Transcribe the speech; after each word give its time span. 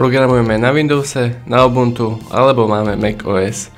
Programujeme 0.00 0.56
na 0.56 0.72
Windowse, 0.72 1.44
na 1.44 1.60
Ubuntu 1.68 2.16
alebo 2.32 2.64
máme 2.64 2.96
Mac 2.96 3.20
OS. 3.28 3.68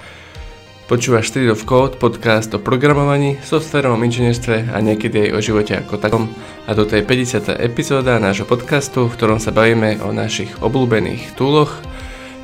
Počúvaš 0.86 1.34
Street 1.34 1.50
of 1.50 1.66
Code, 1.66 1.98
podcast 1.98 2.46
o 2.54 2.62
programovaní, 2.62 3.42
softverovom 3.42 3.98
inžinierstve 4.06 4.70
a 4.70 4.78
niekedy 4.78 5.18
aj 5.18 5.30
o 5.34 5.38
živote 5.42 5.74
ako 5.82 5.98
takom. 5.98 6.30
A 6.70 6.78
toto 6.78 6.94
je 6.94 7.02
50. 7.02 7.58
epizóda 7.58 8.22
nášho 8.22 8.46
podcastu, 8.46 9.10
v 9.10 9.18
ktorom 9.18 9.42
sa 9.42 9.50
bavíme 9.50 9.98
o 10.06 10.14
našich 10.14 10.54
obľúbených 10.62 11.34
túloch, 11.34 11.74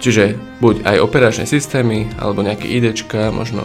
čiže 0.02 0.34
buď 0.58 0.82
aj 0.82 0.98
operačné 0.98 1.46
systémy, 1.46 2.10
alebo 2.18 2.42
nejaké 2.42 2.66
IDčka, 2.66 3.30
možno 3.30 3.62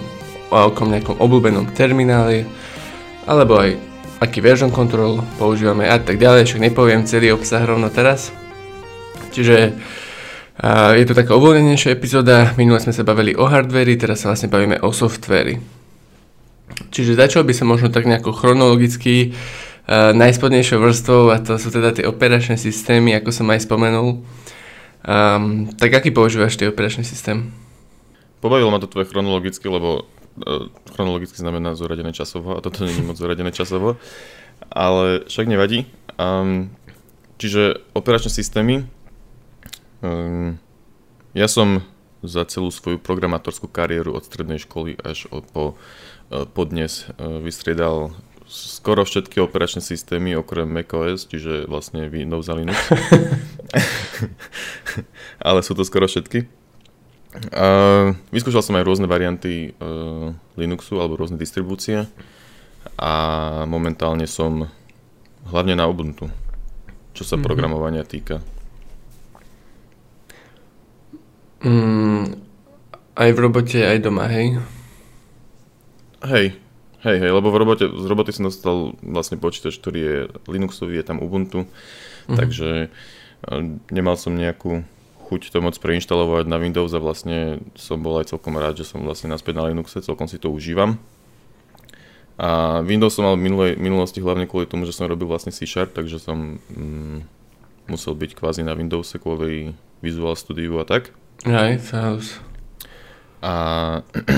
o 0.54 0.70
nejakom 0.70 1.18
obľúbenom 1.18 1.74
termináli, 1.74 2.46
alebo 3.26 3.58
aj 3.66 3.82
aký 4.22 4.46
version 4.46 4.70
control 4.70 5.26
používame 5.42 5.90
a 5.90 5.98
tak 5.98 6.22
ďalej, 6.22 6.46
však 6.46 6.70
nepoviem 6.70 7.02
celý 7.10 7.34
obsah 7.34 7.66
rovno 7.66 7.90
teraz. 7.90 8.30
Čiže 9.34 9.74
je 10.94 11.06
to 11.10 11.18
taká 11.18 11.34
uvoľnenejšia 11.34 11.98
epizóda, 11.98 12.54
minule 12.62 12.78
sme 12.78 12.94
sa 12.94 13.02
bavili 13.02 13.34
o 13.34 13.50
hardveri, 13.50 13.98
teraz 13.98 14.22
sa 14.22 14.30
vlastne 14.30 14.54
bavíme 14.54 14.78
o 14.86 14.94
softveri. 14.94 15.58
Čiže 16.94 17.18
začal 17.18 17.42
by 17.42 17.54
som 17.58 17.70
možno 17.70 17.90
tak 17.90 18.06
nejako 18.06 18.34
chronologicky 18.38 19.34
uh, 19.34 20.14
najspodnejšou 20.14 20.78
vrstvou 20.78 21.34
a 21.34 21.42
to 21.42 21.58
sú 21.58 21.74
teda 21.74 21.94
tie 21.98 22.06
operačné 22.06 22.58
systémy, 22.58 23.18
ako 23.18 23.30
som 23.34 23.50
aj 23.50 23.66
spomenul. 23.66 24.22
Um, 25.04 25.74
tak 25.74 25.90
aký 25.94 26.14
používaš 26.14 26.56
tie 26.56 26.70
operačný 26.70 27.02
systém? 27.02 27.50
Pobavilo 28.40 28.70
ma 28.70 28.80
to 28.80 28.88
tvoje 28.88 29.10
chronologicky, 29.10 29.66
lebo 29.66 30.06
uh, 30.06 30.70
chronologicky 30.94 31.38
znamená 31.38 31.74
zoradené 31.74 32.14
časovo 32.14 32.56
a 32.58 32.62
toto 32.62 32.86
je 32.86 32.94
moc 33.02 33.18
zoradené 33.18 33.50
časovo, 33.50 33.98
ale 34.70 35.26
však 35.26 35.50
nevadí. 35.50 35.90
Um, 36.14 36.70
čiže 37.42 37.82
operačné 37.98 38.30
systémy 38.30 38.86
ja 41.34 41.48
som 41.48 41.82
za 42.24 42.48
celú 42.48 42.72
svoju 42.72 43.04
programátorskú 43.04 43.68
kariéru 43.68 44.16
od 44.16 44.24
strednej 44.24 44.64
školy 44.64 44.96
až 45.04 45.28
po, 45.52 45.76
e, 46.32 46.48
po 46.48 46.64
dnes 46.64 47.12
e, 47.12 47.44
vystriedal 47.44 48.16
skoro 48.48 49.04
všetky 49.04 49.42
operačné 49.42 49.82
systémy 49.82 50.38
okrem 50.38 50.70
macOS, 50.70 51.26
čiže 51.26 51.66
vlastne 51.66 52.06
Windows 52.08 52.48
a 52.48 52.54
Linux. 52.54 52.78
Ale 55.48 55.66
sú 55.66 55.74
to 55.74 55.82
skoro 55.82 56.06
všetky. 56.06 56.46
A 57.50 57.66
vyskúšal 58.30 58.62
som 58.62 58.78
aj 58.78 58.86
rôzne 58.86 59.10
varianty 59.10 59.74
uh, 59.82 60.38
Linuxu 60.54 61.02
alebo 61.02 61.18
rôzne 61.18 61.42
distribúcie 61.42 62.06
a 62.94 63.14
momentálne 63.66 64.30
som 64.30 64.70
hlavne 65.50 65.74
na 65.74 65.90
Ubuntu, 65.90 66.30
čo 67.18 67.26
sa 67.26 67.34
mm-hmm. 67.34 67.42
programovania 67.42 68.06
týka. 68.06 68.38
Mm, 71.64 72.44
aj 73.16 73.30
v 73.32 73.40
robote, 73.40 73.80
aj 73.80 74.04
doma, 74.04 74.28
hej? 74.28 74.60
Hej, 76.24 76.60
hej, 77.04 77.18
hej, 77.20 77.32
lebo 77.32 77.52
v 77.52 77.58
robote, 77.60 77.86
z 77.88 78.06
roboty 78.08 78.32
som 78.36 78.48
dostal 78.48 78.96
vlastne 79.00 79.40
počítač, 79.40 79.80
ktorý 79.80 80.00
je 80.00 80.18
Linuxový, 80.48 81.00
je 81.00 81.08
tam 81.08 81.24
Ubuntu, 81.24 81.64
mm-hmm. 81.64 82.36
takže 82.36 82.92
nemal 83.92 84.16
som 84.16 84.36
nejakú 84.36 84.84
chuť 85.28 85.52
to 85.52 85.60
moc 85.64 85.76
preinštalovať 85.80 86.48
na 86.48 86.60
Windows 86.60 86.92
a 86.92 87.00
vlastne 87.00 87.64
som 87.80 88.00
bol 88.04 88.20
aj 88.20 88.36
celkom 88.36 88.60
rád, 88.60 88.84
že 88.84 88.88
som 88.88 89.04
vlastne 89.04 89.32
naspäť 89.32 89.60
na 89.60 89.68
Linuxe, 89.72 90.04
celkom 90.04 90.28
si 90.28 90.40
to 90.40 90.52
užívam. 90.52 91.00
A 92.36 92.82
Windows 92.82 93.14
som 93.14 93.30
mal 93.30 93.38
v 93.38 93.46
minulej, 93.46 93.72
minulosti 93.78 94.18
hlavne 94.20 94.50
kvôli 94.50 94.66
tomu, 94.66 94.90
že 94.90 94.96
som 94.96 95.06
robil 95.06 95.30
vlastne 95.30 95.54
C 95.54 95.70
Sharp, 95.70 95.94
takže 95.94 96.18
som 96.18 96.58
mm, 96.58 97.24
musel 97.88 98.18
byť 98.18 98.32
kvázi 98.34 98.66
na 98.66 98.74
Windowse 98.74 99.22
kvôli 99.22 99.78
Visual 100.02 100.34
Studio 100.36 100.82
a 100.82 100.86
tak. 100.88 101.14
Aj, 101.44 101.74
House. 101.92 102.40
A, 103.44 103.52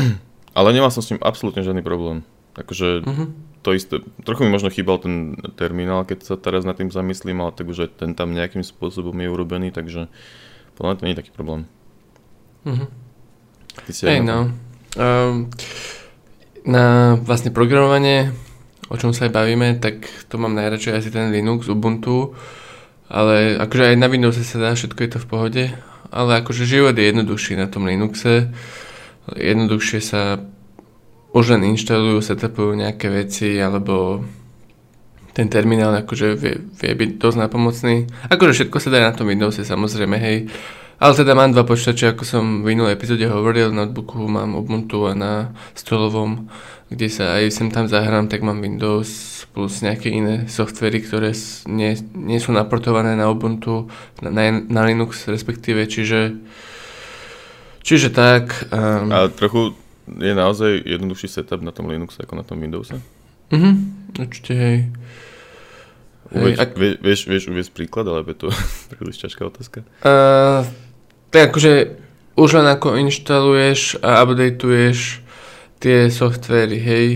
ale 0.58 0.68
nemal 0.74 0.90
som 0.90 1.06
s 1.06 1.14
ním 1.14 1.22
absolútne 1.22 1.62
žiadny 1.62 1.86
problém. 1.86 2.26
Akože 2.56 3.04
uh-huh. 3.04 3.28
to 3.62 3.76
isté, 3.76 4.00
trochu 4.24 4.48
mi 4.48 4.50
možno 4.50 4.72
chýbal 4.72 4.98
ten 4.98 5.36
terminál, 5.60 6.08
keď 6.08 6.24
sa 6.24 6.36
teraz 6.40 6.64
nad 6.64 6.80
tým 6.80 6.90
zamyslím, 6.90 7.44
ale 7.44 7.52
tak 7.54 7.68
už 7.68 7.86
aj 7.86 7.90
ten 8.00 8.12
tam 8.16 8.32
nejakým 8.32 8.64
spôsobom 8.64 9.14
je 9.14 9.28
urobený, 9.28 9.70
takže 9.76 10.08
podľa 10.80 10.98
to 10.98 11.04
nie 11.06 11.14
je 11.14 11.22
taký 11.22 11.32
problém. 11.36 11.68
Uh-huh. 12.66 12.90
Hej, 13.86 14.24
no. 14.24 14.56
Um, 14.96 15.52
na 16.66 17.16
vlastne 17.22 17.52
programovanie, 17.52 18.32
o 18.90 18.96
čom 18.98 19.14
sa 19.14 19.30
aj 19.30 19.36
bavíme, 19.36 19.78
tak 19.78 20.08
to 20.32 20.40
mám 20.40 20.56
najradšej 20.58 20.96
asi 20.98 21.10
ten 21.12 21.30
Linux, 21.30 21.68
Ubuntu, 21.68 22.34
ale 23.12 23.60
akože 23.60 23.94
aj 23.94 23.96
na 24.00 24.08
Windowse 24.10 24.42
sa 24.42 24.58
dá, 24.58 24.70
všetko 24.74 25.00
je 25.06 25.10
to 25.12 25.20
v 25.22 25.30
pohode, 25.30 25.64
ale 26.16 26.40
akože 26.40 26.64
život 26.64 26.96
je 26.96 27.12
jednoduchší 27.12 27.60
na 27.60 27.68
tom 27.68 27.84
Linuxe. 27.84 28.56
Jednoduchšie 29.36 30.00
sa 30.00 30.40
už 31.36 31.60
len 31.60 31.76
inštalujú, 31.76 32.24
setupujú 32.24 32.80
nejaké 32.80 33.12
veci, 33.12 33.60
alebo 33.60 34.24
ten 35.36 35.52
terminál 35.52 35.92
akože 35.92 36.40
vie, 36.40 36.56
vie 36.64 36.92
byť 36.96 37.10
dosť 37.20 37.38
napomocný. 37.44 38.08
Akože 38.32 38.56
všetko 38.56 38.78
sa 38.80 38.88
dá 38.88 39.04
na 39.04 39.12
tom 39.12 39.28
Windowse 39.28 39.68
samozrejme, 39.68 40.16
hej. 40.16 40.48
Ale 40.96 41.12
teda 41.12 41.36
mám 41.36 41.52
dva 41.52 41.68
počítače, 41.68 42.16
ako 42.16 42.24
som 42.24 42.44
v 42.64 42.72
minulej 42.72 42.96
epizóde 42.96 43.28
hovoril, 43.28 43.72
v 43.72 43.84
notebooku 43.84 44.16
mám 44.32 44.56
Ubuntu 44.56 45.12
a 45.12 45.12
na 45.12 45.52
stolovom, 45.76 46.48
kde 46.88 47.12
sa 47.12 47.36
aj 47.36 47.52
sem 47.52 47.68
tam 47.68 47.92
zahrám, 47.92 48.32
tak 48.32 48.48
mám 48.48 48.64
Windows 48.64 49.44
plus 49.52 49.84
nejaké 49.84 50.08
iné 50.08 50.48
softvery, 50.48 51.04
ktoré 51.04 51.36
nie, 51.68 52.00
nie 52.16 52.40
sú 52.40 52.56
naportované 52.56 53.20
na 53.20 53.28
Ubuntu, 53.28 53.92
na, 54.24 54.32
na 54.52 54.82
Linux 54.88 55.28
respektíve, 55.28 55.84
čiže 55.84 56.40
čiže 57.84 58.16
tak. 58.16 58.72
Um, 58.72 59.12
a 59.12 59.28
trochu 59.28 59.76
je 60.08 60.32
naozaj 60.32 60.80
jednoduchší 60.86 61.28
setup 61.28 61.60
na 61.60 61.76
tom 61.76 61.92
Linuxe 61.92 62.24
ako 62.24 62.40
na 62.40 62.46
tom 62.48 62.64
Windowse? 62.64 63.04
Mhm, 63.52 63.72
určite 64.16 64.54
hej. 64.56 64.78
Uveď, 66.34 66.56
ak... 66.58 66.70
vieš, 67.04 67.30
vieš 67.30 67.44
uviesť 67.54 67.72
príklad, 67.76 68.10
alebo 68.10 68.34
je 68.34 68.38
to 68.38 68.48
príliš 68.96 69.22
ťažká 69.22 69.46
otázka? 69.46 69.84
Uh, 70.02 70.66
tak 71.30 71.54
akože 71.54 71.98
už 72.36 72.50
len 72.60 72.68
ako 72.68 73.00
inštaluješ 73.00 74.04
a 74.04 74.24
updateuješ 74.28 75.24
tie 75.80 76.12
softvery, 76.12 76.80
hej. 76.80 77.08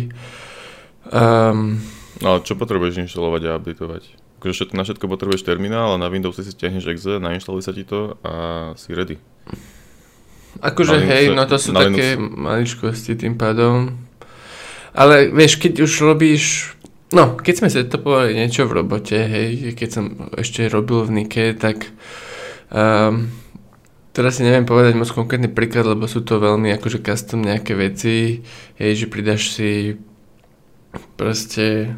Um, 1.09 1.81
no 2.23 2.39
čo 2.39 2.55
potrebuješ 2.55 3.09
inštalovať 3.09 3.41
a 3.49 3.57
updateovať? 3.59 4.03
Akože 4.39 4.53
všetko, 4.55 4.73
na 4.79 4.83
všetko 4.87 5.05
potrebuješ 5.11 5.43
terminál 5.43 5.95
a 5.95 6.01
na 6.01 6.07
Windows 6.07 6.39
si 6.39 6.47
stiahneš 6.47 6.87
exe, 6.95 7.19
nainštaluje 7.19 7.63
sa 7.65 7.75
ti 7.75 7.83
to 7.83 8.15
a 8.23 8.33
si 8.79 8.95
ready. 8.95 9.19
Akože 10.63 10.95
Linux, 10.95 11.11
hej, 11.11 11.25
no 11.35 11.43
to 11.43 11.57
sú 11.59 11.75
také 11.75 12.15
Linux. 12.15 12.39
maličkosti 12.39 13.19
tým 13.19 13.35
pádom. 13.35 13.99
Ale 14.95 15.27
vieš, 15.29 15.59
keď 15.59 15.83
už 15.83 15.91
robíš 16.07 16.73
No, 17.09 17.33
keď 17.33 17.53
sme 17.57 17.73
setopovali 17.73 18.37
niečo 18.37 18.69
v 18.69 18.85
robote, 18.85 19.17
hej, 19.17 19.73
keď 19.73 19.89
som 19.89 20.05
ešte 20.37 20.69
robil 20.69 21.09
v 21.09 21.13
Nike, 21.17 21.57
tak 21.57 21.89
um, 22.69 23.33
Teraz 24.19 24.35
si 24.35 24.43
neviem 24.43 24.67
povedať 24.67 24.99
moc 24.99 25.07
konkrétny 25.15 25.47
príklad, 25.47 25.87
lebo 25.87 26.03
sú 26.03 26.19
to 26.27 26.43
veľmi 26.43 26.75
akože 26.75 26.99
custom 26.99 27.39
nejaké 27.39 27.71
veci, 27.71 28.43
hej, 28.75 28.91
že 28.99 29.07
pridaš 29.07 29.55
si 29.55 29.95
proste, 31.15 31.95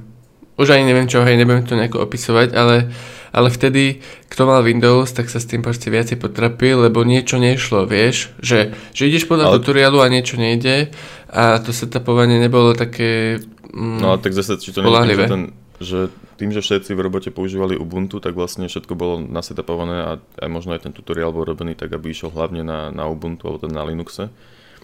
už 0.53 0.69
ani 0.69 0.85
neviem 0.85 1.09
čo, 1.09 1.25
hej, 1.25 1.33
nebudem 1.33 1.65
to 1.65 1.73
nejako 1.73 2.05
opisovať, 2.05 2.53
ale, 2.53 2.93
ale 3.33 3.49
vtedy, 3.49 4.05
kto 4.29 4.45
mal 4.45 4.61
Windows, 4.61 5.09
tak 5.17 5.33
sa 5.33 5.41
s 5.41 5.49
tým 5.49 5.65
proste 5.65 5.89
viacej 5.89 6.21
potrapil, 6.21 6.85
lebo 6.85 7.01
niečo 7.01 7.41
nešlo, 7.41 7.89
vieš, 7.89 8.29
že, 8.37 8.77
že 8.93 9.09
ideš 9.09 9.25
podľa 9.25 9.49
ale... 9.49 9.53
tutoriálu 9.57 10.05
a 10.05 10.13
niečo 10.13 10.37
nejde 10.37 10.93
a 11.25 11.57
to 11.57 11.73
setupovanie 11.73 12.37
nebolo 12.37 12.77
také 12.77 13.41
mm, 13.73 13.97
No 13.97 14.13
a 14.13 14.21
tak 14.21 14.37
zase, 14.37 14.61
či 14.61 14.69
to 14.69 14.85
nie 14.85 14.93
je 14.93 15.25
ten, 15.25 15.43
že 15.81 16.13
tým, 16.41 16.49
že 16.49 16.65
všetci 16.65 16.97
v 16.97 17.05
robote 17.05 17.29
používali 17.29 17.77
Ubuntu, 17.77 18.17
tak 18.17 18.33
vlastne 18.33 18.65
všetko 18.65 18.97
bolo 18.97 19.21
nasetapované 19.21 19.97
a 20.01 20.09
aj 20.41 20.49
možno 20.49 20.73
aj 20.73 20.89
ten 20.89 20.93
tutoriál 20.93 21.29
bol 21.29 21.45
robený 21.45 21.77
tak, 21.77 21.93
aby 21.93 22.09
išiel 22.09 22.33
hlavne 22.33 22.65
na, 22.65 22.89
na 22.89 23.05
Ubuntu 23.05 23.45
alebo 23.45 23.61
teda 23.61 23.77
na 23.77 23.85
Linuxe. 23.85 24.33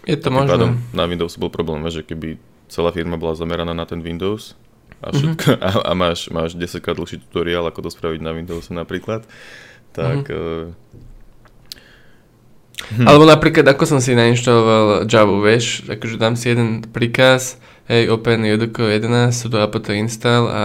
Je 0.06 0.14
to 0.14 0.30
možné. 0.30 0.54
Pádom 0.54 0.70
na 0.94 1.04
Windows 1.10 1.34
bol 1.34 1.50
problém, 1.50 1.82
že 1.90 2.06
keby 2.06 2.38
celá 2.70 2.94
firma 2.94 3.18
bola 3.18 3.34
zameraná 3.34 3.74
na 3.74 3.82
ten 3.82 3.98
Windows 3.98 4.54
a, 5.02 5.10
mhm. 5.10 5.14
všetko, 5.18 5.46
mm-hmm. 5.50 5.66
a, 5.66 5.70
a 5.90 5.92
máš, 5.98 6.30
máš 6.30 6.54
10 6.54 6.78
krát 6.78 6.94
dlhší 6.94 7.18
tutoriál, 7.26 7.66
ako 7.66 7.86
to 7.86 7.90
spraviť 7.90 8.20
na 8.22 8.30
Windowse 8.30 8.70
napríklad, 8.70 9.26
tak... 9.90 10.30
Mm-hmm. 10.30 10.70
Uh, 10.70 11.06
Hm. 12.88 13.10
Alebo 13.10 13.26
napríklad, 13.26 13.66
ako 13.66 13.84
som 13.84 13.98
si 13.98 14.14
nainštaloval 14.14 15.04
Java, 15.10 15.36
vieš, 15.42 15.82
akože 15.90 16.14
dám 16.14 16.38
si 16.38 16.54
jeden 16.54 16.86
príkaz, 16.86 17.58
hej, 17.90 18.06
open 18.08 18.46
JDK 18.46 19.02
11, 19.02 19.34
sudo 19.34 19.58
apt 19.58 19.90
install 19.92 20.44
a, 20.46 20.64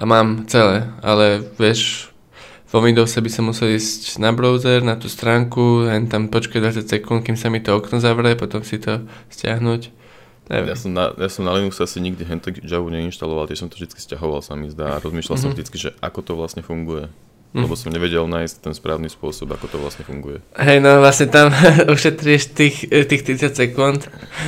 a 0.00 0.04
mám 0.08 0.48
celé, 0.48 0.88
ale 1.04 1.44
vieš, 1.60 2.08
vo 2.72 2.80
Windows 2.80 3.12
by 3.12 3.28
som 3.28 3.52
musel 3.52 3.76
ísť 3.76 4.16
na 4.16 4.32
browser, 4.32 4.80
na 4.80 4.96
tú 4.96 5.12
stránku, 5.12 5.84
len 5.84 6.08
tam 6.08 6.32
počkať 6.32 6.80
20 6.80 6.88
sekúnd, 6.88 7.20
kým 7.20 7.36
sa 7.36 7.52
mi 7.52 7.60
to 7.60 7.76
okno 7.76 8.00
zavrie, 8.00 8.32
potom 8.32 8.64
si 8.64 8.80
to 8.80 9.04
stiahnuť. 9.28 9.92
Neviem. 10.50 10.66
Ja 10.72 10.76
som 10.78 10.90
na, 10.90 11.04
ja 11.14 11.28
som 11.30 11.44
na 11.46 11.54
Linux 11.54 11.78
asi 11.78 12.02
nikdy 12.02 12.26
hentok 12.26 12.64
Java 12.64 12.90
neinštaloval, 12.90 13.46
tiež 13.46 13.62
som 13.62 13.70
to 13.70 13.78
vždy 13.78 13.94
stiahoval 13.94 14.42
sa 14.42 14.58
mi 14.58 14.66
zdá 14.72 14.96
a 14.96 15.02
rozmýšľal 15.04 15.36
mm-hmm. 15.36 15.44
som 15.46 15.50
mhm. 15.52 15.62
vždy, 15.62 15.78
že 15.78 15.90
ako 16.00 16.20
to 16.24 16.32
vlastne 16.34 16.62
funguje. 16.64 17.06
Mm. 17.54 17.62
lebo 17.66 17.74
som 17.74 17.90
nevedel 17.90 18.24
nájsť 18.30 18.54
ten 18.62 18.74
správny 18.74 19.10
spôsob, 19.10 19.50
ako 19.54 19.66
to 19.66 19.76
vlastne 19.82 20.06
funguje. 20.06 20.38
Hej, 20.54 20.78
no 20.82 21.02
vlastne 21.02 21.30
tam 21.30 21.50
ušetríš 21.94 22.54
tých, 22.54 22.76
tých 22.86 23.22
30 23.26 23.54
sekúnd 23.54 24.00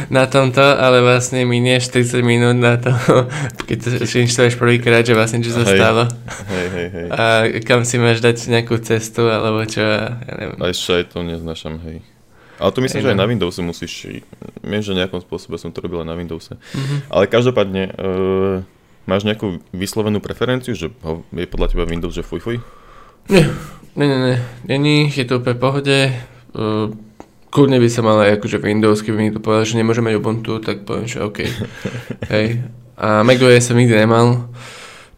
na 0.08 0.30
tomto, 0.30 0.62
ale 0.62 1.02
vlastne 1.02 1.42
minieš 1.42 1.90
40 1.90 2.22
minút 2.22 2.56
na 2.58 2.78
to, 2.78 2.94
keď 3.68 3.76
to 3.78 3.88
inštaluješ 4.06 4.56
prvýkrát, 4.56 5.02
že 5.02 5.18
vlastne 5.18 5.42
čo 5.42 5.50
sa 5.50 5.66
hej. 5.66 5.78
stalo. 5.78 6.02
Hej, 6.50 6.66
hej, 6.70 6.88
hej. 6.90 7.06
A 7.10 7.22
kam 7.66 7.82
si 7.82 7.98
máš 7.98 8.22
dať 8.22 8.50
nejakú 8.50 8.78
cestu, 8.82 9.26
alebo 9.26 9.62
čo, 9.66 9.82
ja 9.82 10.34
neviem. 10.38 10.58
A 10.62 10.70
ešte 10.70 11.02
aj 11.02 11.04
to 11.10 11.18
neznašam, 11.26 11.82
hej. 11.86 12.02
Ale 12.62 12.70
to 12.70 12.78
myslím, 12.84 13.02
hej, 13.02 13.06
že 13.06 13.10
aj 13.10 13.18
no. 13.18 13.22
na 13.26 13.26
Windowse 13.26 13.60
musíš, 13.66 13.92
viem, 14.62 14.82
že 14.84 14.94
nejakom 14.94 15.18
spôsobe 15.18 15.58
som 15.58 15.74
to 15.74 15.82
robil 15.82 16.06
aj 16.06 16.08
na 16.10 16.14
Windowse. 16.14 16.54
Mm-hmm. 16.54 16.98
Ale 17.10 17.24
každopádne, 17.26 17.82
uh, 17.98 18.62
máš 19.06 19.26
nejakú 19.26 19.58
vyslovenú 19.74 20.22
preferenciu, 20.22 20.74
že 20.78 20.94
je 21.34 21.46
podľa 21.50 21.74
teba 21.74 21.84
Windows, 21.88 22.14
že 22.14 22.22
fuj 22.22 22.38
fuj? 22.38 22.56
Nie, 23.30 23.46
nie, 23.94 24.06
nie, 24.08 24.18
nie. 24.18 24.38
Není, 24.66 24.96
je 25.12 25.24
to 25.28 25.38
úplne 25.38 25.58
pohode. 25.60 25.98
Uh, 26.56 26.90
kľudne 27.52 27.78
by 27.78 27.88
sa 27.92 28.00
mal 28.00 28.18
aj 28.24 28.40
akože 28.40 28.58
Windows, 28.58 29.04
keby 29.04 29.16
mi 29.18 29.30
to 29.30 29.38
povedal, 29.38 29.68
že 29.68 29.78
nemôže 29.78 30.00
mať 30.00 30.16
Ubuntu, 30.16 30.58
tak 30.58 30.88
poviem, 30.88 31.06
že 31.06 31.20
OK. 31.20 31.44
Hej. 32.32 32.64
A 32.96 33.22
macOS 33.22 33.68
som 33.68 33.76
nikdy 33.76 33.94
nemal. 33.94 34.48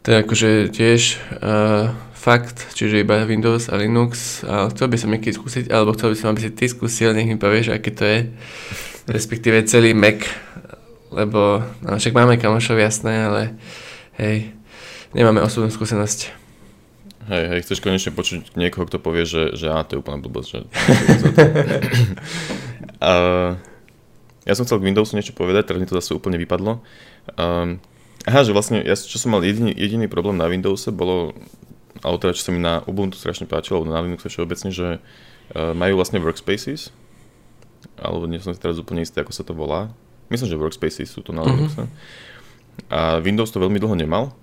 To 0.05 0.07
je 0.13 0.17
akože 0.21 0.49
tiež 0.69 1.01
uh, 1.41 1.89
fakt, 2.13 2.73
čiže 2.77 3.01
iba 3.01 3.25
Windows 3.25 3.69
a 3.69 3.77
Linux. 3.77 4.41
A 4.45 4.69
chcel 4.69 4.89
by 4.89 4.97
som 5.01 5.09
niekedy 5.09 5.33
skúsiť, 5.33 5.69
alebo 5.73 5.93
chcel 5.97 6.13
by 6.13 6.17
som, 6.17 6.27
aby 6.33 6.41
si 6.45 6.51
ty 6.53 6.65
skúsil, 6.69 7.13
nech 7.13 7.25
mi 7.25 7.37
povieš, 7.37 7.73
aké 7.73 7.89
to 7.89 8.05
je. 8.05 8.19
Respektíve 9.09 9.65
celý 9.65 9.97
Mac. 9.97 10.25
Lebo, 11.09 11.63
no 11.85 11.97
však 11.97 12.13
máme 12.13 12.41
kamošov, 12.41 12.81
jasné, 12.81 13.29
ale 13.29 13.41
hej, 14.19 14.51
nemáme 15.13 15.39
osobnú 15.41 15.71
skúsenosť. 15.71 16.44
Hej, 17.25 17.43
hej, 17.49 17.59
chceš 17.65 17.81
konečne 17.81 18.13
počuť 18.13 18.53
niekoho, 18.53 18.85
kto 18.85 19.01
povie, 19.01 19.25
že, 19.25 19.57
že 19.57 19.65
á, 19.73 19.81
to 19.81 19.97
je 19.97 20.01
úplne 20.05 20.21
blbosť. 20.21 20.49
Že... 20.53 20.59
a, 23.01 23.13
ja 24.45 24.53
som 24.53 24.69
chcel 24.69 24.77
k 24.77 24.85
Windowsu 24.85 25.17
niečo 25.17 25.33
povedať, 25.33 25.65
teraz 25.65 25.81
mi 25.81 25.89
to 25.89 25.97
zase 25.97 26.13
úplne 26.13 26.37
vypadlo. 26.37 26.85
Um, 27.33 27.81
aha, 28.29 28.45
že 28.45 28.53
vlastne, 28.53 28.85
ja, 28.85 28.93
čo 28.93 29.17
som 29.17 29.33
mal 29.33 29.41
jediný, 29.41 29.73
jediný 29.73 30.05
problém 30.05 30.37
na 30.37 30.45
Windowse, 30.45 30.93
bolo, 30.93 31.33
alebo 32.05 32.21
teda, 32.21 32.37
čo 32.37 32.45
sa 32.45 32.51
mi 32.53 32.61
na 32.61 32.85
Ubuntu 32.85 33.17
strašne 33.17 33.49
páčilo, 33.49 33.81
alebo 33.81 33.89
na 33.89 34.05
Linuxe 34.05 34.29
všeobecne, 34.29 34.69
že 34.69 35.01
uh, 35.01 35.73
majú 35.73 35.97
vlastne 35.97 36.21
workspaces, 36.21 36.93
alebo 37.97 38.29
nie 38.29 38.37
som 38.37 38.53
si 38.53 38.61
teraz 38.61 38.77
úplne 38.77 39.01
istý, 39.01 39.25
ako 39.25 39.33
sa 39.33 39.41
to 39.41 39.57
volá. 39.57 39.89
Myslím, 40.29 40.53
že 40.53 40.61
workspaces 40.61 41.09
sú 41.09 41.25
to 41.25 41.33
na 41.33 41.41
mhm. 41.41 41.49
Linuxe. 41.49 41.83
Mm-hmm. 41.89 42.33
A 42.91 43.17
Windows 43.23 43.49
to 43.49 43.57
veľmi 43.57 43.81
dlho 43.81 43.97
nemal, 43.97 44.35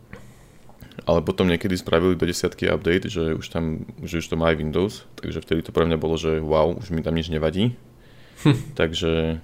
ale 1.08 1.24
potom 1.24 1.48
niekedy 1.48 1.74
spravili 1.74 2.14
do 2.14 2.28
desiatky 2.28 2.68
update, 2.68 3.08
že 3.08 3.34
už 3.34 3.46
tam, 3.48 3.88
že 4.04 4.20
už 4.20 4.26
to 4.28 4.36
má 4.36 4.52
aj 4.52 4.60
Windows, 4.60 4.94
takže 5.18 5.40
vtedy 5.40 5.60
to 5.64 5.72
pre 5.72 5.88
mňa 5.88 5.98
bolo, 5.98 6.20
že 6.20 6.38
wow, 6.38 6.76
už 6.76 6.92
mi 6.92 7.00
tam 7.00 7.16
nič 7.16 7.32
nevadí. 7.32 7.74
Hm. 8.44 8.58
Takže 8.76 9.40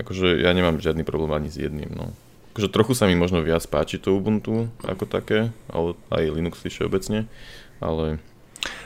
akože 0.00 0.44
ja 0.44 0.50
nemám 0.54 0.78
žiadny 0.78 1.02
problém 1.02 1.32
ani 1.34 1.48
s 1.50 1.58
jedným, 1.58 1.90
no. 1.90 2.14
Akože 2.54 2.70
trochu 2.70 2.92
sa 2.98 3.06
mi 3.06 3.14
možno 3.14 3.42
viac 3.42 3.62
páči 3.70 3.98
to 3.98 4.14
Ubuntu 4.14 4.70
ako 4.82 5.06
také, 5.06 5.54
ale 5.70 5.94
aj 6.10 6.34
Linux 6.34 6.62
všeobecne, 6.62 7.30
ale... 7.78 8.18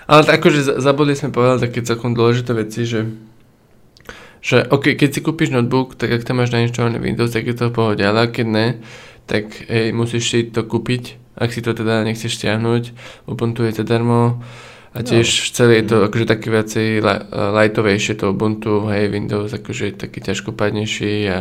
Ale 0.05 0.23
akože 0.29 0.79
zabudli 0.79 1.17
sme 1.17 1.35
povedať 1.35 1.69
také 1.69 1.81
celkom 1.83 2.13
dôležité 2.13 2.53
veci, 2.55 2.85
že 2.89 3.09
že 4.45 4.61
ok, 4.61 4.93
keď 5.01 5.09
si 5.09 5.25
kúpiš 5.25 5.57
notebook, 5.57 5.97
tak 5.97 6.13
ak 6.13 6.29
tam 6.29 6.45
máš 6.45 6.53
nainštalovaný 6.53 7.01
Windows, 7.01 7.33
tak 7.33 7.49
je 7.49 7.57
to 7.57 7.73
v 7.73 7.77
pohode, 7.81 8.05
ale 8.05 8.29
keď 8.29 8.47
ne, 8.53 8.67
tak 9.25 9.49
hej, 9.73 9.97
musíš 9.97 10.29
si 10.29 10.41
to 10.53 10.69
kúpiť 10.69 11.17
ak 11.35 11.51
si 11.51 11.61
to 11.63 11.75
teda 11.75 12.07
nechceš 12.07 12.39
stiahnuť, 12.39 12.95
Ubuntu 13.27 13.67
je 13.67 13.75
zadarmo 13.75 14.43
a 14.95 14.99
tiež 15.03 15.27
no. 15.27 15.51
celé 15.51 15.83
je 15.83 15.85
to 15.91 15.97
akože 16.07 16.27
také 16.31 16.55
viacej 16.55 17.03
lightovejšie 17.35 18.15
to 18.15 18.31
Ubuntu, 18.31 18.87
hej, 18.87 19.11
Windows 19.11 19.51
akože 19.51 19.91
je 19.91 19.95
taký 19.99 20.23
ťažkopadnejší 20.23 21.15
a 21.31 21.41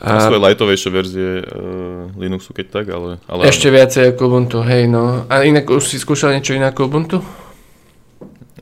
a 0.00 0.32
svoje 0.32 0.40
lightovejšie 0.40 0.90
verzie 0.96 1.30
uh, 1.44 2.08
Linuxu, 2.16 2.56
keď 2.56 2.66
tak, 2.72 2.88
ale... 2.88 3.20
ale 3.28 3.52
ešte 3.52 3.68
áno. 3.68 3.76
viacej 3.84 4.16
ako 4.16 4.22
Ubuntu, 4.32 4.64
hej, 4.64 4.88
no. 4.88 5.28
A 5.28 5.44
inak 5.44 5.68
už 5.68 5.84
si 5.84 6.00
skúšal 6.00 6.32
niečo 6.32 6.56
iné 6.56 6.72
ako 6.72 6.88
Ubuntu? 6.88 7.20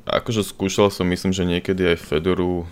Akože 0.02 0.42
skúšal 0.42 0.90
som, 0.90 1.06
myslím, 1.06 1.30
že 1.30 1.46
niekedy 1.46 1.94
aj 1.94 2.02
Fedoru 2.02 2.66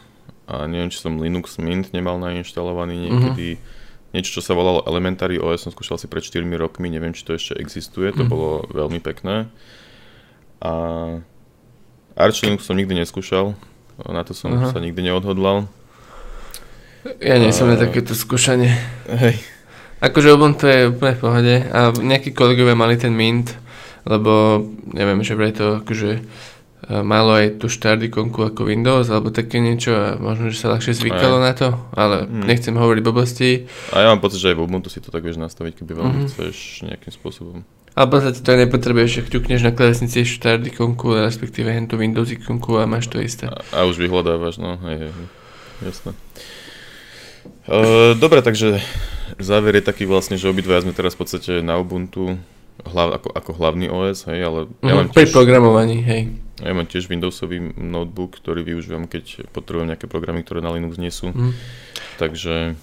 a 0.50 0.66
neviem, 0.66 0.90
či 0.90 0.98
som 0.98 1.14
Linux 1.14 1.62
Mint 1.62 1.94
nemal 1.94 2.18
nainštalovaný 2.18 3.06
niekedy. 3.06 3.48
Mm-hmm 3.54 3.75
niečo, 4.16 4.40
čo 4.40 4.42
sa 4.42 4.56
volalo 4.56 4.80
Elementary 4.88 5.36
OS, 5.36 5.68
som 5.68 5.72
skúšal 5.76 6.00
si 6.00 6.08
pred 6.08 6.24
4 6.24 6.40
rokmi, 6.56 6.88
neviem, 6.88 7.12
či 7.12 7.28
to 7.28 7.36
ešte 7.36 7.60
existuje, 7.60 8.16
to 8.16 8.24
mm. 8.24 8.30
bolo 8.32 8.64
veľmi 8.72 8.98
pekné. 9.04 9.52
A 10.64 10.72
Arch 12.16 12.40
Linux 12.40 12.64
som 12.64 12.80
nikdy 12.80 12.96
neskúšal, 12.96 13.52
na 14.08 14.24
to 14.24 14.32
som 14.32 14.56
Aha. 14.56 14.72
sa 14.72 14.80
nikdy 14.80 15.04
neodhodlal. 15.04 15.68
Ja 17.20 17.36
nie 17.36 17.52
som 17.52 17.68
na 17.68 17.78
takéto 17.78 18.16
skúšanie. 18.16 18.72
Hej. 19.06 19.38
Akože 20.02 20.34
Ubuntu 20.34 20.68
je 20.68 20.90
úplne 20.90 21.14
v 21.16 21.22
pohode 21.22 21.54
a 21.72 21.92
nejakí 21.94 22.36
kolegovia 22.36 22.76
mali 22.76 23.00
ten 23.00 23.14
Mint, 23.14 23.56
lebo 24.04 24.64
neviem, 24.92 25.20
že 25.24 25.36
vraj 25.36 25.52
to 25.56 25.80
akože 25.80 26.20
malo 26.86 27.34
aj 27.34 27.58
tú 27.58 27.66
štart 27.66 27.98
ikonku 28.06 28.52
ako 28.52 28.68
Windows 28.68 29.10
alebo 29.10 29.34
také 29.34 29.58
niečo 29.58 29.96
a 29.96 30.06
možno, 30.20 30.52
že 30.52 30.60
sa 30.60 30.70
ľahšie 30.76 30.94
zvykalo 30.94 31.40
aj. 31.40 31.44
na 31.44 31.52
to, 31.56 31.68
ale 31.96 32.28
mm. 32.28 32.46
nechcem 32.46 32.76
hovoriť 32.76 33.02
blbosti. 33.02 33.50
A 33.90 34.06
ja 34.06 34.08
mám 34.12 34.22
pocit, 34.22 34.38
že 34.38 34.54
aj 34.54 34.56
v 34.60 34.64
Ubuntu 34.68 34.92
si 34.92 35.02
to 35.02 35.10
tak 35.10 35.26
vieš 35.26 35.40
nastaviť, 35.40 35.82
keby 35.82 35.92
veľmi 35.96 36.18
mm-hmm. 36.24 36.30
chceš 36.30 36.86
nejakým 36.86 37.12
spôsobom. 37.16 37.66
Ale 37.96 38.04
v 38.06 38.12
podstate 38.12 38.44
to 38.44 38.52
nepotrebuješ, 38.52 39.08
že 39.08 39.20
ťukneš 39.32 39.60
na 39.64 39.72
klávesnici 39.72 40.28
štart 40.28 40.62
ikonku, 40.68 41.16
respektíve 41.16 41.72
hen 41.72 41.88
tú 41.88 41.96
Windows 41.96 42.28
ikonku 42.28 42.76
a 42.76 42.84
máš 42.84 43.08
to 43.08 43.18
isté. 43.24 43.48
A, 43.48 43.56
a 43.72 43.88
už 43.88 43.96
vyhľadávaš, 43.96 44.60
no, 44.60 44.76
hej, 44.84 45.08
hej, 45.08 45.12
jasné. 45.80 46.12
Uh, 47.66 48.12
dobre, 48.20 48.44
takže 48.44 48.84
záver 49.40 49.80
je 49.80 49.88
taký 49.88 50.04
vlastne, 50.04 50.36
že 50.36 50.46
obidva 50.46 50.78
sme 50.84 50.92
teraz 50.92 51.16
v 51.16 51.24
podstate 51.24 51.64
na 51.64 51.80
Ubuntu 51.80 52.36
hlav, 52.84 53.16
ako, 53.16 53.28
ako 53.32 53.50
hlavný 53.56 53.88
OS, 53.88 54.28
hej, 54.28 54.44
ale 54.44 54.60
ja 54.84 54.92
mm, 54.92 54.96
mám 55.00 55.08
tiež... 55.10 55.16
Pri 55.16 55.26
programovaní, 55.32 55.98
hej. 56.04 56.45
Ja 56.56 56.72
mám 56.72 56.88
tiež 56.88 57.12
Windowsový 57.12 57.76
notebook, 57.76 58.40
ktorý 58.40 58.64
využívam, 58.64 59.04
keď 59.04 59.44
potrebujem 59.52 59.92
nejaké 59.92 60.08
programy, 60.08 60.40
ktoré 60.40 60.64
na 60.64 60.72
Linux 60.72 60.96
nie 60.96 61.12
sú. 61.12 61.28
Mm. 61.28 61.52
Takže 62.16 62.80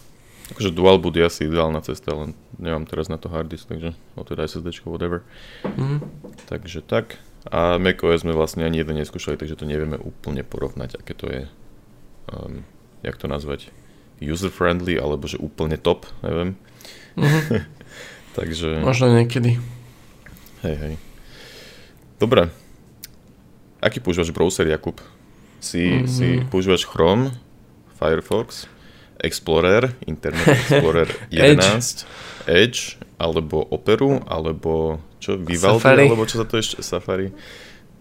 akože 0.54 0.70
dual 0.70 1.02
boot 1.02 1.18
je 1.18 1.26
asi 1.26 1.50
ideálna 1.50 1.82
cesta, 1.82 2.14
len 2.14 2.38
nemám 2.62 2.86
teraz 2.86 3.10
na 3.10 3.18
to 3.18 3.34
hard 3.34 3.50
disk, 3.50 3.66
takže 3.66 3.98
o 4.14 4.22
teda 4.22 4.46
SSD, 4.46 4.86
whatever. 4.86 5.26
Mm. 5.66 6.06
Takže 6.46 6.86
tak. 6.86 7.18
A 7.50 7.82
macOS 7.82 8.24
sme 8.24 8.38
vlastne 8.38 8.64
ani 8.64 8.80
jeden 8.80 8.96
neskúšali, 9.02 9.36
takže 9.36 9.58
to 9.58 9.68
nevieme 9.68 9.98
úplne 10.00 10.46
porovnať, 10.46 11.02
aké 11.02 11.14
to 11.18 11.26
je, 11.28 11.42
um, 12.32 12.64
jak 13.04 13.20
to 13.20 13.28
nazvať, 13.28 13.74
user-friendly, 14.24 14.96
alebo 14.96 15.28
že 15.28 15.42
úplne 15.42 15.76
top, 15.76 16.08
neviem. 16.24 16.56
Mm-hmm. 17.20 17.62
takže... 18.40 18.80
Možno 18.80 19.12
niekedy. 19.12 19.60
Hej, 20.64 20.76
hej. 20.80 20.94
Dobre, 22.16 22.48
Aký 23.84 24.00
používaš 24.00 24.32
browser, 24.32 24.64
Jakub? 24.72 24.96
Si, 25.60 25.84
mm-hmm. 25.84 26.08
si 26.08 26.28
používaš 26.48 26.88
Chrome, 26.88 27.36
Firefox, 28.00 28.72
Explorer, 29.20 29.92
Internet 30.08 30.48
Explorer 30.72 31.08
11, 31.32 31.60
Edge. 31.60 32.04
Edge, 32.48 32.80
alebo 33.20 33.64
Operu, 33.68 34.24
alebo 34.28 35.04
čo, 35.20 35.36
Vivaldi, 35.36 35.84
Safari. 35.84 36.08
alebo 36.08 36.24
čo 36.28 36.36
sa 36.40 36.46
to 36.48 36.56
ešte, 36.60 36.80
Safari. 36.84 37.32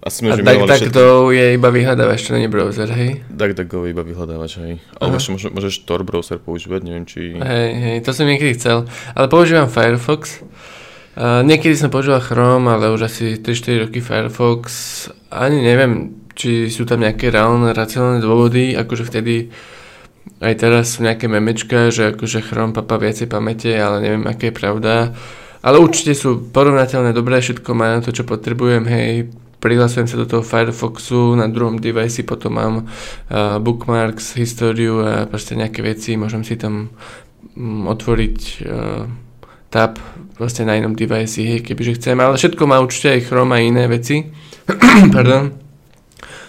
Asi 0.03 0.27
a 0.27 0.35
DuckDuckGo 0.35 1.31
je 1.31 1.55
iba 1.55 1.71
vyhľadávač, 1.71 2.27
to 2.27 2.35
nie 2.35 2.51
browser, 2.51 2.91
hej? 2.91 3.23
DuckDuckGo 3.31 3.87
je 3.87 3.91
iba 3.95 4.03
vyhľadávač, 4.03 4.53
hej. 4.59 4.75
Alebo 4.99 5.23
ešte 5.23 5.31
môže, 5.31 5.49
môžeš 5.55 5.87
Tor 5.87 6.03
browser 6.03 6.43
používať, 6.43 6.81
neviem 6.83 7.07
či... 7.07 7.39
Hej, 7.39 7.71
hej, 7.79 7.97
to 8.03 8.11
som 8.11 8.27
niekedy 8.27 8.59
chcel. 8.59 8.91
Ale 9.15 9.31
používam 9.31 9.71
Firefox. 9.71 10.43
Uh, 11.13 11.45
niekedy 11.45 11.77
som 11.77 11.93
používal 11.93 12.25
Chrome, 12.25 12.73
ale 12.73 12.89
už 12.89 13.05
asi 13.05 13.37
3-4 13.37 13.85
roky 13.85 14.01
Firefox. 14.01 14.65
Ani 15.29 15.61
neviem, 15.61 16.25
či 16.33 16.73
sú 16.73 16.89
tam 16.89 17.05
nejaké 17.05 17.29
reálne, 17.29 17.77
racionálne 17.77 18.25
dôvody, 18.25 18.73
akože 18.73 19.05
vtedy 19.05 19.53
aj 20.41 20.55
teraz 20.59 20.97
sú 20.97 21.05
nejaké 21.05 21.29
memečka, 21.29 21.93
že 21.93 22.17
akože 22.17 22.43
Chrome 22.49 22.73
papa 22.73 22.97
viacej 22.97 23.29
pamäte, 23.29 23.71
ale 23.77 24.01
neviem, 24.01 24.25
aké 24.25 24.49
je 24.49 24.57
pravda. 24.57 25.13
Ale 25.63 25.79
určite 25.79 26.17
sú 26.17 26.51
porovnateľné, 26.51 27.15
dobré, 27.15 27.39
všetko 27.39 27.71
má 27.77 27.95
na 27.95 28.01
to, 28.03 28.11
čo 28.11 28.27
potrebujem, 28.27 28.83
hej, 28.89 29.31
prihlasujem 29.63 30.11
sa 30.11 30.19
do 30.19 30.27
toho 30.27 30.43
Firefoxu, 30.43 31.39
na 31.39 31.47
druhom 31.47 31.79
device 31.79 32.27
potom 32.27 32.59
mám 32.59 32.75
uh, 32.83 33.63
bookmarks, 33.63 34.35
históriu 34.35 34.99
a 35.07 35.31
proste 35.31 35.55
nejaké 35.55 35.87
veci, 35.87 36.19
môžem 36.19 36.43
si 36.43 36.59
tam 36.59 36.91
um, 37.55 37.87
otvoriť 37.87 38.39
uh, 38.67 39.07
tab 39.73 39.97
proste 40.37 40.69
na 40.69 40.77
inom 40.77 40.93
device, 40.93 41.41
hej, 41.41 41.65
kebyže 41.65 41.97
chcem, 41.97 42.21
ale 42.21 42.37
všetko 42.37 42.63
má 42.69 42.77
určite 42.79 43.17
aj 43.17 43.25
Chrome 43.25 43.57
a 43.57 43.65
iné 43.65 43.89
veci. 43.89 44.29
Pardon. 45.17 45.57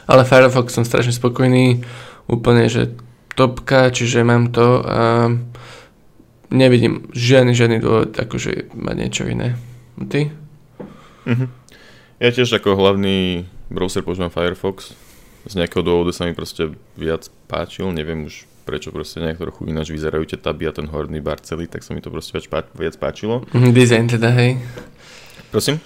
Ale 0.04 0.28
Firefox 0.28 0.76
som 0.76 0.84
strašne 0.84 1.16
spokojný, 1.16 1.80
úplne, 2.28 2.68
že 2.68 2.92
topka, 3.40 3.88
čiže 3.96 4.28
mám 4.28 4.52
to 4.52 4.84
a 4.84 5.32
nevidím 6.52 7.08
žiadny, 7.16 7.56
žiadny 7.56 7.78
dôvod, 7.80 8.12
akože 8.14 8.76
mať 8.76 8.96
niečo 9.00 9.24
iné. 9.26 9.56
Ty? 9.98 10.30
Mm-hmm. 11.24 11.50
Ja 12.20 12.30
tiež 12.30 12.60
ako 12.60 12.76
hlavný 12.78 13.48
browser 13.72 14.06
používam 14.06 14.30
Firefox. 14.30 14.94
Z 15.44 15.60
nejakého 15.60 15.84
dôvodu 15.84 16.16
sa 16.16 16.28
mi 16.28 16.36
proste 16.36 16.72
viac 16.96 17.28
páčil, 17.52 17.90
neviem 17.92 18.28
už 18.28 18.48
prečo 18.64 18.90
proste 18.96 19.20
nejak 19.20 19.40
trochu 19.40 19.68
ináč 19.68 19.92
vyzerajú 19.92 20.24
tie 20.24 20.40
taby 20.40 20.68
a 20.68 20.74
ten 20.74 20.88
horný 20.88 21.20
bar 21.20 21.44
celý, 21.44 21.68
tak 21.68 21.84
sa 21.84 21.92
mi 21.92 22.00
to 22.00 22.10
proste 22.10 22.32
viac, 22.36 22.72
viac 22.74 22.96
páčilo. 22.98 23.44
Mhm, 23.52 23.70
Design 23.76 24.06
teda, 24.08 24.32
hej. 24.32 24.58
Prosím? 25.54 25.78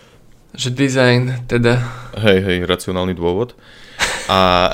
Že 0.56 0.70
design 0.74 1.24
teda. 1.46 1.84
Hej, 2.18 2.40
hej, 2.40 2.58
racionálny 2.64 3.14
dôvod. 3.14 3.54
A, 4.32 4.72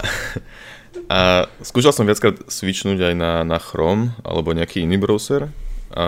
a 1.11 1.19
skúšal 1.65 1.91
som 1.91 2.05
viackrát 2.05 2.37
switchnúť 2.45 3.11
aj 3.11 3.13
na, 3.17 3.31
na 3.41 3.57
Chrome 3.57 4.13
alebo 4.21 4.53
nejaký 4.53 4.85
iný 4.85 5.01
browser. 5.01 5.49
A 5.91 6.05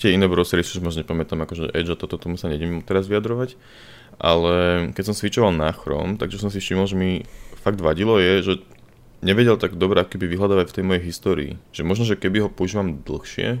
tie 0.00 0.16
iné 0.16 0.24
browsery 0.24 0.64
si 0.64 0.76
už 0.78 0.84
možno 0.84 1.04
nepamätám, 1.04 1.40
akože 1.44 1.72
Edge 1.76 1.92
a 1.92 1.96
toto, 2.00 2.16
tomu 2.16 2.40
sa 2.40 2.48
nejdem 2.48 2.80
teraz 2.80 3.08
vyjadrovať. 3.08 3.60
Ale 4.16 4.88
keď 4.96 5.04
som 5.12 5.16
switchoval 5.16 5.52
na 5.52 5.68
Chrome, 5.76 6.16
takže 6.16 6.40
som 6.40 6.48
si 6.48 6.60
všimol, 6.60 6.88
že 6.88 6.96
mi 6.96 7.28
fakt 7.60 7.82
vadilo 7.82 8.16
je, 8.16 8.34
že 8.40 8.54
nevedel 9.24 9.56
tak 9.56 9.76
dobre 9.76 10.02
keby 10.04 10.28
vyhľadávať 10.28 10.66
v 10.72 10.76
tej 10.76 10.84
mojej 10.84 11.02
histórii. 11.04 11.52
Že 11.72 11.82
možno, 11.88 12.04
že 12.04 12.20
keby 12.20 12.46
ho 12.46 12.48
používam 12.52 13.00
dlhšie, 13.00 13.60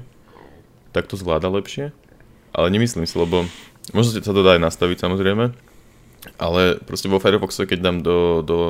tak 0.92 1.08
to 1.08 1.16
zvláda 1.20 1.48
lepšie. 1.52 1.92
Ale 2.56 2.72
nemyslím 2.72 3.04
si, 3.04 3.16
lebo 3.20 3.44
možno 3.92 4.16
sa 4.16 4.32
to 4.32 4.40
dá 4.40 4.56
aj 4.56 4.64
nastaviť 4.64 4.98
samozrejme, 5.04 5.52
ale 6.40 6.62
proste 6.82 7.06
vo 7.06 7.20
Firefoxe, 7.20 7.68
keď 7.68 7.78
dám 7.84 7.98
do, 8.00 8.40
do, 8.40 8.60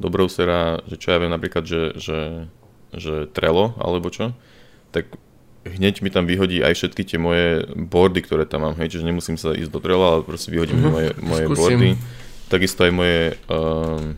do 0.00 0.08
browsera, 0.08 0.80
že 0.88 0.96
čo 0.96 1.12
ja 1.12 1.20
viem 1.20 1.30
napríklad, 1.30 1.68
že, 1.68 1.92
že, 2.00 2.48
že 2.96 3.28
Trello 3.30 3.76
alebo 3.76 4.08
čo, 4.08 4.32
tak 4.90 5.12
hneď 5.66 6.00
mi 6.00 6.10
tam 6.14 6.24
vyhodí 6.24 6.62
aj 6.62 6.72
všetky 6.72 7.02
tie 7.04 7.18
moje 7.20 7.68
boardy, 7.74 8.22
ktoré 8.22 8.46
tam 8.46 8.64
mám, 8.64 8.74
hej, 8.80 8.96
čiže 8.96 9.04
nemusím 9.04 9.36
sa 9.36 9.52
ísť 9.52 9.70
do 9.70 9.82
Trello, 9.82 10.06
ale 10.06 10.22
proste 10.24 10.48
vyhodí 10.48 10.72
mi 10.72 10.88
moje, 10.88 11.10
moje 11.20 11.44
boardy. 11.52 11.90
Takisto 12.46 12.86
aj 12.86 12.92
moje 12.94 13.34
um, 13.50 14.14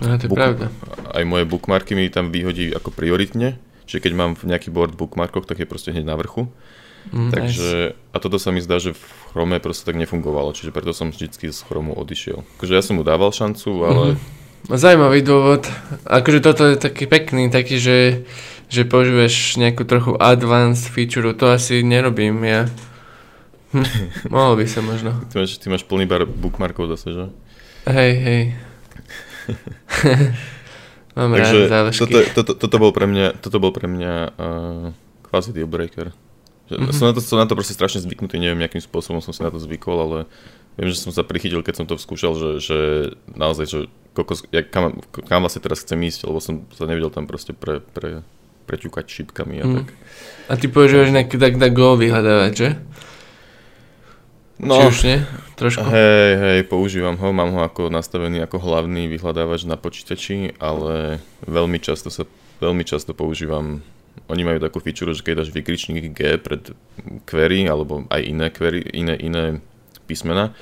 No, 0.00 0.16
to 0.16 0.24
je 0.24 0.30
book, 0.30 0.40
pravda. 0.40 0.66
Aj 1.12 1.24
moje 1.26 1.44
bookmarky 1.44 1.92
mi 1.92 2.08
tam 2.08 2.32
vyhodí 2.32 2.72
ako 2.72 2.94
prioritne, 2.94 3.60
čiže 3.84 4.00
keď 4.08 4.12
mám 4.16 4.30
nejaký 4.40 4.72
board 4.72 4.96
v 4.96 5.04
bookmarkoch, 5.04 5.44
tak 5.44 5.60
je 5.60 5.68
proste 5.68 5.92
hneď 5.92 6.08
na 6.08 6.16
vrchu. 6.16 6.48
Mm, 7.10 7.34
Takže, 7.34 7.92
nice. 7.92 8.14
a 8.14 8.16
toto 8.22 8.38
sa 8.38 8.54
mi 8.54 8.62
zdá, 8.62 8.78
že 8.78 8.94
v 8.94 9.02
Chrome 9.34 9.58
proste 9.58 9.82
tak 9.82 9.98
nefungovalo, 9.98 10.54
čiže 10.54 10.70
preto 10.70 10.94
som 10.94 11.10
vždycky 11.10 11.50
z 11.50 11.60
Chromu 11.66 11.98
odišiel. 11.98 12.46
Akože 12.56 12.72
ja 12.78 12.82
som 12.82 12.96
mu 12.96 13.02
dával 13.02 13.34
šancu, 13.34 13.70
ale... 13.82 14.06
Mm-hmm. 14.14 14.40
Zajímavý 14.70 15.26
dôvod. 15.26 15.66
Akože 16.06 16.38
toto 16.38 16.62
je 16.70 16.78
taký 16.78 17.10
pekný, 17.10 17.50
taký, 17.50 17.82
že, 17.82 18.22
že 18.70 18.86
používaš 18.86 19.58
nejakú 19.58 19.82
trochu 19.82 20.14
advanced 20.22 20.86
feature, 20.86 21.34
to 21.34 21.50
asi 21.50 21.82
nerobím 21.82 22.38
ja. 22.46 22.70
Hm, 23.74 23.88
mohol 24.34 24.62
by 24.62 24.64
sa 24.70 24.78
možno. 24.84 25.18
Ty 25.34 25.42
máš, 25.42 25.58
ty 25.58 25.66
máš 25.66 25.82
plný 25.82 26.06
bar 26.06 26.30
bookmarkov 26.30 26.94
zase, 26.94 27.10
že? 27.10 27.24
Hej, 27.90 28.12
hej. 28.22 28.42
Mám 31.16 31.36
Takže 31.36 31.68
rád 31.68 31.92
toto, 31.92 32.18
toto, 32.32 32.52
toto, 32.56 32.76
bol 32.80 32.92
pre 32.96 33.04
mňa, 33.04 33.36
toto 33.36 33.60
bol 33.60 33.68
pre 33.68 33.84
mňa 33.84 34.14
uh, 34.32 34.86
kvázi 35.28 35.52
deal 35.52 35.68
breaker. 35.68 36.16
Mm-hmm. 36.72 36.96
Som, 36.96 37.04
na 37.04 37.12
to, 37.12 37.20
som 37.20 37.36
na 37.36 37.44
to 37.44 37.52
proste 37.52 37.76
strašne 37.76 38.00
zvyknutý, 38.00 38.40
neviem, 38.40 38.64
akým 38.64 38.80
spôsobom 38.80 39.20
som 39.20 39.36
si 39.36 39.44
na 39.44 39.52
to 39.52 39.60
zvykol, 39.60 39.98
ale 40.00 40.18
viem, 40.80 40.88
že 40.88 41.04
som 41.04 41.12
sa 41.12 41.20
prichytil, 41.20 41.60
keď 41.60 41.84
som 41.84 41.86
to 41.88 42.00
skúšal, 42.00 42.32
že, 42.32 42.50
že 42.64 42.78
naozaj, 43.28 43.66
že 43.68 43.78
kokos, 44.16 44.48
ja, 44.48 44.64
kam, 44.64 45.04
kam 45.28 45.44
vlastne 45.44 45.60
teraz 45.60 45.84
chcem 45.84 46.00
ísť, 46.00 46.24
lebo 46.24 46.40
som 46.40 46.64
sa 46.72 46.88
nevedel 46.88 47.12
tam 47.12 47.28
proste 47.28 47.52
pre, 47.52 47.84
pre, 47.92 48.24
preťukať 48.64 49.04
šipkami 49.04 49.60
a 49.60 49.64
mm. 49.68 49.74
tak. 49.76 49.88
A 50.48 50.52
ty 50.56 50.72
používaš 50.72 51.12
nejaký 51.12 51.36
DuckDuckGo 51.36 52.00
vyhľadávať, 52.00 52.52
že? 52.56 52.68
No, 54.62 54.78
Či 54.78 54.86
už 54.86 54.98
nie? 55.02 55.18
Trošku? 55.58 55.82
Hej, 55.82 56.30
hej, 56.38 56.60
používam 56.70 57.18
ho, 57.18 57.28
mám 57.34 57.50
ho 57.50 57.60
ako 57.66 57.90
nastavený 57.90 58.46
ako 58.46 58.62
hlavný 58.62 59.10
vyhľadávač 59.10 59.66
na 59.66 59.74
počítači, 59.74 60.54
ale 60.62 61.18
veľmi 61.50 61.82
často 61.82 62.14
sa, 62.14 62.22
veľmi 62.62 62.86
často 62.86 63.10
používam 63.10 63.82
oni 64.30 64.42
majú 64.46 64.62
takú 64.62 64.78
feature, 64.78 65.10
že 65.12 65.24
keď 65.24 65.44
dáš 65.44 65.50
vykričník 65.50 66.14
G 66.14 66.38
pred 66.38 66.72
query, 67.26 67.66
alebo 67.66 68.06
aj 68.08 68.20
iné 68.22 68.46
query, 68.54 68.80
iné, 68.94 69.18
iné 69.18 69.58
písmena, 70.06 70.54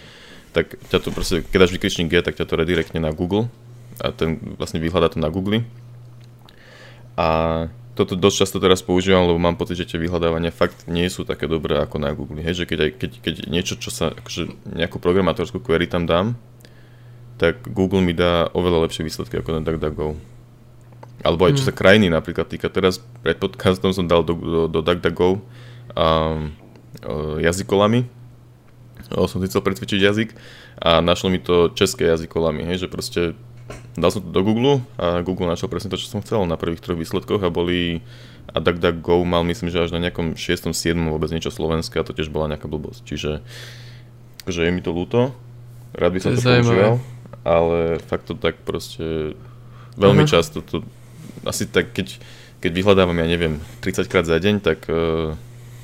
tak 0.56 0.80
ťa 0.90 0.98
to 1.04 1.08
proste, 1.14 1.46
keď 1.46 1.68
dáš 1.68 1.74
vykričník 1.76 2.08
G, 2.10 2.24
tak 2.24 2.40
ťa 2.40 2.48
to 2.48 2.58
redirektne 2.58 2.98
na 3.04 3.12
Google 3.14 3.52
a 4.00 4.10
ten 4.16 4.40
vlastne 4.56 4.80
vyhľadá 4.80 5.12
to 5.12 5.18
na 5.20 5.28
Google. 5.28 5.62
A 7.20 7.68
toto 8.00 8.16
dosť 8.16 8.36
často 8.40 8.56
teraz 8.56 8.80
používam, 8.80 9.28
lebo 9.28 9.36
mám 9.36 9.60
pocit, 9.60 9.76
že 9.76 9.92
tie 9.92 10.00
vyhľadávania 10.00 10.48
fakt 10.48 10.88
nie 10.88 11.04
sú 11.12 11.28
také 11.28 11.44
dobré 11.44 11.76
ako 11.84 12.00
na 12.00 12.16
Google. 12.16 12.40
Hej, 12.40 12.64
že 12.64 12.64
keď, 12.64 12.96
keď, 12.96 13.10
keď 13.20 13.34
niečo, 13.52 13.76
čo 13.76 13.92
sa, 13.92 14.16
akože 14.16 14.72
nejakú 14.72 14.96
programátorskú 14.96 15.60
query 15.60 15.84
tam 15.84 16.08
dám, 16.08 16.40
tak 17.36 17.60
Google 17.68 18.00
mi 18.00 18.16
dá 18.16 18.48
oveľa 18.56 18.88
lepšie 18.88 19.04
výsledky 19.04 19.36
ako 19.36 19.60
na 19.60 19.60
DuckDuckGo. 19.60 20.16
Alebo 21.20 21.44
aj 21.44 21.60
čo 21.60 21.68
sa 21.68 21.76
hmm. 21.76 21.80
krajiny 21.80 22.06
napríklad 22.08 22.48
týka. 22.48 22.72
Teraz 22.72 23.04
pred 23.20 23.36
podcastom 23.36 23.92
som 23.92 24.08
dal 24.08 24.24
do, 24.24 24.32
do, 24.32 24.62
do 24.72 24.80
DuckDuckGo 24.80 25.44
um, 25.92 26.56
jazykolami. 27.44 28.08
O, 29.12 29.28
som 29.28 29.40
si 29.40 29.48
chcel 29.48 29.64
pretvičiť 29.64 30.00
jazyk 30.00 30.28
a 30.80 31.00
našlo 31.00 31.32
mi 31.32 31.40
to 31.40 31.72
české 31.72 32.08
jazykolami, 32.08 32.62
hej, 32.68 32.86
že 32.86 32.88
proste 32.88 33.20
dal 33.98 34.10
som 34.14 34.22
to 34.22 34.30
do 34.30 34.42
Google 34.46 34.84
a 35.00 35.22
Google 35.24 35.50
našiel 35.50 35.70
presne 35.70 35.90
to, 35.90 35.98
čo 35.98 36.06
som 36.06 36.22
chcel 36.22 36.46
na 36.46 36.54
prvých 36.54 36.82
troch 36.82 36.98
výsledkoch 36.98 37.42
a 37.42 37.50
boli 37.50 38.04
a 38.50 38.58
DuckDuckGo 38.58 39.22
mal 39.22 39.46
myslím, 39.46 39.70
že 39.70 39.86
až 39.86 39.94
na 39.94 40.02
nejakom 40.02 40.34
6. 40.34 40.74
7. 40.74 40.74
vôbec 41.10 41.30
niečo 41.30 41.54
slovenské 41.54 42.02
a 42.02 42.06
to 42.06 42.10
tiež 42.10 42.34
bola 42.34 42.50
nejaká 42.50 42.66
blbosť. 42.66 43.06
Čiže 43.06 43.30
že 44.48 44.60
je 44.66 44.70
mi 44.72 44.82
to 44.82 44.90
ľúto, 44.90 45.30
rád 45.94 46.16
by 46.16 46.20
som 46.22 46.32
to, 46.34 46.42
to 46.42 46.48
používal, 46.48 46.96
ale 47.44 48.00
fakt 48.02 48.26
to 48.26 48.34
tak 48.34 48.58
proste 48.64 49.36
veľmi 50.00 50.24
uh-huh. 50.24 50.34
často 50.40 50.64
to, 50.64 50.82
asi 51.44 51.68
tak 51.68 51.92
keď, 51.92 52.18
keď 52.58 52.70
vyhľadávam, 52.72 53.16
ja 53.20 53.28
neviem, 53.28 53.60
30 53.84 54.10
krát 54.10 54.24
za 54.26 54.40
deň, 54.40 54.64
tak 54.64 54.88
uh, 54.88 55.36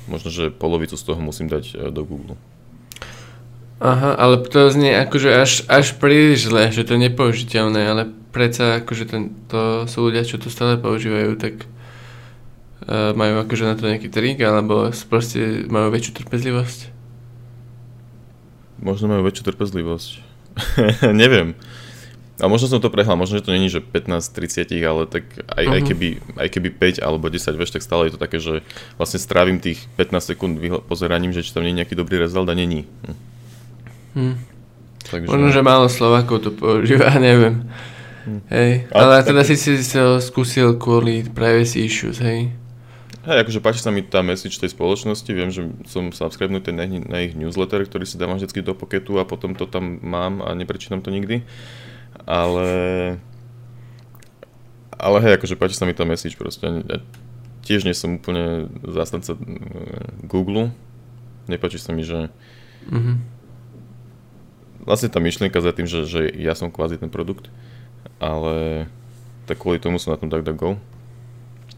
možno, 0.09 0.33
že 0.33 0.49
polovicu 0.49 0.97
z 0.97 1.05
toho 1.05 1.21
musím 1.21 1.47
dať 1.47 1.63
uh, 1.77 1.93
do 1.93 2.01
Google. 2.03 2.35
Aha, 3.77 4.17
ale 4.17 4.41
to 4.41 4.73
znie 4.73 4.89
akože 5.05 5.29
až, 5.37 5.51
až 5.69 5.93
príliš 6.01 6.49
zle, 6.49 6.73
že 6.73 6.81
to 6.81 6.97
je 6.97 7.05
nepoužiteľné, 7.09 7.81
ale 7.85 8.09
predsa 8.33 8.81
akože 8.81 9.03
ten, 9.05 9.37
to 9.45 9.85
sú 9.85 10.09
ľudia, 10.09 10.25
čo 10.25 10.41
to 10.41 10.49
stále 10.49 10.81
používajú, 10.81 11.37
tak 11.37 11.61
uh, 12.89 13.13
majú 13.13 13.37
akože 13.45 13.69
na 13.69 13.77
to 13.77 13.85
nejaký 13.85 14.09
trik, 14.09 14.41
alebo 14.41 14.89
proste 15.05 15.69
majú 15.69 15.93
väčšiu 15.93 16.25
trpezlivosť? 16.25 16.79
Možno 18.81 19.13
majú 19.13 19.21
väčšiu 19.29 19.45
trpezlivosť. 19.45 20.11
Neviem. 21.21 21.53
A 22.37 22.45
možno 22.45 22.69
som 22.69 22.81
to 22.81 22.93
prehľal, 22.93 23.17
možno, 23.17 23.41
že 23.41 23.45
to 23.45 23.53
není, 23.53 23.65
že 23.69 23.81
15-30, 23.81 24.69
ale 24.85 25.09
tak 25.09 25.25
aj, 25.53 25.65
uh-huh. 25.65 25.73
aj, 25.73 25.81
mhm. 25.81 25.87
keby, 25.89 26.07
aj 26.37 26.49
keby 26.49 26.69
5 26.97 27.05
alebo 27.05 27.29
10, 27.29 27.57
vieš, 27.57 27.73
tak 27.77 27.85
stále 27.85 28.09
je 28.09 28.17
to 28.17 28.21
také, 28.21 28.41
že 28.41 28.65
vlastne 28.97 29.21
strávim 29.21 29.61
tých 29.61 29.85
15 30.01 30.33
sekúnd 30.33 30.53
pozeraním, 30.85 31.29
že 31.29 31.45
či 31.45 31.53
tam 31.53 31.61
nie 31.61 31.77
je 31.77 31.85
nejaký 31.85 31.93
dobrý 31.93 32.21
rezult 32.21 32.49
a 32.49 32.57
není. 32.57 32.89
Hm. 33.05 33.36
Hm. 34.17 34.35
Takže... 35.05 35.29
Možno, 35.29 35.47
že 35.53 35.61
málo 35.61 35.85
Slovákov 35.85 36.41
to 36.41 36.49
používa, 36.49 37.13
neviem. 37.21 37.69
Hm. 38.25 38.41
Hej, 38.49 38.71
ale, 38.91 39.21
ale 39.21 39.23
teda 39.23 39.41
tak... 39.45 39.47
si 39.53 39.55
si 39.77 39.93
to 39.93 40.17
skúsil 40.17 40.75
kvôli 40.81 41.21
privacy 41.29 41.85
issues, 41.85 42.17
hej? 42.17 42.49
Hej, 43.27 43.43
akože 43.43 43.59
páči 43.59 43.83
sa 43.83 43.91
mi 43.91 44.01
tá 44.01 44.23
message 44.23 44.57
tej 44.57 44.71
spoločnosti, 44.71 45.27
viem, 45.27 45.51
že 45.51 45.67
som 45.85 46.09
subscribenutý 46.09 46.71
na, 46.71 46.87
na 46.87 47.27
ich 47.27 47.35
newsletter, 47.35 47.83
ktorý 47.83 48.07
si 48.07 48.15
dávam 48.15 48.39
vždy 48.39 48.63
do 48.63 48.73
poketu 48.73 49.19
a 49.19 49.27
potom 49.27 49.53
to 49.53 49.67
tam 49.67 49.99
mám 49.99 50.39
a 50.41 50.55
neprečítam 50.55 51.03
to 51.03 51.11
nikdy. 51.11 51.43
Ale 52.25 52.67
ale 54.97 55.17
hej, 55.21 55.37
akože 55.37 55.59
páči 55.59 55.77
sa 55.77 55.85
mi 55.85 55.93
tá 55.93 56.07
message 56.07 56.39
proste. 56.39 56.65
Ja 56.87 56.97
tiež 57.67 57.85
nie 57.85 57.93
som 57.93 58.17
úplne 58.17 58.71
zástanca 58.81 59.35
eh, 59.35 59.43
Google. 60.25 60.73
Nepáči 61.51 61.77
sa 61.83 61.91
mi, 61.93 62.07
že 62.07 62.31
mm-hmm 62.87 63.36
vlastne 64.87 65.11
tá 65.11 65.19
myšlienka 65.19 65.59
za 65.59 65.75
tým, 65.75 65.83
že, 65.83 66.07
že 66.07 66.31
ja 66.31 66.55
som 66.55 66.71
kvázi 66.71 66.95
ten 66.95 67.11
produkt, 67.11 67.51
ale 68.23 68.87
tak 69.43 69.59
kvôli 69.59 69.83
tomu 69.83 69.99
som 69.99 70.15
na 70.15 70.19
tom 70.19 70.31
DuckDuckGo. 70.31 70.79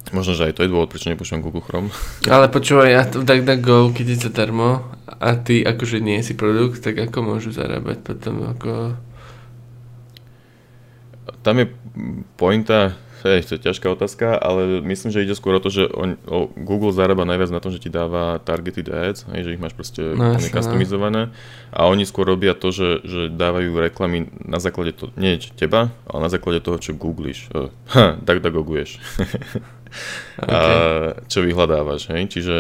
Možno, 0.09 0.33
že 0.33 0.49
aj 0.49 0.57
to 0.57 0.63
je 0.65 0.71
dôvod, 0.71 0.89
prečo 0.89 1.09
nepúšťam 1.09 1.43
Google 1.43 1.61
Chrome. 1.61 1.93
Ale 2.33 2.49
počúvaj, 2.49 2.89
ja 2.89 3.03
to 3.05 3.25
DuckDuckGo, 3.25 3.93
keď 3.93 4.05
je 4.13 4.17
zadarmo 4.29 4.85
a 5.05 5.29
ty 5.37 5.61
akože 5.61 6.01
nie 6.01 6.21
si 6.25 6.33
produkt, 6.33 6.81
tak 6.81 6.97
ako 6.97 7.17
môžu 7.25 7.49
zarábať 7.53 8.01
potom 8.05 8.45
ako... 8.45 8.97
Tam 11.45 11.55
je 11.61 11.71
pointa, 12.35 12.97
Hej, 13.19 13.51
to 13.51 13.59
je 13.59 13.67
ťažká 13.67 13.91
otázka, 13.91 14.39
ale 14.39 14.79
myslím, 14.79 15.11
že 15.11 15.27
ide 15.27 15.35
skôr 15.35 15.59
o 15.59 15.63
to, 15.63 15.67
že 15.67 15.91
on, 15.91 16.15
o 16.23 16.47
Google 16.55 16.95
zarába 16.95 17.27
najviac 17.27 17.51
na 17.51 17.59
tom, 17.59 17.75
že 17.75 17.83
ti 17.83 17.91
dáva 17.91 18.39
targeted 18.39 18.87
ads, 18.87 19.27
hej, 19.35 19.43
že 19.43 19.51
ich 19.55 19.59
máš 19.59 19.75
proste 19.75 20.15
no, 20.15 20.39
customizované 20.39 21.27
a 21.75 21.91
oni 21.91 22.07
skôr 22.07 22.23
robia 22.23 22.55
to, 22.55 22.71
že, 22.71 23.03
že 23.03 23.21
dávajú 23.27 23.75
reklamy 23.75 24.31
na 24.39 24.63
základe 24.63 24.95
to, 24.95 25.11
nie 25.19 25.35
teba, 25.59 25.91
ale 26.07 26.19
na 26.27 26.31
základe 26.31 26.63
toho, 26.63 26.79
čo 26.79 26.95
googliš. 26.95 27.51
Ha, 27.91 28.15
tak 28.23 28.39
da 28.39 28.55
googuješ. 28.55 29.03
okay. 30.39 30.47
a 30.47 30.57
čo 31.27 31.43
vyhľadávaš, 31.43 32.15
hej, 32.15 32.23
čiže 32.31 32.55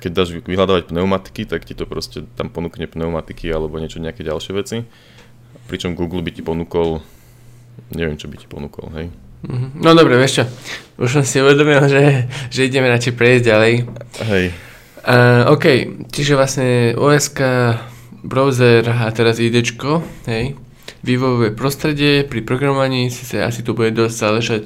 keď 0.00 0.10
dáš 0.14 0.32
vyhľadávať 0.32 0.88
pneumatiky, 0.88 1.44
tak 1.44 1.68
ti 1.68 1.76
to 1.76 1.84
proste 1.84 2.24
tam 2.40 2.48
ponúkne 2.48 2.88
pneumatiky 2.88 3.50
alebo 3.52 3.76
niečo, 3.76 4.00
nejaké 4.00 4.24
ďalšie 4.24 4.52
veci. 4.56 4.76
Pričom 5.68 5.92
Google 5.92 6.24
by 6.24 6.30
ti 6.32 6.40
ponúkol, 6.40 7.04
neviem 7.92 8.16
čo 8.16 8.30
by 8.32 8.36
ti 8.40 8.48
ponúkol, 8.48 8.88
hej. 8.96 9.27
Mhm. 9.46 9.78
No 9.78 9.94
dobre, 9.94 10.18
vieš 10.18 10.42
čo, 10.42 10.44
už 10.98 11.20
som 11.20 11.24
si 11.24 11.38
uvedomil, 11.38 11.78
že, 11.86 12.26
že 12.50 12.66
ideme 12.66 12.90
radšej 12.90 13.14
prejsť 13.14 13.44
ďalej. 13.46 13.74
Hej. 14.26 14.46
Uh, 15.08 15.54
OK, 15.54 15.66
čiže 16.10 16.34
vlastne 16.34 16.92
OSK, 16.98 17.40
browser 18.26 18.82
a 18.82 19.08
teraz 19.14 19.38
IDčko, 19.38 20.02
hej, 20.26 20.58
vývojové 21.06 21.54
prostredie 21.54 22.26
pri 22.26 22.42
programovaní, 22.42 23.08
si 23.08 23.22
sa 23.22 23.46
asi 23.46 23.62
tu 23.62 23.78
bude 23.78 23.94
dosť 23.94 24.16
záležať, 24.18 24.64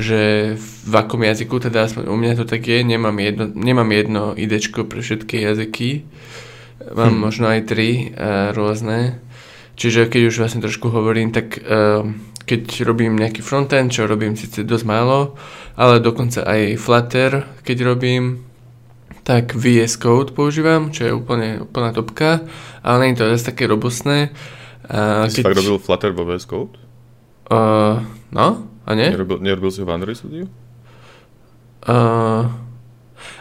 že 0.00 0.20
v 0.58 0.92
akom 0.96 1.20
jazyku, 1.20 1.60
teda 1.60 1.84
aspoň 1.86 2.08
u 2.08 2.16
mňa 2.16 2.32
to 2.40 2.44
tak 2.48 2.64
je, 2.64 2.80
nemám 2.80 3.14
jedno, 3.20 3.52
nemám 3.52 3.90
jedno 3.92 4.22
IDčko 4.32 4.88
pre 4.88 5.04
všetky 5.04 5.44
jazyky, 5.44 6.08
mám 6.96 7.14
hm. 7.14 7.20
možno 7.20 7.46
aj 7.52 7.60
tri 7.68 8.10
uh, 8.10 8.56
rôzne, 8.56 9.20
čiže 9.80 10.12
keď 10.12 10.28
už 10.28 10.44
vlastne 10.44 10.60
trošku 10.60 10.92
hovorím, 10.92 11.32
tak 11.32 11.56
uh, 11.64 12.04
keď 12.44 12.84
robím 12.84 13.16
nejaký 13.16 13.40
frontend, 13.40 13.96
čo 13.96 14.04
robím 14.04 14.36
síce 14.36 14.60
dosť 14.60 14.84
málo, 14.84 15.40
ale 15.80 16.04
dokonca 16.04 16.44
aj 16.44 16.76
Flutter, 16.76 17.48
keď 17.64 17.88
robím, 17.88 18.44
tak 19.24 19.56
VS 19.56 19.96
Code 19.96 20.36
používam, 20.36 20.92
čo 20.92 21.08
je 21.08 21.12
úplne 21.16 21.64
úplná 21.64 21.96
topka, 21.96 22.44
ale 22.84 23.08
nie 23.08 23.16
je 23.16 23.24
to 23.24 23.32
zase 23.32 23.48
také 23.56 23.64
robustné. 23.64 24.28
A 24.90 25.24
Ty 25.24 25.32
keď... 25.32 25.32
si 25.32 25.46
fakt 25.46 25.60
robil 25.64 25.76
Flutter 25.80 26.12
vo 26.12 26.28
VS 26.28 26.44
Code? 26.44 26.76
Uh, 27.48 28.04
no, 28.34 28.68
a 28.84 28.90
nie? 28.92 29.08
Nerobil, 29.08 29.40
nerobil 29.40 29.70
si 29.72 29.80
ho 29.80 29.86
v 29.88 29.94
Android 29.96 30.18
Studio? 30.18 30.44
Uh, 31.80 32.44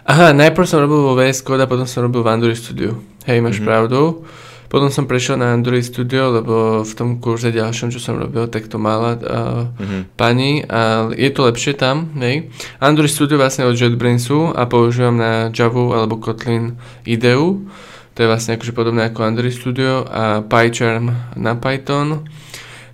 aha, 0.07 0.31
najprv 0.31 0.63
som 0.63 0.79
robil 0.79 1.03
vo 1.03 1.17
VS 1.19 1.43
Code 1.43 1.65
a 1.65 1.67
potom 1.67 1.83
som 1.83 2.05
robil 2.05 2.23
v 2.23 2.31
Android 2.31 2.55
Studio. 2.55 3.01
Hej, 3.27 3.43
máš 3.43 3.59
mm-hmm. 3.59 3.67
pravdu. 3.67 4.23
Potom 4.69 4.93
som 4.93 5.09
prešiel 5.09 5.41
na 5.41 5.57
Android 5.57 5.81
Studio, 5.81 6.29
lebo 6.29 6.85
v 6.85 6.93
tom 6.93 7.17
kurze 7.17 7.49
ďalšom, 7.49 7.89
čo 7.89 7.97
som 7.97 8.21
robil, 8.21 8.45
tak 8.45 8.69
to 8.69 8.77
mala 8.77 9.17
uh, 9.17 9.65
mm-hmm. 9.65 10.01
pani 10.13 10.61
a 10.69 11.09
je 11.09 11.29
to 11.33 11.49
lepšie 11.49 11.73
tam, 11.73 12.13
hej. 12.21 12.53
Android 12.77 13.09
Studio 13.09 13.41
vlastne 13.41 13.65
od 13.65 13.73
JetBrainsu 13.73 14.53
a 14.53 14.69
používam 14.69 15.17
na 15.17 15.49
Java 15.49 16.05
alebo 16.05 16.21
Kotlin 16.21 16.77
IDEU. 17.01 17.65
To 18.13 18.17
je 18.21 18.29
vlastne 18.29 18.61
akože 18.61 18.77
podobné 18.77 19.09
ako 19.09 19.25
Android 19.25 19.57
Studio 19.57 20.05
a 20.05 20.45
PyCharm 20.45 21.33
na 21.33 21.57
Python. 21.57 22.29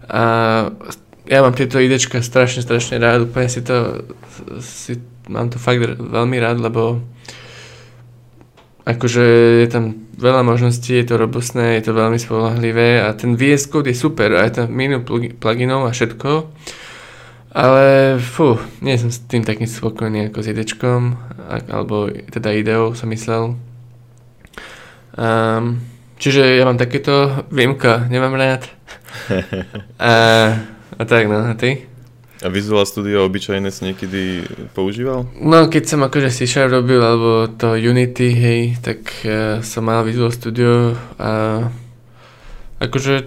A 0.08 0.24
ja 1.27 1.39
mám 1.44 1.58
tieto 1.58 1.82
idečka 1.82 2.24
strašne, 2.24 2.63
strašne 2.63 3.01
rád, 3.03 3.27
úplne 3.27 3.51
si 3.51 3.60
to, 3.65 4.05
si, 4.62 4.96
mám 5.27 5.51
to 5.51 5.58
fakt 5.58 5.82
veľmi 5.98 6.38
rád, 6.38 6.62
lebo 6.62 7.01
akože 8.86 9.25
je 9.65 9.67
tam 9.67 10.05
veľa 10.15 10.41
možností, 10.48 10.95
je 10.95 11.07
to 11.12 11.15
robustné, 11.19 11.79
je 11.79 11.91
to 11.91 11.93
veľmi 11.93 12.19
spolahlivé 12.19 13.03
a 13.03 13.12
ten 13.13 13.36
VS 13.36 13.67
Code 13.67 13.91
je 13.91 13.98
super, 13.98 14.31
aj 14.36 14.60
tam 14.60 14.72
minú 14.72 15.03
pluginov 15.36 15.88
a 15.88 15.95
všetko, 15.95 16.50
ale 17.55 18.15
fú, 18.19 18.60
nie 18.84 19.00
som 19.00 19.07
s 19.07 19.24
tým 19.24 19.48
takým 19.48 19.67
spokojný 19.67 20.27
ako 20.31 20.39
s 20.43 20.51
idečkom, 20.51 21.01
alebo 21.72 22.12
teda 22.12 22.51
ideou 22.51 22.91
som 22.95 23.07
myslel. 23.12 23.55
Um, 25.15 25.79
čiže 26.19 26.60
ja 26.60 26.67
mám 26.67 26.75
takéto 26.75 27.48
výmka, 27.48 28.12
nemám 28.12 28.36
rád. 28.36 28.67
a, 30.03 30.13
a 31.00 31.03
tak 31.07 31.31
no, 31.31 31.39
a 31.48 31.55
ty? 31.55 31.95
A 32.46 32.50
Visual 32.54 32.86
Studio 32.86 33.25
obyčajné 33.25 33.74
si 33.74 33.90
niekedy 33.90 34.46
používal? 34.78 35.25
No, 35.42 35.66
keď 35.66 35.84
som 35.90 36.06
akože 36.06 36.30
C 36.30 36.46
Sharp 36.46 36.78
robil, 36.78 37.02
alebo 37.02 37.50
to 37.50 37.74
Unity, 37.74 38.30
hej, 38.38 38.62
tak 38.86 39.02
uh, 39.25 39.66
som 39.66 39.90
mal 39.90 40.06
Visual 40.06 40.30
Studio 40.30 40.94
a 41.18 41.66
akože 42.78 43.25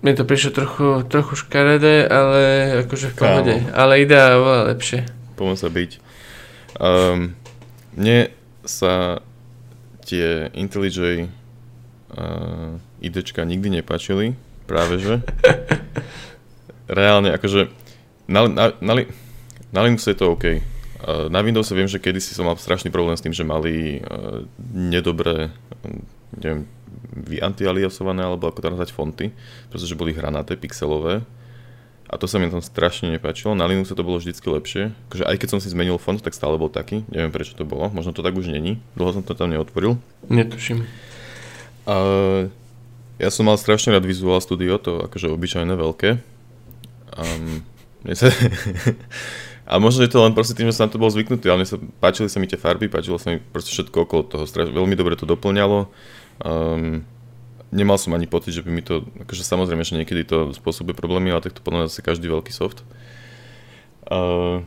mi 0.00 0.16
to 0.16 0.24
prišlo 0.24 0.56
trochu, 0.56 1.04
trochu 1.04 1.36
škaredé, 1.36 2.08
ale 2.08 2.40
akože 2.88 3.12
v 3.12 3.16
pohode. 3.20 3.54
Kámo. 3.60 3.76
Ale 3.76 4.00
idea 4.00 4.40
bola 4.40 4.72
lepšie. 4.72 5.04
Poďme 5.36 5.56
sa 5.60 5.68
byť. 5.68 5.90
Um, 6.80 7.36
mne 7.92 8.32
sa 8.64 9.20
tie 10.08 10.48
IntelliJ 10.56 11.28
uh, 11.28 12.80
idečka 13.04 13.44
nikdy 13.44 13.84
nepáčili, 13.84 14.32
práve 14.64 14.96
že. 14.96 15.20
Reálne, 16.88 17.28
akože 17.36 17.83
na, 18.28 18.48
na, 18.48 18.64
na, 18.80 18.92
na 19.72 19.80
Linuxe 19.82 20.12
je 20.12 20.18
to 20.18 20.32
OK. 20.32 20.62
Na 21.28 21.44
Windows 21.44 21.68
viem, 21.68 21.84
že 21.84 22.00
kedysi 22.00 22.32
som 22.32 22.48
mal 22.48 22.56
strašný 22.56 22.88
problém 22.88 23.12
s 23.12 23.20
tým, 23.20 23.36
že 23.36 23.44
mali 23.44 24.00
uh, 24.00 24.40
nedobré, 24.72 25.52
neviem, 26.40 26.64
vyantialiasované, 27.12 28.24
alebo 28.24 28.48
ako 28.48 28.64
to 28.64 28.72
nazvať 28.72 28.90
fonty, 28.96 29.26
pretože 29.68 29.92
boli 30.00 30.16
hranaté, 30.16 30.56
pixelové. 30.56 31.20
A 32.08 32.16
to 32.16 32.24
sa 32.24 32.40
mi 32.40 32.48
tam 32.48 32.64
strašne 32.64 33.12
nepáčilo. 33.12 33.52
Na 33.52 33.68
Linuxe 33.68 33.92
to 33.92 34.06
bolo 34.06 34.16
vždycky 34.16 34.48
lepšie. 34.48 34.96
Takže 35.12 35.24
aj 35.28 35.36
keď 35.40 35.48
som 35.50 35.60
si 35.60 35.72
zmenil 35.72 36.00
font, 36.00 36.20
tak 36.20 36.32
stále 36.32 36.56
bol 36.56 36.72
taký. 36.72 37.04
Neviem 37.12 37.32
prečo 37.32 37.52
to 37.52 37.68
bolo. 37.68 37.92
Možno 37.92 38.16
to 38.16 38.24
tak 38.24 38.36
už 38.36 38.48
není. 38.48 38.80
Dlho 38.96 39.18
som 39.18 39.24
to 39.24 39.36
tam 39.36 39.52
neotvoril. 39.52 40.00
Netuším. 40.30 40.88
Uh, 41.84 42.48
ja 43.20 43.28
som 43.28 43.44
mal 43.44 43.60
strašne 43.60 43.92
rád 43.92 44.08
Visual 44.08 44.40
Studio, 44.40 44.80
to 44.80 45.04
akože 45.04 45.32
obyčajné 45.32 45.74
veľké. 45.74 46.22
Um, 47.18 47.66
mne 48.04 48.14
sa... 48.14 48.28
A 49.64 49.80
možno, 49.80 50.04
že 50.04 50.12
to 50.12 50.20
len 50.20 50.36
proste 50.36 50.52
tým, 50.52 50.68
že 50.68 50.76
som 50.76 50.92
to 50.92 51.00
bol 51.00 51.08
zvyknutý, 51.08 51.48
ale 51.48 51.64
mne 51.64 51.68
sa, 51.72 51.80
páčili 51.80 52.28
sa 52.28 52.36
mi 52.36 52.44
tie 52.44 52.60
farby, 52.60 52.92
páčilo 52.92 53.16
sa 53.16 53.32
mi 53.32 53.40
proste 53.40 53.72
všetko 53.72 53.96
okolo 54.04 54.22
toho, 54.28 54.44
straš, 54.44 54.68
veľmi 54.68 54.92
dobre 54.92 55.16
to 55.16 55.24
doplňalo. 55.24 55.88
Um, 56.44 57.08
nemal 57.72 57.96
som 57.96 58.12
ani 58.12 58.28
pocit, 58.28 58.52
že 58.52 58.60
by 58.60 58.68
mi 58.68 58.84
to, 58.84 59.08
akože 59.24 59.40
samozrejme, 59.40 59.80
že 59.80 59.96
niekedy 59.96 60.28
to 60.28 60.52
spôsobuje 60.52 60.92
problémy, 60.92 61.32
ale 61.32 61.40
tak 61.40 61.56
to 61.56 61.64
podľa 61.64 61.80
mňa 61.80 61.88
zase 61.88 62.04
každý 62.04 62.28
veľký 62.28 62.52
soft. 62.52 62.84
Uh, 64.04 64.60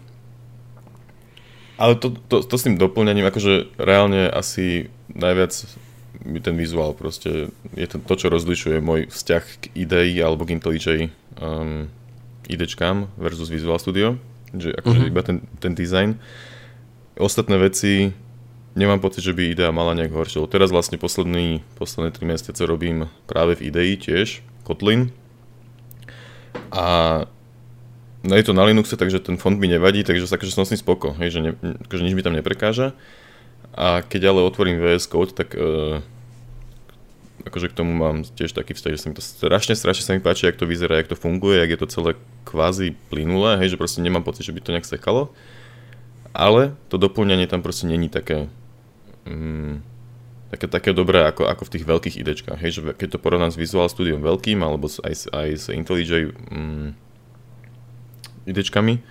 ale 1.78 1.94
to, 2.02 2.18
to, 2.26 2.42
to 2.42 2.56
s 2.58 2.66
tým 2.66 2.82
doplňaním, 2.82 3.30
akože 3.30 3.78
reálne 3.78 4.26
asi 4.26 4.90
najviac 5.14 5.54
mi 6.26 6.42
ten 6.42 6.58
vizuál 6.58 6.98
proste 6.98 7.54
je 7.78 7.88
to, 7.88 8.02
to 8.02 8.14
čo 8.18 8.28
rozlišuje 8.34 8.82
môj 8.82 9.06
vzťah 9.14 9.44
k 9.62 9.64
idei 9.78 10.18
alebo 10.18 10.50
k 10.50 10.58
IntelliJ 10.58 11.14
um, 11.38 11.94
idečkám 12.48 13.12
versus 13.20 13.52
Visual 13.52 13.78
Studio, 13.78 14.16
že 14.56 14.72
akože 14.74 15.00
uh-huh. 15.04 15.12
iba 15.12 15.22
ten, 15.22 15.44
ten 15.60 15.76
design. 15.76 16.18
Ostatné 17.20 17.60
veci 17.60 18.16
nemám 18.78 19.02
pocit, 19.02 19.26
že 19.26 19.34
by 19.34 19.52
idea 19.52 19.74
mala 19.74 19.98
nejak 19.98 20.14
horšie. 20.14 20.46
Teraz 20.48 20.70
vlastne 20.70 21.02
posledný, 21.02 21.66
posledné 21.82 22.14
3 22.14 22.30
mesiace 22.30 22.62
robím 22.64 23.10
práve 23.26 23.58
v 23.58 23.74
idei 23.74 23.98
tiež, 23.98 24.46
Kotlin. 24.62 25.10
A 26.70 27.26
no 28.22 28.34
je 28.38 28.46
to 28.46 28.54
na 28.54 28.64
Linuxe, 28.70 28.94
takže 28.94 29.20
ten 29.20 29.42
fond 29.42 29.58
mi 29.58 29.66
nevadí, 29.66 30.06
takže 30.06 30.30
sa 30.30 30.38
akože 30.38 30.54
som 30.54 30.64
s 30.64 30.72
ním 30.78 30.82
spoko, 30.82 31.18
hej, 31.18 31.34
že 31.34 31.40
ne, 31.42 31.52
akože 31.90 32.06
nič 32.06 32.14
mi 32.14 32.22
tam 32.22 32.38
neprekáža. 32.38 32.94
A 33.78 34.06
keď 34.06 34.34
ale 34.34 34.46
otvorím 34.46 34.82
VS 34.82 35.10
Code, 35.10 35.34
tak 35.34 35.58
uh, 35.58 36.02
akože 37.48 37.72
k 37.72 37.78
tomu 37.78 37.96
mám 37.96 38.28
tiež 38.28 38.52
taký 38.52 38.76
vzťah, 38.76 38.94
že 38.94 39.02
sa 39.02 39.08
mi 39.10 39.16
to 39.16 39.24
strašne, 39.24 39.74
strašne 39.74 40.04
sa 40.04 40.14
mi 40.14 40.22
páči, 40.22 40.46
jak 40.48 40.60
to 40.60 40.68
vyzerá, 40.68 41.00
jak 41.00 41.12
to 41.12 41.18
funguje, 41.18 41.64
jak 41.64 41.72
je 41.74 41.80
to 41.80 41.88
celé 41.88 42.12
kvázi 42.44 42.96
plynulé, 43.10 43.58
hej, 43.58 43.74
že 43.74 43.82
proste 43.82 44.04
nemám 44.04 44.24
pocit, 44.24 44.46
že 44.46 44.54
by 44.54 44.62
to 44.62 44.74
nejak 44.76 44.88
sekalo. 44.88 45.32
Ale 46.36 46.78
to 46.92 47.02
doplňanie 47.02 47.50
tam 47.50 47.66
proste 47.66 47.90
není 47.90 48.12
také, 48.12 48.46
mm, 49.26 49.82
také, 50.54 50.66
také 50.70 50.90
dobré 50.94 51.26
ako, 51.26 51.50
ako 51.50 51.64
v 51.66 51.74
tých 51.74 51.86
veľkých 51.88 52.16
idečkách, 52.22 52.60
hej, 52.62 52.72
že 52.78 52.82
keď 52.94 53.18
to 53.18 53.24
porovnám 53.24 53.50
s 53.50 53.58
Visual 53.58 53.90
Studio 53.90 54.22
veľkým, 54.22 54.62
alebo 54.62 54.86
aj, 54.86 55.34
aj 55.34 55.48
s 55.56 55.66
IntelliJ 55.74 56.32
mm, 56.32 56.88
idečkami, 58.48 59.02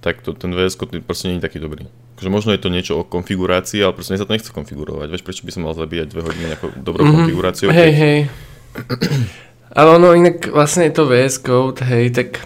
tak 0.00 0.22
to, 0.22 0.36
ten 0.36 0.54
VS 0.54 0.78
Code 0.78 1.02
proste 1.02 1.32
není 1.32 1.42
taký 1.42 1.58
dobrý. 1.58 1.90
Akože 2.16 2.32
možno 2.32 2.56
je 2.56 2.60
to 2.64 2.72
niečo 2.72 2.96
o 2.96 3.04
konfigurácii, 3.04 3.84
ale 3.84 3.92
proste 3.92 4.16
mne 4.16 4.24
sa 4.24 4.28
to 4.28 4.32
nechce 4.32 4.48
konfigurovať. 4.48 5.12
Vieš, 5.12 5.20
prečo 5.20 5.44
by 5.44 5.52
som 5.52 5.68
mal 5.68 5.76
zabíjať 5.76 6.08
dve 6.08 6.24
hodiny 6.24 6.48
nejakou 6.48 6.72
dobrou 6.80 7.04
mm-hmm. 7.04 7.18
konfiguráciou? 7.28 7.68
Hej, 7.68 7.92
keď... 7.92 8.00
hej. 8.00 8.18
Ale 9.76 9.88
ono 10.00 10.16
inak 10.16 10.48
vlastne 10.48 10.88
je 10.88 10.96
to 10.96 11.04
VS 11.04 11.44
Code, 11.44 11.84
hej, 11.84 12.16
tak 12.16 12.40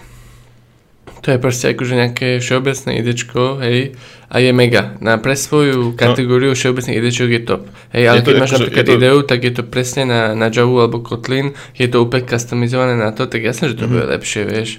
to 1.23 1.31
je 1.31 1.39
proste 1.39 1.71
akože 1.71 1.93
nejaké 1.95 2.43
všeobecné 2.43 2.99
idečko, 2.99 3.63
hej, 3.63 3.95
a 4.27 4.35
je 4.43 4.51
mega. 4.51 4.99
Na 4.99 5.15
pre 5.15 5.39
svoju 5.39 5.95
no. 5.95 5.95
kategóriu 5.95 6.51
no, 6.51 6.57
všeobecných 6.59 6.99
idečok 6.99 7.29
je 7.31 7.41
top. 7.47 7.63
Hej, 7.95 8.11
ale 8.11 8.19
keď 8.27 8.35
máš 8.43 8.51
akože 8.51 8.59
napríklad 8.67 8.83
to... 8.83 8.95
ideu, 8.99 9.17
tak 9.23 9.39
je 9.39 9.53
to 9.55 9.63
presne 9.63 10.03
na, 10.03 10.35
na 10.35 10.51
Java 10.51 10.83
alebo 10.83 10.99
Kotlin, 10.99 11.55
je 11.79 11.87
to 11.87 12.03
úplne 12.03 12.27
customizované 12.27 12.99
na 12.99 13.15
to, 13.15 13.23
tak 13.23 13.39
jasne, 13.39 13.71
že 13.71 13.79
to 13.79 13.87
mm-hmm. 13.87 13.95
bude 13.95 14.05
lepšie, 14.19 14.41
vieš. 14.43 14.69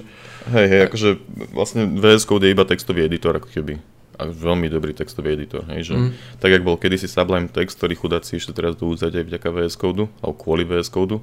Hej, 0.53 0.67
hej, 0.69 0.81
akože 0.93 1.09
vlastne 1.57 1.89
VS 1.97 2.29
Code 2.29 2.45
je 2.45 2.53
iba 2.53 2.69
textový 2.69 3.09
editor, 3.09 3.41
ako 3.41 3.49
keby 3.49 3.81
a 4.19 4.29
veľmi 4.29 4.69
dobrý 4.69 4.93
textový 4.93 5.37
editor. 5.37 5.65
Hej, 5.73 5.93
že, 5.93 5.95
mm. 5.97 6.11
Tak, 6.41 6.51
jak 6.53 6.63
bol 6.67 6.77
kedysi 6.77 7.09
Sublime 7.09 7.49
Text, 7.49 7.81
ktorý 7.81 7.97
chudáci 7.97 8.37
ešte 8.37 8.53
teraz 8.53 8.77
do 8.77 8.91
úzať 8.93 9.23
aj 9.23 9.25
vďaka 9.29 9.49
VS 9.49 9.75
Code, 9.81 10.09
alebo 10.21 10.37
kvôli 10.37 10.69
VS 10.69 10.89
Code. 10.93 11.23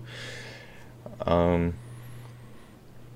Um, 1.22 1.76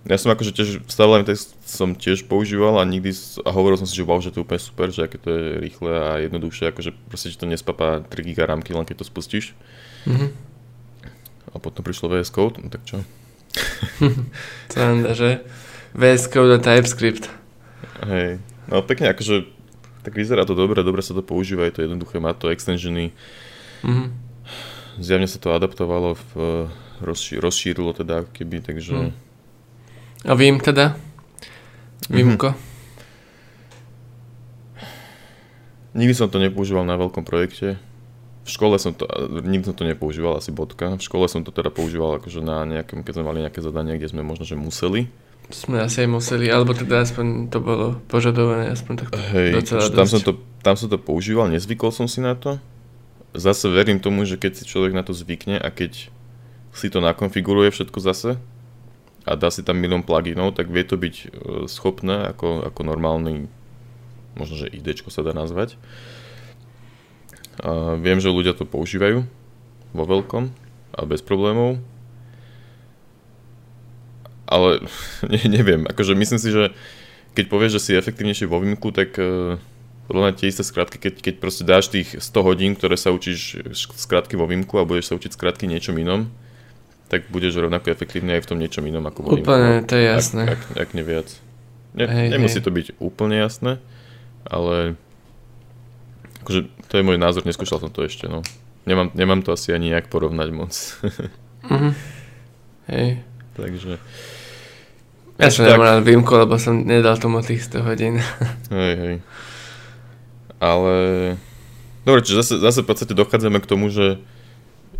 Ja 0.03 0.19
som 0.19 0.35
akože 0.35 0.51
tiež 0.51 0.83
stavový 0.91 1.23
text 1.23 1.55
som 1.63 1.95
tiež 1.95 2.27
používal 2.27 2.75
a 2.75 2.83
nikdy 2.83 3.15
a 3.47 3.55
hovoril 3.55 3.79
som 3.79 3.87
si, 3.87 3.95
že 3.95 4.03
wow, 4.03 4.19
že 4.19 4.35
to 4.35 4.43
je 4.43 4.45
úplne 4.45 4.59
super, 4.59 4.91
že 4.91 5.07
aké 5.07 5.15
to 5.15 5.31
je 5.31 5.63
rýchle 5.63 5.95
a 5.95 6.19
jednoduchšie, 6.19 6.75
akože 6.75 6.91
proste, 7.07 7.31
že 7.31 7.39
to 7.39 7.47
nespapá 7.47 8.03
3 8.11 8.11
GB 8.11 8.43
rámky, 8.43 8.75
len 8.75 8.83
keď 8.83 8.99
to 8.99 9.05
spustíš. 9.07 9.55
Mm-hmm. 10.03 10.29
A 11.55 11.55
potom 11.55 11.87
prišlo 11.87 12.11
VS 12.11 12.35
Code, 12.35 12.59
no 12.59 12.67
tak 12.67 12.83
čo? 12.83 12.99
Sranda, 14.75 15.15
že? 15.15 15.47
VS 15.95 16.27
Code 16.27 16.51
a 16.51 16.59
TypeScript. 16.59 17.31
Hej, 18.03 18.43
no 18.67 18.83
pekne, 18.83 19.15
akože 19.15 19.47
tak 20.03 20.13
vyzerá 20.19 20.43
to 20.43 20.53
dobre, 20.53 20.83
dobre 20.83 20.99
sa 20.99 21.15
to 21.15 21.23
používa, 21.23 21.63
je 21.65 21.79
to 21.79 21.81
jednoduché, 21.87 22.19
má 22.19 22.35
to 22.35 22.51
extensiony. 22.51 23.15
Mm-hmm. 23.87 24.07
Zjavne 24.99 25.25
sa 25.31 25.39
to 25.39 25.55
adaptovalo, 25.55 26.19
v, 26.19 26.31
rozší, 26.99 27.39
rozšírilo 27.39 27.95
teda 27.95 28.27
keby, 28.35 28.61
takže... 28.61 29.09
Mm. 29.09 29.11
A 30.27 30.31
vím 30.35 30.59
teda? 30.59 30.99
Výmko? 32.11 32.51
Mm-hmm. 32.51 32.71
Nikdy 35.93 36.13
som 36.17 36.27
to 36.27 36.41
nepoužíval 36.41 36.83
na 36.83 36.97
veľkom 36.97 37.21
projekte. 37.23 37.77
V 38.43 38.49
škole 38.49 38.75
som 38.75 38.91
to, 38.91 39.07
nikdy 39.45 39.71
som 39.71 39.77
to 39.77 39.87
nepoužíval, 39.87 40.35
asi 40.35 40.51
bodka. 40.51 40.99
V 40.99 41.05
škole 41.05 41.31
som 41.31 41.47
to 41.47 41.53
teda 41.53 41.71
používal 41.71 42.19
akože 42.19 42.43
na 42.43 42.67
nejakom, 42.67 43.05
keď 43.05 43.13
sme 43.15 43.27
mali 43.29 43.39
nejaké 43.45 43.63
zadanie, 43.63 43.95
kde 43.95 44.11
sme 44.11 44.25
možno, 44.25 44.43
že 44.43 44.59
museli 44.59 45.07
sme 45.53 45.77
asi 45.79 46.03
aj 46.03 46.09
museli, 46.09 46.49
alebo 46.49 46.73
teda 46.73 47.05
aspoň 47.05 47.53
to 47.53 47.61
bolo 47.61 47.87
požadované, 48.09 48.73
aspoň 48.73 48.93
takto 49.05 49.17
Hej, 49.31 49.63
tam 49.93 50.07
som, 50.09 50.21
to, 50.21 50.41
tam 50.65 50.75
som 50.75 50.89
to 50.89 50.97
používal, 50.97 51.47
nezvykol 51.47 51.93
som 51.93 52.09
si 52.09 52.19
na 52.19 52.33
to. 52.33 52.57
Zase 53.33 53.69
verím 53.69 53.97
tomu, 53.97 54.25
že 54.29 54.37
keď 54.37 54.61
si 54.61 54.63
človek 54.69 54.93
na 54.93 55.01
to 55.01 55.13
zvykne 55.13 55.57
a 55.57 55.69
keď 55.73 56.13
si 56.73 56.87
to 56.89 56.99
nakonfiguruje 57.01 57.69
všetko 57.69 57.99
zase 58.01 58.41
a 59.23 59.31
dá 59.37 59.47
si 59.53 59.63
tam 59.63 59.79
milión 59.79 60.03
pluginov, 60.03 60.57
tak 60.57 60.67
vie 60.67 60.83
to 60.83 60.99
byť 60.99 61.15
e, 61.15 61.25
schopné 61.71 62.33
ako, 62.35 62.67
ako 62.67 62.81
normálny, 62.83 63.47
možno 64.35 64.59
že 64.59 64.73
ID 64.73 64.99
sa 65.07 65.23
dá 65.23 65.31
nazvať. 65.31 65.79
A 67.61 67.95
viem, 68.01 68.17
že 68.17 68.33
ľudia 68.33 68.57
to 68.57 68.65
používajú 68.65 69.23
vo 69.93 70.03
veľkom 70.09 70.49
a 70.97 71.01
bez 71.05 71.21
problémov 71.21 71.77
ale 74.47 74.83
ne, 75.31 75.41
neviem, 75.47 75.87
akože 75.87 76.13
myslím 76.15 76.39
si, 76.39 76.49
že 76.51 76.73
keď 77.33 77.45
povieš, 77.49 77.71
že 77.79 77.81
si 77.81 77.91
efektívnejší 77.97 78.45
vo 78.45 78.61
výmku, 78.61 78.93
tak 78.93 79.17
uh, 79.17 79.57
podľa 80.05 80.21
mňa 80.29 80.33
tie 80.37 80.51
isté 80.51 80.61
skratky, 80.61 81.01
keď, 81.01 81.13
keď 81.23 81.35
proste 81.41 81.63
dáš 81.65 81.89
tých 81.89 82.21
100 82.21 82.47
hodín, 82.47 82.71
ktoré 82.77 82.93
sa 82.99 83.09
učíš 83.09 83.63
skratky 83.73 84.37
vo 84.37 84.45
výmku 84.45 84.77
a 84.77 84.85
budeš 84.85 85.09
sa 85.09 85.17
učiť 85.17 85.33
skratky 85.33 85.65
niečom 85.65 85.97
inom, 85.97 86.29
tak 87.09 87.29
budeš 87.33 87.57
rovnako 87.57 87.89
efektívny 87.89 88.37
aj 88.37 88.45
v 88.45 88.49
tom 88.53 88.57
niečom 88.61 88.83
inom 88.85 89.03
ako 89.07 89.19
vo 89.23 89.29
výmku. 89.33 89.47
Úplne, 89.49 89.85
to 89.87 89.93
je 89.97 90.05
jasné. 90.05 90.43
Ak, 90.49 90.61
ak, 90.75 90.77
ak 90.77 90.89
neviac. 90.93 91.27
Ne, 91.93 92.09
hej, 92.09 92.27
nemusí 92.33 92.57
hej. 92.57 92.65
to 92.65 92.71
byť 92.73 92.87
úplne 92.97 93.37
jasné, 93.37 93.77
ale 94.49 94.97
akože 96.41 96.67
to 96.89 96.93
je 96.99 97.03
môj 97.05 97.17
názor, 97.21 97.45
neskúšal 97.45 97.79
som 97.79 97.93
to 97.93 98.01
ešte, 98.03 98.25
no. 98.25 98.41
Nemám, 98.83 99.15
nemám 99.15 99.39
to 99.45 99.55
asi 99.55 99.71
ani 99.71 99.95
nejak 99.95 100.11
porovnať 100.11 100.49
moc. 100.51 100.73
mm-hmm. 101.63 101.91
Hej. 102.91 103.23
Takže... 103.57 104.01
Ja 105.41 105.49
som 105.49 105.65
nemal 105.65 105.97
rád 105.97 106.05
výjimku, 106.05 106.29
lebo 106.37 106.55
som 106.61 106.85
nedal 106.85 107.17
tomu 107.17 107.41
tých 107.41 107.65
100 107.65 107.89
hodín. 107.89 108.21
Hej, 108.73 108.93
hej. 109.01 109.15
Ale... 110.61 110.95
Dobre, 112.05 112.21
čiže 112.21 112.43
zase, 112.43 112.55
zase 112.59 112.79
v 112.83 112.87
podstate 112.87 113.17
dochádzame 113.17 113.63
k 113.63 113.69
tomu, 113.69 113.87
že, 113.89 114.19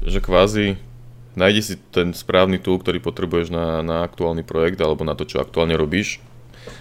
že 0.02 0.24
kvázi 0.24 0.80
nájdi 1.36 1.62
si 1.62 1.76
ten 1.92 2.14
správny 2.14 2.62
tool, 2.62 2.80
ktorý 2.80 3.02
potrebuješ 3.02 3.50
na, 3.54 3.82
na 3.82 4.06
aktuálny 4.06 4.46
projekt 4.46 4.80
alebo 4.80 5.04
na 5.04 5.18
to, 5.18 5.26
čo 5.26 5.42
aktuálne 5.42 5.74
robíš. 5.78 6.22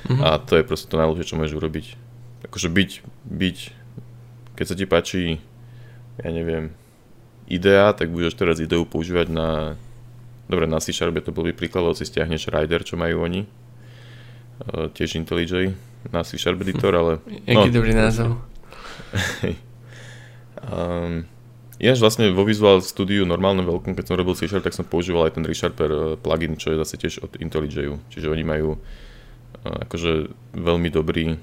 Mm-hmm. 0.07 0.21
A 0.23 0.39
to 0.39 0.61
je 0.61 0.67
proste 0.67 0.87
to 0.89 1.01
najlepšie, 1.01 1.35
čo 1.35 1.39
môžeš 1.41 1.59
urobiť. 1.59 1.87
Akože 2.47 2.69
byť, 2.71 2.91
byť, 3.27 3.59
keď 4.55 4.65
sa 4.67 4.75
ti 4.79 4.85
páči, 4.87 5.23
ja 6.21 6.31
neviem, 6.31 6.75
idea, 7.51 7.91
tak 7.97 8.13
budeš 8.13 8.39
teraz 8.39 8.63
ideu 8.63 8.85
používať 8.87 9.27
na 9.33 9.49
Dobre, 10.53 10.69
na 10.69 10.85
C 10.85 10.93
Sharp 10.93 11.17
to 11.25 11.33
bol 11.33 11.49
príklad, 11.57 11.89
lebo 11.89 11.97
si 11.97 12.05
stiahneš 12.05 12.53
Rider, 12.53 12.85
čo 12.85 13.01
majú 13.01 13.25
oni. 13.25 13.49
Uh, 14.69 14.93
tiež 14.93 15.17
IntelliJ 15.17 15.73
na 16.13 16.21
C 16.21 16.37
Sharp 16.37 16.61
editor, 16.61 16.93
ale... 16.93 17.25
Jaký 17.49 17.73
no, 17.73 17.77
dobrý 17.81 17.97
názov. 17.97 18.37
um, 20.69 21.25
Ináč 21.81 21.99
vlastne 22.05 22.29
vo 22.37 22.45
Visual 22.45 22.85
Studio 22.85 23.25
normálne 23.25 23.65
veľkom, 23.65 23.97
keď 23.97 24.13
som 24.13 24.21
robil 24.21 24.37
C 24.37 24.45
Sharp, 24.45 24.61
tak 24.61 24.77
som 24.77 24.85
používal 24.85 25.33
aj 25.33 25.41
ten 25.41 25.45
ReSharper 25.49 25.91
uh, 25.91 26.01
plugin, 26.21 26.61
čo 26.61 26.77
je 26.77 26.85
zase 26.85 27.01
tiež 27.01 27.25
od 27.25 27.33
IntelliJ. 27.41 27.97
Čiže 28.13 28.29
oni 28.29 28.45
majú 28.45 28.77
uh, 28.77 29.79
akože 29.89 30.37
veľmi 30.53 30.93
dobrý, 30.93 31.41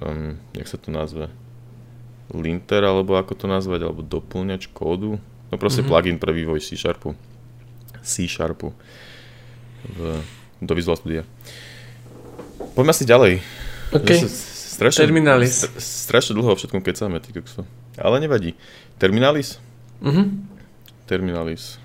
um, 0.00 0.40
jak 0.56 0.64
sa 0.64 0.80
to 0.80 0.88
nazve, 0.88 1.28
linter, 2.32 2.88
alebo 2.88 3.20
ako 3.20 3.36
to 3.36 3.46
nazvať, 3.52 3.84
alebo 3.84 4.00
doplňač 4.00 4.72
kódu. 4.72 5.20
No 5.52 5.54
proste 5.60 5.84
mm-hmm. 5.84 5.92
plugin 5.92 6.16
pre 6.16 6.32
vývoj 6.32 6.64
C 6.64 6.80
Sharpu. 6.80 7.12
C 8.02 8.26
Sharpu 8.26 8.72
v, 9.84 9.98
do 10.60 10.72
Visual 10.76 10.96
Studia. 10.96 11.22
Poďme 12.76 12.94
si 12.94 13.04
ďalej. 13.08 13.32
OK. 13.96 14.10
Strašne, 14.80 15.10
Terminalis. 15.10 15.68
strašne 15.76 16.32
dlho 16.38 16.54
o 16.54 16.56
všetkom 16.56 16.80
kecáme, 16.80 17.20
ty 17.20 17.36
kokso. 17.36 17.68
Ale 18.00 18.16
nevadí. 18.16 18.56
Terminalis? 18.96 19.60
Mhm. 20.00 20.48
Terminalis. 21.04 21.76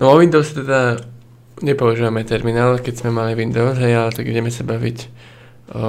No 0.00 0.10
o 0.10 0.18
Windows 0.18 0.50
teda 0.50 0.96
nepoužívame 1.60 2.24
terminál, 2.24 2.80
keď 2.80 3.04
sme 3.04 3.10
mali 3.12 3.36
Windows, 3.36 3.76
hej, 3.76 3.92
ale 3.92 4.10
tak 4.16 4.24
ideme 4.24 4.48
sa 4.48 4.64
baviť 4.64 4.98
o, 5.76 5.84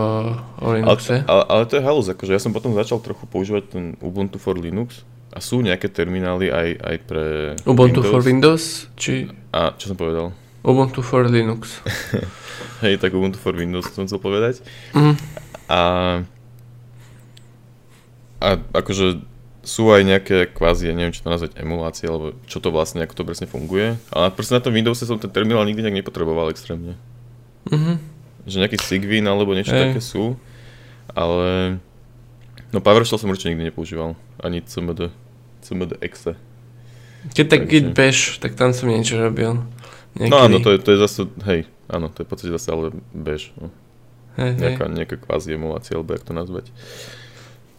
o 0.60 0.68
Linuxe. 0.76 1.24
Ale, 1.24 1.26
ale, 1.26 1.44
ale 1.48 1.64
to 1.66 1.80
je 1.80 1.84
halus, 1.88 2.08
akože 2.12 2.36
ja 2.36 2.42
som 2.44 2.52
potom 2.52 2.76
začal 2.76 3.00
trochu 3.00 3.24
používať 3.24 3.64
ten 3.72 3.84
Ubuntu 4.04 4.36
for 4.36 4.60
Linux 4.60 5.08
a 5.32 5.40
sú 5.40 5.64
nejaké 5.64 5.88
terminály 5.88 6.52
aj, 6.52 6.70
aj 6.84 6.96
pre 7.08 7.26
Ubuntu 7.64 8.04
Windows. 8.04 8.12
for 8.12 8.22
Windows? 8.22 8.64
Či... 9.00 9.32
A 9.56 9.72
čo 9.80 9.92
som 9.92 9.98
povedal? 9.98 10.36
Ubuntu 10.62 11.00
for 11.00 11.24
Linux. 11.26 11.80
Hej, 12.84 13.00
tak 13.00 13.16
Ubuntu 13.16 13.40
for 13.40 13.56
Windows 13.56 13.88
som 13.96 14.04
chcel 14.06 14.20
povedať. 14.20 14.60
Mm. 14.92 15.16
A, 15.72 15.82
a 18.44 18.50
akože 18.76 19.24
sú 19.64 19.94
aj 19.94 20.02
nejaké 20.04 20.38
kvázi, 20.52 20.92
ja 20.92 20.94
neviem, 20.98 21.16
čo 21.16 21.24
to 21.24 21.32
nazvať, 21.32 21.56
emulácie, 21.56 22.10
alebo 22.12 22.36
čo 22.50 22.60
to 22.60 22.74
vlastne, 22.74 23.00
ako 23.06 23.24
to 23.24 23.24
presne 23.24 23.48
funguje. 23.48 23.96
Ale 24.12 24.34
proste 24.36 24.58
na 24.58 24.62
tom 24.62 24.76
Windowse 24.76 25.08
som 25.08 25.22
ten 25.22 25.32
terminál 25.32 25.64
nikdy 25.64 25.86
nejak 25.86 26.04
nepotreboval 26.04 26.52
extrémne. 26.52 27.00
Mm-hmm. 27.72 27.96
Že 28.50 28.58
nejaký 28.68 28.78
Sigvin 28.82 29.26
alebo 29.30 29.54
niečo 29.56 29.72
hey. 29.72 29.94
také 29.94 30.02
sú, 30.02 30.36
ale 31.14 31.78
No 32.72 32.80
PowerShell 32.80 33.20
som 33.20 33.28
určite 33.28 33.52
nikdy 33.52 33.68
nepoužíval. 33.68 34.16
Ani 34.40 34.64
CMD. 34.64 35.12
CMD 35.62 35.98
exe. 36.02 36.36
Keď 37.32 37.46
tak 37.46 37.62
Takže... 37.66 37.72
git 37.72 37.88
bash, 37.94 38.22
tak 38.42 38.58
tam 38.58 38.74
som 38.74 38.90
niečo 38.90 39.22
robil. 39.22 39.62
Niekedy. 40.18 40.34
No 40.34 40.38
áno, 40.42 40.58
to 40.60 40.74
je, 40.74 40.78
to 40.82 40.90
je 40.92 41.00
zase, 41.00 41.22
hej, 41.48 41.70
áno, 41.88 42.12
to 42.12 42.22
je 42.22 42.26
v 42.26 42.30
podstate 42.30 42.52
zase 42.52 42.68
ale 42.74 42.92
bash. 43.14 43.54
No. 43.56 43.70
Hej, 44.42 44.58
nejaká, 44.58 44.84
hej. 44.90 44.94
nejaká 44.98 45.16
kvázi 45.22 45.56
emulácia, 45.56 45.96
alebo 45.96 46.12
jak 46.18 46.26
to 46.26 46.34
nazvať. 46.34 46.66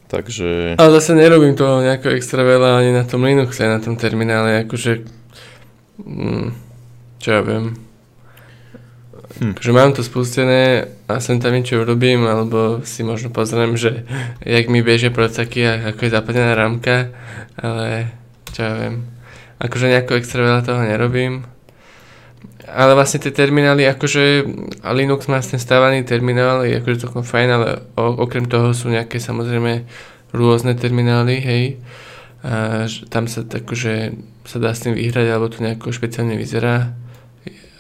Takže... 0.09 0.77
Ale 0.77 0.91
zase 1.01 1.17
nerobím 1.17 1.57
to 1.57 1.81
nejako 1.81 2.13
extra 2.13 2.45
veľa 2.45 2.85
ani 2.85 2.93
na 2.93 3.05
tom 3.09 3.25
Linuxe, 3.25 3.65
na 3.65 3.81
tom 3.81 3.97
terminále, 3.97 4.65
akože... 4.69 5.09
Mm, 6.05 6.53
čo 7.21 7.29
ja 7.33 7.41
viem, 7.41 7.79
Hm. 9.41 9.57
Že 9.57 9.71
mám 9.73 9.97
to 9.97 10.05
spustené 10.05 10.93
a 11.09 11.17
sem 11.17 11.41
tam 11.41 11.57
niečo 11.57 11.81
urobím, 11.81 12.29
alebo 12.29 12.85
si 12.85 13.01
možno 13.01 13.33
pozriem, 13.33 13.81
že 13.81 14.05
jak 14.45 14.69
mi 14.69 14.85
bežia 14.85 15.09
procaky 15.09 15.61
a 15.65 15.73
ako 15.95 16.01
je 16.05 16.11
zapadená 16.13 16.53
rámka, 16.53 17.09
ale 17.57 18.13
čo 18.53 18.61
ja 18.61 18.73
viem. 18.77 19.09
Akože 19.57 19.89
nejako 19.89 20.21
extra 20.21 20.45
veľa 20.45 20.61
toho 20.67 20.83
nerobím. 20.85 21.49
Ale 22.69 22.93
vlastne 22.95 23.25
tie 23.25 23.33
terminály, 23.33 23.89
akože 23.89 24.45
Linux 24.93 25.27
má 25.27 25.41
ten 25.43 25.59
stávaný 25.59 26.05
terminál, 26.05 26.63
je 26.69 26.79
akože 26.79 27.09
celkom 27.09 27.25
fajn, 27.25 27.49
ale 27.49 27.69
o, 27.97 28.23
okrem 28.23 28.47
toho 28.47 28.71
sú 28.77 28.93
nejaké 28.93 29.19
samozrejme 29.19 29.89
rôzne 30.31 30.77
terminály, 30.77 31.41
hej. 31.43 31.65
A 32.43 32.87
tam 33.11 33.31
sa 33.31 33.47
akože 33.47 34.15
sa 34.47 34.59
dá 34.59 34.75
s 34.75 34.83
tým 34.83 34.99
vyhrať, 34.99 35.27
alebo 35.31 35.47
to 35.51 35.63
nejako 35.63 35.95
špeciálne 35.95 36.35
vyzerá 36.35 36.95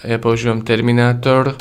ja 0.04 0.18
používam 0.18 0.62
Terminátor, 0.62 1.54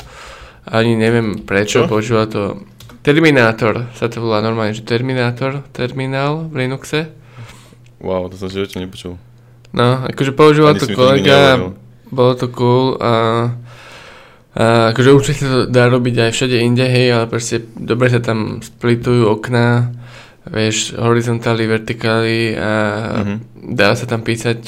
ani 0.66 0.94
neviem 0.94 1.42
prečo, 1.42 1.86
Čo? 1.86 1.90
používa 1.90 2.26
to 2.30 2.62
Terminátor 3.02 3.90
sa 3.98 4.06
to 4.06 4.22
volá 4.22 4.38
normálne, 4.38 4.78
že 4.78 4.86
Terminátor, 4.86 5.66
terminál 5.74 6.46
v 6.46 6.62
Linuxe. 6.62 7.10
Wow, 7.98 8.30
to 8.30 8.38
som 8.38 8.46
si 8.46 8.62
ešte 8.62 8.78
nepočul. 8.78 9.18
No, 9.74 10.06
akože 10.06 10.30
používal 10.30 10.78
to 10.78 10.86
kolega, 10.94 11.58
bolo 12.06 12.38
to 12.38 12.46
cool 12.54 12.94
a, 13.02 13.14
a 14.54 14.94
akože 14.94 15.10
určite 15.10 15.42
to 15.42 15.58
dá 15.66 15.90
robiť 15.90 16.28
aj 16.28 16.30
všade 16.30 16.56
inde, 16.62 16.86
hej, 16.86 17.10
ale 17.10 17.26
proste 17.26 17.66
dobre 17.74 18.06
sa 18.06 18.22
tam 18.22 18.62
splitujú 18.62 19.26
okná, 19.34 19.90
vieš, 20.46 20.94
horizontály, 20.94 21.66
vertikály 21.66 22.54
a 22.54 22.70
mm-hmm. 23.18 23.38
dá 23.74 23.98
sa 23.98 24.06
tam 24.06 24.22
písať 24.22 24.60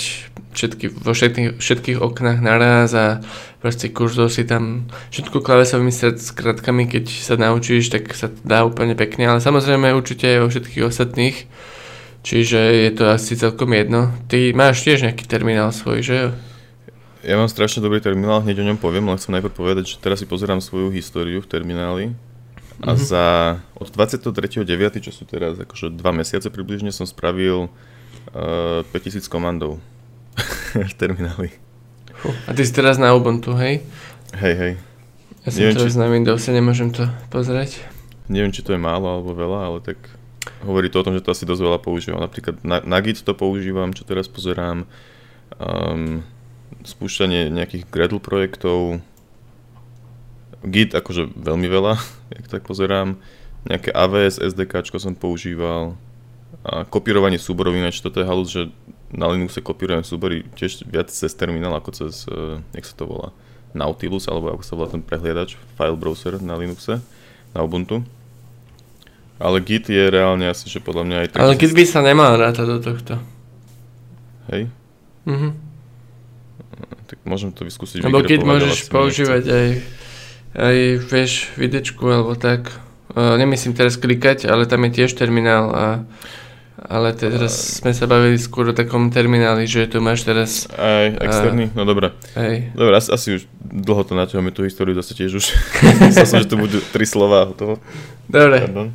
všetky, 0.55 0.87
vo 0.95 1.13
všetkých, 1.13 1.59
všetkých 1.59 1.99
oknách 1.99 2.39
naraz 2.41 2.95
a 2.95 3.21
proste 3.59 3.91
kurzor 3.91 4.31
si 4.31 4.47
tam 4.47 4.87
všetko 5.11 5.43
klávesovými 5.43 5.93
skratkami, 6.17 6.87
keď 6.87 7.05
sa 7.11 7.35
naučíš, 7.35 7.91
tak 7.91 8.15
sa 8.15 8.31
dá 8.47 8.63
úplne 8.63 8.95
pekne, 8.95 9.27
ale 9.29 9.43
samozrejme 9.43 9.93
určite 9.93 10.31
aj 10.31 10.39
vo 10.41 10.49
všetkých 10.49 10.85
ostatných, 10.87 11.37
čiže 12.23 12.61
je 12.61 12.91
to 12.95 13.05
asi 13.11 13.35
celkom 13.35 13.75
jedno. 13.75 14.15
Ty 14.31 14.55
máš 14.55 14.87
tiež 14.87 15.11
nejaký 15.11 15.27
terminál 15.27 15.75
svoj, 15.75 16.01
že 16.01 16.15
jo? 16.15 16.29
Ja 17.25 17.41
mám 17.41 17.49
strašne 17.49 17.81
dobrý 17.81 18.05
terminál, 18.05 18.45
hneď 18.45 18.61
o 18.61 18.69
ňom 18.69 18.77
poviem, 18.77 19.09
ale 19.09 19.17
chcem 19.17 19.33
najprv 19.33 19.57
povedať, 19.57 19.97
že 19.97 19.97
teraz 19.97 20.21
si 20.21 20.29
pozerám 20.29 20.61
svoju 20.61 20.93
históriu 20.93 21.41
v 21.41 21.49
termináli 21.49 22.05
a 22.85 22.93
mm-hmm. 22.93 23.01
za 23.01 23.25
od 23.81 23.89
23.9., 23.89 24.61
čo 25.01 25.09
sú 25.09 25.25
teraz 25.25 25.57
akože 25.57 25.95
dva 25.97 26.13
mesiace 26.13 26.53
približne, 26.53 26.93
som 26.93 27.09
spravil 27.09 27.73
uh, 28.37 28.85
5000 28.93 29.25
komandov 29.33 29.81
v 30.91 30.95
termináli. 30.97 31.55
A 32.49 32.57
ty 32.57 32.65
si 32.65 32.73
teraz 32.73 32.97
na 32.97 33.13
Ubuntu, 33.13 33.53
hej? 33.55 33.85
Hej, 34.35 34.55
hej. 34.57 34.73
Ja 35.45 35.49
som 35.53 35.61
neviem, 35.61 35.77
teraz 35.77 35.95
či... 35.95 36.01
na 36.01 36.09
Windowse, 36.09 36.51
nemôžem 36.57 36.89
to 36.89 37.05
pozrieť. 37.29 37.85
Neviem, 38.33 38.51
či 38.51 38.65
to 38.65 38.73
je 38.73 38.81
málo 38.81 39.05
alebo 39.05 39.37
veľa, 39.37 39.61
ale 39.69 39.79
tak 39.85 40.01
hovorí 40.65 40.89
to 40.89 41.01
o 41.01 41.07
tom, 41.07 41.13
že 41.13 41.21
to 41.21 41.37
asi 41.37 41.45
dosť 41.45 41.61
veľa 41.61 41.79
používam. 41.85 42.25
Napríklad 42.25 42.65
na, 42.65 42.81
na 42.81 42.99
Git 43.05 43.21
to 43.21 43.37
používam, 43.37 43.93
čo 43.93 44.09
teraz 44.09 44.25
pozerám. 44.25 44.89
Um, 45.61 46.25
spúšťanie 46.85 47.53
nejakých 47.53 47.85
Gradle 47.93 48.21
projektov. 48.21 49.05
Git 50.65 50.97
akože 50.97 51.37
veľmi 51.37 51.69
veľa, 51.69 52.01
jak 52.41 52.47
tak 52.49 52.63
pozerám. 52.65 53.21
Nejaké 53.69 53.93
AWS 53.93 54.41
SDK 54.41 54.89
som 54.97 55.13
používal. 55.13 55.97
A 56.65 56.89
kopírovanie 56.89 57.37
súborov, 57.37 57.77
ináč 57.77 58.01
toto 58.01 58.25
je 58.25 58.29
halus, 58.29 58.49
že 58.49 58.73
na 59.15 59.31
Linuxe 59.31 59.63
kopírujem 59.63 60.03
súbory 60.03 60.43
tiež 60.59 60.83
viac 60.91 61.09
cez 61.09 61.31
terminál 61.39 61.75
ako 61.79 61.91
cez, 61.95 62.27
uh, 62.27 62.59
jak 62.75 62.85
sa 62.85 62.95
to 62.99 63.05
volá, 63.07 63.29
Nautilus, 63.75 64.31
alebo 64.31 64.55
ako 64.55 64.63
sa 64.63 64.75
volá 64.79 64.89
ten 64.91 65.03
prehliadač, 65.03 65.59
file 65.79 65.99
browser 65.99 66.39
na 66.39 66.55
Linuxe, 66.55 67.03
na 67.55 67.61
Ubuntu. 67.63 68.03
Ale 69.43 69.59
Git 69.59 69.91
je 69.91 70.11
reálne 70.11 70.47
asi, 70.47 70.71
že 70.71 70.79
podľa 70.79 71.03
mňa 71.07 71.17
aj... 71.19 71.27
Ale 71.43 71.59
Git 71.59 71.75
by 71.75 71.85
sa 71.87 72.07
nemal 72.07 72.39
rátať 72.39 72.67
do 72.71 72.79
tohto. 72.79 73.15
Hej? 74.51 74.71
Mhm. 75.27 75.51
Tak 77.05 77.19
môžem 77.27 77.51
to 77.51 77.67
vyskúsiť 77.67 78.07
Lebo 78.07 78.23
Git 78.23 78.47
môžeš 78.47 78.91
používať 78.91 79.45
aj, 79.51 79.69
aj, 80.55 80.77
vieš, 81.11 81.51
videčku 81.59 82.07
alebo 82.07 82.39
tak. 82.39 82.71
Uh, 83.15 83.35
nemyslím 83.39 83.75
teraz 83.75 83.99
klikať, 83.99 84.47
ale 84.47 84.71
tam 84.71 84.87
je 84.87 85.03
tiež 85.03 85.15
terminál 85.19 85.67
a 85.71 85.85
ale 86.75 87.15
teraz 87.15 87.79
sme 87.79 87.95
sa 87.95 88.11
bavili 88.11 88.35
skôr 88.35 88.71
o 88.71 88.75
takom 88.75 89.07
termináli, 89.07 89.71
že 89.71 89.87
tu 89.87 90.03
máš 90.03 90.27
teraz... 90.27 90.67
Aj 90.75 91.07
externý? 91.23 91.71
A... 91.71 91.75
No 91.79 91.83
dobré. 91.87 92.11
Hej. 92.35 92.75
Dobre, 92.75 92.99
asi, 92.99 93.09
asi 93.15 93.29
už 93.39 93.43
dlho 93.63 94.03
to 94.03 94.19
naťahujeme 94.19 94.51
tú 94.51 94.67
históriu 94.67 94.91
zase 94.99 95.15
tiež 95.15 95.39
už. 95.39 95.47
Myslel 96.11 96.27
som, 96.27 96.43
že 96.43 96.51
to 96.51 96.59
budú 96.59 96.83
tri 96.91 97.07
slova 97.07 97.47
toho. 97.55 97.79
Dobre. 98.27 98.67
Pardon. 98.67 98.89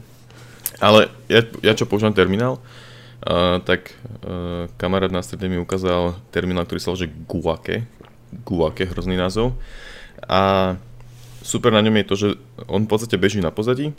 Ale 0.84 1.08
ja, 1.32 1.44
ja 1.64 1.72
čo 1.72 1.88
používam 1.88 2.12
terminál, 2.12 2.60
uh, 2.60 3.64
tak 3.64 3.96
uh, 4.28 4.68
kamarát 4.76 5.12
na 5.12 5.24
strede 5.24 5.48
mi 5.48 5.56
ukázal 5.56 6.20
terminál, 6.36 6.68
ktorý 6.68 6.80
sa 6.84 7.00
že 7.00 7.08
Guake. 7.08 7.88
Guake, 8.44 8.92
hrozný 8.92 9.16
názov. 9.16 9.56
A 10.28 10.76
super 11.40 11.72
na 11.72 11.80
ňom 11.80 11.96
je 11.96 12.06
to, 12.08 12.16
že 12.16 12.28
on 12.68 12.84
v 12.84 12.92
podstate 12.92 13.16
beží 13.16 13.40
na 13.40 13.56
pozadí, 13.56 13.96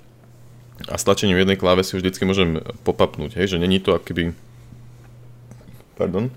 a 0.88 0.97
stlačením 0.97 1.37
jednej 1.37 1.61
klávesy 1.61 1.99
už 1.99 2.03
vždycky 2.07 2.25
môžem 2.25 2.64
popapnúť, 2.87 3.37
hej, 3.37 3.57
že 3.57 3.57
není 3.61 3.83
to 3.83 3.93
akoby 3.93 4.33
pardon, 6.01 6.33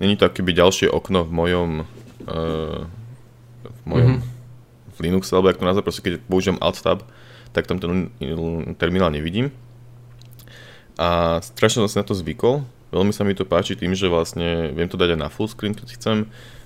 není 0.00 0.16
to 0.16 0.24
akoby 0.24 0.56
ďalšie 0.56 0.88
okno 0.88 1.28
v 1.28 1.32
mojom 1.32 1.70
uh, 2.24 2.88
v 3.64 3.84
mojom 3.84 4.10
mm-hmm. 4.16 4.96
v 4.96 4.98
Linux, 5.04 5.28
alebo 5.32 5.52
ako 5.52 5.60
to 5.60 5.68
nazvať, 5.68 5.84
proste 5.84 6.02
keď 6.04 6.12
použijem 6.24 6.56
Alt 6.64 6.80
Tab, 6.80 7.04
tak 7.52 7.68
tam 7.68 7.78
ten 7.78 8.10
terminál 8.80 9.12
nevidím. 9.12 9.52
A 10.94 11.38
strašne 11.42 11.84
som 11.84 11.90
si 11.90 11.98
na 12.00 12.06
to 12.06 12.14
zvykol, 12.14 12.64
veľmi 12.94 13.12
sa 13.12 13.26
mi 13.26 13.34
to 13.34 13.44
páči 13.44 13.74
tým, 13.74 13.92
že 13.92 14.06
vlastne 14.06 14.70
viem 14.72 14.86
to 14.86 14.96
dať 14.96 15.18
aj 15.18 15.20
na 15.20 15.28
full 15.28 15.50
screen, 15.50 15.74
keď 15.74 15.98
chcem, 15.98 16.16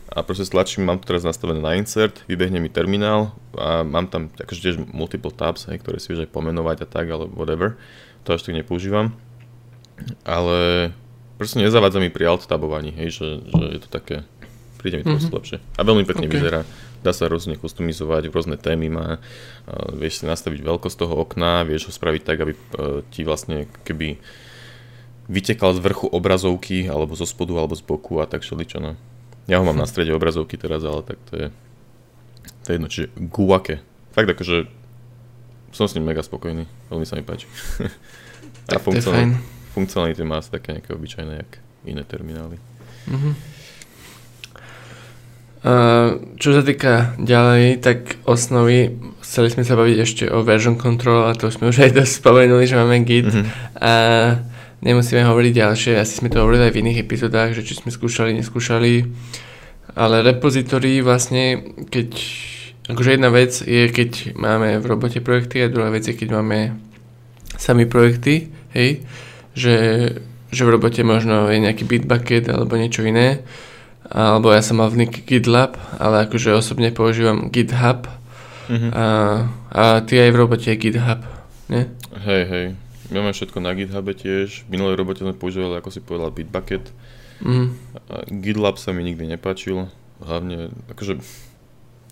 a 0.08 0.24
proste 0.24 0.48
stlačím, 0.48 0.88
mám 0.88 0.96
to 1.04 1.08
teraz 1.12 1.20
nastavené 1.20 1.60
na 1.60 1.76
insert, 1.76 2.24
vybehne 2.24 2.64
mi 2.64 2.72
terminál 2.72 3.36
a 3.52 3.84
mám 3.84 4.08
tam 4.08 4.32
akože 4.32 4.60
tiež 4.64 4.76
multiple 4.88 5.28
tabs, 5.28 5.68
hej, 5.68 5.84
ktoré 5.84 6.00
si 6.00 6.08
vieš 6.08 6.24
aj 6.24 6.32
pomenovať 6.32 6.84
a 6.84 6.86
tak, 6.88 7.12
ale 7.12 7.28
whatever. 7.28 7.76
To 8.24 8.32
až 8.32 8.48
tak 8.48 8.56
nepoužívam. 8.56 9.12
Ale 10.24 10.90
proste 11.36 11.60
nezavádza 11.60 12.00
mi 12.00 12.08
pri 12.08 12.24
alt 12.32 12.48
tabovaní, 12.48 12.88
hej, 12.96 13.20
že, 13.20 13.28
že 13.52 13.64
je 13.76 13.80
to 13.84 13.88
také, 13.92 14.24
príde 14.80 14.96
mi 14.96 15.04
to 15.04 15.12
mm-hmm. 15.12 15.36
lepšie. 15.36 15.58
A 15.76 15.80
veľmi 15.84 16.08
pekne 16.08 16.24
okay. 16.24 16.36
vyzerá. 16.40 16.60
Dá 16.98 17.12
sa 17.14 17.28
rôzne 17.30 17.54
customizovať, 17.60 18.32
rôzne 18.32 18.56
témy 18.58 18.90
má, 18.90 19.22
vieš 19.94 20.18
si 20.18 20.24
nastaviť 20.26 20.64
veľkosť 20.64 20.96
toho 20.98 21.14
okna, 21.20 21.62
vieš 21.62 21.86
ho 21.86 21.92
spraviť 21.94 22.22
tak, 22.26 22.42
aby 22.42 22.52
e, 22.56 22.60
ti 23.06 23.22
vlastne 23.22 23.70
keby 23.86 24.18
vytekal 25.30 25.78
z 25.78 25.84
vrchu 25.84 26.10
obrazovky, 26.10 26.90
alebo 26.90 27.14
zo 27.14 27.22
spodu, 27.22 27.54
alebo 27.54 27.78
z 27.78 27.86
boku 27.86 28.18
a 28.18 28.26
tak 28.26 28.42
všeličo, 28.42 28.82
no. 28.82 28.98
Ja 29.48 29.58
ho 29.58 29.64
mám 29.64 29.80
na 29.80 29.88
strede 29.88 30.12
obrazovky 30.12 30.60
teraz, 30.60 30.84
ale 30.84 31.00
tak 31.00 31.16
to 31.32 31.32
je, 31.40 31.46
to 32.62 32.66
je 32.68 32.74
jedno, 32.76 32.88
čiže 32.92 33.08
Guake. 33.16 33.80
Fakt 34.12 34.28
akože 34.28 34.68
som 35.72 35.88
s 35.88 35.96
ním 35.96 36.04
mega 36.04 36.20
spokojný, 36.20 36.68
veľmi 36.92 37.06
sa 37.08 37.16
mi 37.16 37.24
páči. 37.24 37.48
A 38.68 38.76
funkcionality, 38.76 39.40
funkcionality 39.72 40.20
má 40.28 40.44
asi 40.44 40.52
také 40.52 40.76
nejaké 40.76 40.92
obyčajné, 40.92 41.32
jak 41.40 41.50
iné 41.88 42.04
terminály. 42.04 42.60
Uh, 45.58 46.20
čo 46.36 46.52
sa 46.52 46.60
týka 46.60 47.16
ďalej, 47.16 47.80
tak 47.80 48.20
osnovy, 48.28 48.92
chceli 49.24 49.48
sme 49.48 49.64
sa 49.64 49.74
baviť 49.80 49.96
ešte 49.96 50.24
o 50.28 50.44
version 50.44 50.76
control, 50.76 51.24
a 51.24 51.32
to 51.32 51.48
sme 51.48 51.72
už 51.72 51.88
aj 51.88 51.96
dosť 51.96 52.12
spomenuli, 52.20 52.68
že 52.68 52.76
máme 52.76 53.00
Git. 53.08 53.32
Uh-huh. 53.32 53.48
A 53.80 53.92
nemusíme 54.82 55.26
hovoriť 55.26 55.52
ďalšie, 55.54 55.92
asi 55.98 56.22
sme 56.22 56.30
to 56.30 56.42
hovorili 56.42 56.70
aj 56.70 56.74
v 56.74 56.80
iných 56.86 57.02
epizodách, 57.02 57.50
že 57.58 57.66
či 57.66 57.78
sme 57.82 57.90
skúšali, 57.90 58.36
neskúšali, 58.38 59.10
ale 59.98 60.22
repozitory 60.22 61.02
vlastne, 61.02 61.74
keď, 61.90 62.08
akože 62.86 63.10
jedna 63.18 63.30
vec 63.34 63.52
je, 63.58 63.82
keď 63.90 64.38
máme 64.38 64.78
v 64.78 64.84
robote 64.86 65.18
projekty 65.18 65.66
a 65.66 65.72
druhá 65.72 65.90
vec 65.90 66.06
je, 66.06 66.14
keď 66.14 66.38
máme 66.38 66.78
sami 67.58 67.90
projekty, 67.90 68.54
hej, 68.76 69.02
že, 69.58 69.74
že 70.54 70.62
v 70.62 70.72
robote 70.78 71.02
možno 71.02 71.50
je 71.50 71.58
nejaký 71.58 71.82
Bitbucket 71.82 72.46
alebo 72.46 72.78
niečo 72.78 73.02
iné, 73.02 73.42
alebo 74.08 74.54
ja 74.54 74.62
som 74.62 74.80
mal 74.80 74.88
v 74.88 75.04
nick 75.04 75.26
GitLab, 75.26 75.76
ale 75.98 76.24
akože 76.24 76.54
osobne 76.54 76.94
používam 76.94 77.50
GitHub 77.50 78.08
mm-hmm. 78.70 78.90
a, 78.94 79.06
a 79.68 79.82
ty 80.06 80.22
aj 80.22 80.30
v 80.32 80.38
robote 80.38 80.70
je 80.70 80.80
GitHub, 80.80 81.20
ne? 81.68 81.92
Hej, 82.24 82.42
hej. 82.48 82.66
My 83.08 83.24
máme 83.24 83.32
všetko 83.32 83.58
na 83.64 83.72
GitHube 83.72 84.12
tiež. 84.12 84.68
V 84.68 84.68
minulej 84.68 85.00
robote 85.00 85.24
sme 85.24 85.32
používali, 85.32 85.80
ako 85.80 85.88
si 85.88 86.04
povedal, 86.04 86.28
Bitbucket. 86.28 86.92
Mm. 87.40 87.72
GitLab 88.44 88.76
sa 88.76 88.92
mi 88.92 89.00
nikdy 89.06 89.24
nepáčil. 89.24 89.88
Hlavne, 90.20 90.74
akože 90.92 91.22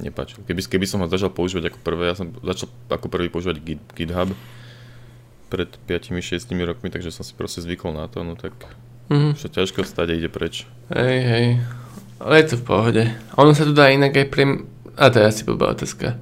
nepáčil. 0.01 0.45
Keby, 0.45 0.61
keby 0.65 0.87
som 0.89 1.05
ho 1.05 1.09
začal 1.09 1.33
používať 1.33 1.73
ako 1.73 1.79
prvé, 1.85 2.13
ja 2.13 2.17
som 2.17 2.33
začal 2.41 2.73
ako 2.89 3.07
prvý 3.09 3.29
používať 3.29 3.57
Git, 3.61 3.83
GitHub 3.93 4.33
pred 5.47 5.71
5-6 5.87 6.43
rokmi, 6.67 6.91
takže 6.91 7.15
som 7.15 7.23
si 7.23 7.33
proste 7.33 7.63
zvykol 7.63 7.95
na 7.95 8.11
to, 8.11 8.27
no 8.27 8.35
tak 8.35 8.53
mm-hmm. 9.09 9.39
už 9.39 9.47
ťažko 9.47 9.87
stať 9.87 10.19
ide 10.19 10.29
preč. 10.29 10.67
Hej, 10.91 11.19
hej. 11.23 11.47
Ale 12.19 12.35
je 12.43 12.47
to 12.51 12.57
v 12.61 12.65
pohode. 12.65 13.03
Ono 13.37 13.53
sa 13.53 13.69
tu 13.69 13.77
dá 13.77 13.93
inak 13.93 14.17
aj 14.17 14.27
pre... 14.33 14.65
A 14.97 15.13
to 15.13 15.21
je 15.21 15.29
asi 15.29 15.45
blbá 15.45 15.77
otázka. 15.77 16.17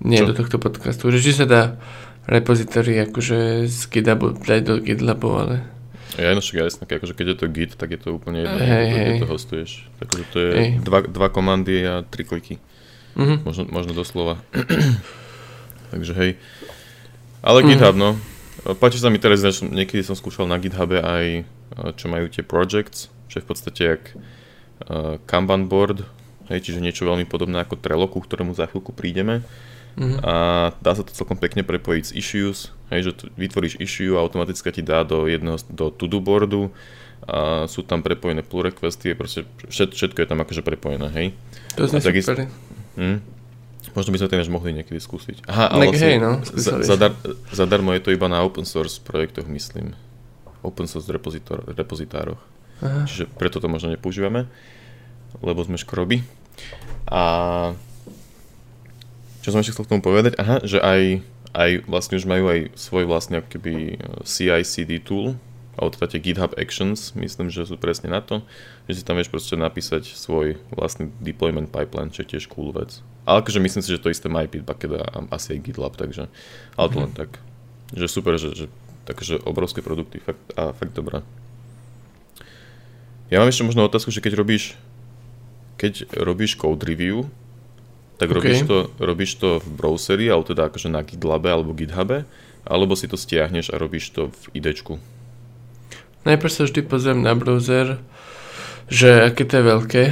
Nie 0.00 0.24
Čo? 0.24 0.32
do 0.32 0.34
tohto 0.34 0.56
podcastu. 0.56 1.12
Že 1.12 1.20
či 1.20 1.32
sa 1.36 1.46
dá 1.46 1.62
repozitory 2.24 3.04
akože 3.04 3.68
z 3.68 3.80
GitHubu 3.92 4.40
dať 4.40 4.60
do 4.64 4.74
GitLabu, 4.80 5.30
ale... 5.36 5.56
Ja 6.14 6.30
no 6.30 6.38
však 6.38 6.62
jasné, 6.62 6.82
akože 6.86 7.14
keď 7.18 7.26
je 7.34 7.36
to 7.42 7.46
Git, 7.50 7.72
tak 7.74 7.90
je 7.90 7.98
to 7.98 8.14
úplne 8.14 8.46
jedno, 8.46 8.58
hey, 8.62 8.86
to, 8.86 8.98
hey. 9.02 9.18
to 9.18 9.26
hostuješ. 9.26 9.70
Takže 9.98 10.22
to 10.30 10.36
je 10.38 10.50
hey. 10.54 10.70
dva, 10.78 11.02
dva 11.02 11.26
komandy 11.26 11.82
a 11.82 12.06
tri 12.06 12.22
kliky. 12.22 12.62
Mm-hmm. 13.18 13.38
Možno, 13.42 13.62
možno 13.66 13.92
doslova. 13.98 14.38
Takže 15.92 16.12
hej. 16.14 16.30
Ale 17.42 17.60
mm-hmm. 17.60 17.70
GitHub, 17.74 17.96
no. 17.98 18.10
Páči 18.78 19.02
sa 19.02 19.10
mi 19.10 19.18
teraz, 19.18 19.42
že 19.42 19.66
niekedy 19.66 20.06
som 20.06 20.14
skúšal 20.14 20.46
na 20.46 20.56
GitHube 20.62 21.02
aj, 21.02 21.44
čo 21.98 22.06
majú 22.06 22.30
tie 22.30 22.46
projects, 22.46 23.10
čo 23.26 23.42
je 23.42 23.44
v 23.44 23.48
podstate 23.50 23.82
jak 23.82 24.02
uh, 24.86 25.18
Kanban 25.26 25.66
board, 25.66 26.06
hej, 26.46 26.62
čiže 26.62 26.78
niečo 26.78 27.04
veľmi 27.04 27.26
podobné 27.26 27.58
ako 27.60 27.76
Trello, 27.82 28.06
ku 28.06 28.22
ktorému 28.22 28.54
za 28.54 28.70
chvíľku 28.70 28.94
prídeme 28.94 29.42
Mm-hmm. 29.94 30.20
A 30.26 30.34
dá 30.82 30.92
sa 30.98 31.06
to 31.06 31.14
celkom 31.14 31.38
pekne 31.38 31.62
prepojiť 31.62 32.04
s 32.10 32.12
issues, 32.12 32.58
hej, 32.90 33.10
že 33.10 33.12
tu 33.14 33.24
vytvoríš 33.38 33.78
issue 33.78 34.18
a 34.18 34.22
automaticky 34.26 34.74
ti 34.74 34.82
dá 34.82 35.06
do 35.06 35.30
jedného, 35.30 35.54
do 35.70 35.94
to-do 35.94 36.18
boardu 36.18 36.74
a 37.24 37.64
sú 37.70 37.86
tam 37.86 38.02
prepojené 38.04 38.42
pull 38.44 38.66
requesty, 38.66 39.14
proste 39.16 39.48
všet, 39.70 39.96
všetko 39.96 40.18
je 40.20 40.28
tam 40.28 40.42
akože 40.42 40.62
prepojené, 40.66 41.08
hej. 41.14 41.26
To 41.78 41.86
je 41.86 42.02
super. 42.02 42.50
Hm, 42.98 43.18
možno 43.94 44.10
by 44.12 44.18
sme 44.20 44.28
to 44.28 44.52
mohli 44.52 44.70
niekedy 44.76 44.98
skúsiť. 44.98 45.46
Aha, 45.46 45.72
ale 45.72 45.88
Nek, 45.88 45.96
hej, 45.96 46.16
no, 46.18 46.42
za, 46.42 46.82
zadar, 46.82 47.14
zadarmo 47.54 47.94
je 47.96 48.02
to 48.02 48.10
iba 48.12 48.26
na 48.28 48.42
open 48.42 48.66
source 48.66 48.98
projektoch, 48.98 49.46
myslím. 49.46 49.94
Open 50.60 50.90
source 50.90 51.08
repozitor, 51.08 51.64
repozitároch. 51.70 52.40
Aha. 52.82 53.06
Čiže 53.06 53.30
preto 53.38 53.62
to 53.62 53.70
možno 53.70 53.94
nepoužívame. 53.94 54.50
lebo 55.40 55.62
sme 55.64 55.78
škroby. 55.80 56.22
A 57.10 57.22
čo 59.44 59.52
som 59.52 59.60
ešte 59.60 59.76
chcel 59.76 59.84
k 59.84 59.92
tomu 59.92 60.00
povedať? 60.00 60.40
Aha, 60.40 60.64
že 60.64 60.80
aj, 60.80 61.20
aj 61.52 61.70
vlastne 61.84 62.16
už 62.16 62.24
majú 62.24 62.48
aj 62.48 62.72
svoj 62.80 63.04
vlastný 63.04 63.44
keby 63.44 64.00
CI/CD 64.24 65.04
tool, 65.04 65.36
alebo 65.76 65.92
teda 65.92 66.16
tie 66.16 66.24
GitHub 66.24 66.56
Actions, 66.56 67.12
myslím, 67.12 67.52
že 67.52 67.68
sú 67.68 67.76
presne 67.76 68.08
na 68.08 68.24
to, 68.24 68.40
že 68.88 69.02
si 69.02 69.02
tam 69.04 69.20
vieš 69.20 69.28
proste 69.28 69.52
napísať 69.60 70.16
svoj 70.16 70.56
vlastný 70.72 71.12
deployment 71.20 71.68
pipeline, 71.68 72.08
čo 72.08 72.24
je 72.24 72.32
tiež 72.32 72.48
cool 72.48 72.72
vec. 72.72 73.04
Ale 73.28 73.44
akože 73.44 73.60
myslím 73.60 73.84
si, 73.84 73.92
že 73.92 74.00
to 74.00 74.08
isté 74.08 74.32
má 74.32 74.48
aj 74.48 74.56
Bitbucket 74.56 74.96
a 74.96 75.28
asi 75.28 75.60
aj 75.60 75.60
GitLab, 75.60 75.92
takže, 75.92 76.32
ale 76.80 76.88
to 76.88 76.96
len 77.04 77.12
mhm. 77.12 77.18
tak, 77.20 77.36
že 77.92 78.06
super, 78.08 78.40
že, 78.40 78.48
že 78.56 78.66
takže 79.04 79.44
obrovské 79.44 79.84
produkty, 79.84 80.24
fakt, 80.24 80.40
a 80.56 80.72
fakt 80.72 80.96
dobré. 80.96 81.20
Ja 83.28 83.44
mám 83.44 83.52
ešte 83.52 83.68
možno 83.68 83.84
otázku, 83.84 84.08
že 84.08 84.24
keď 84.24 84.40
robíš, 84.40 84.72
keď 85.76 86.08
robíš 86.16 86.56
code 86.56 86.80
review, 86.88 87.28
tak 88.18 88.30
okay. 88.30 88.36
robíš, 88.38 88.60
to, 88.66 88.78
robíš 89.02 89.32
to 89.42 89.48
v 89.58 89.68
browseri, 89.74 90.26
ale 90.30 90.46
teda 90.46 90.70
akože 90.70 90.88
na 90.90 91.02
GitLabe 91.02 91.50
alebo 91.50 91.74
GitHube, 91.74 92.22
alebo 92.62 92.94
si 92.94 93.10
to 93.10 93.18
stiahneš 93.18 93.74
a 93.74 93.76
robíš 93.76 94.14
to 94.14 94.30
v 94.30 94.62
IDčku? 94.62 94.96
Najprv 96.24 96.50
sa 96.50 96.64
vždy 96.64 96.80
pozriem 96.88 97.20
na 97.20 97.36
browser, 97.36 98.00
že 98.88 99.28
aké 99.28 99.44
to 99.44 99.60
je 99.60 99.64
veľké, 99.64 100.04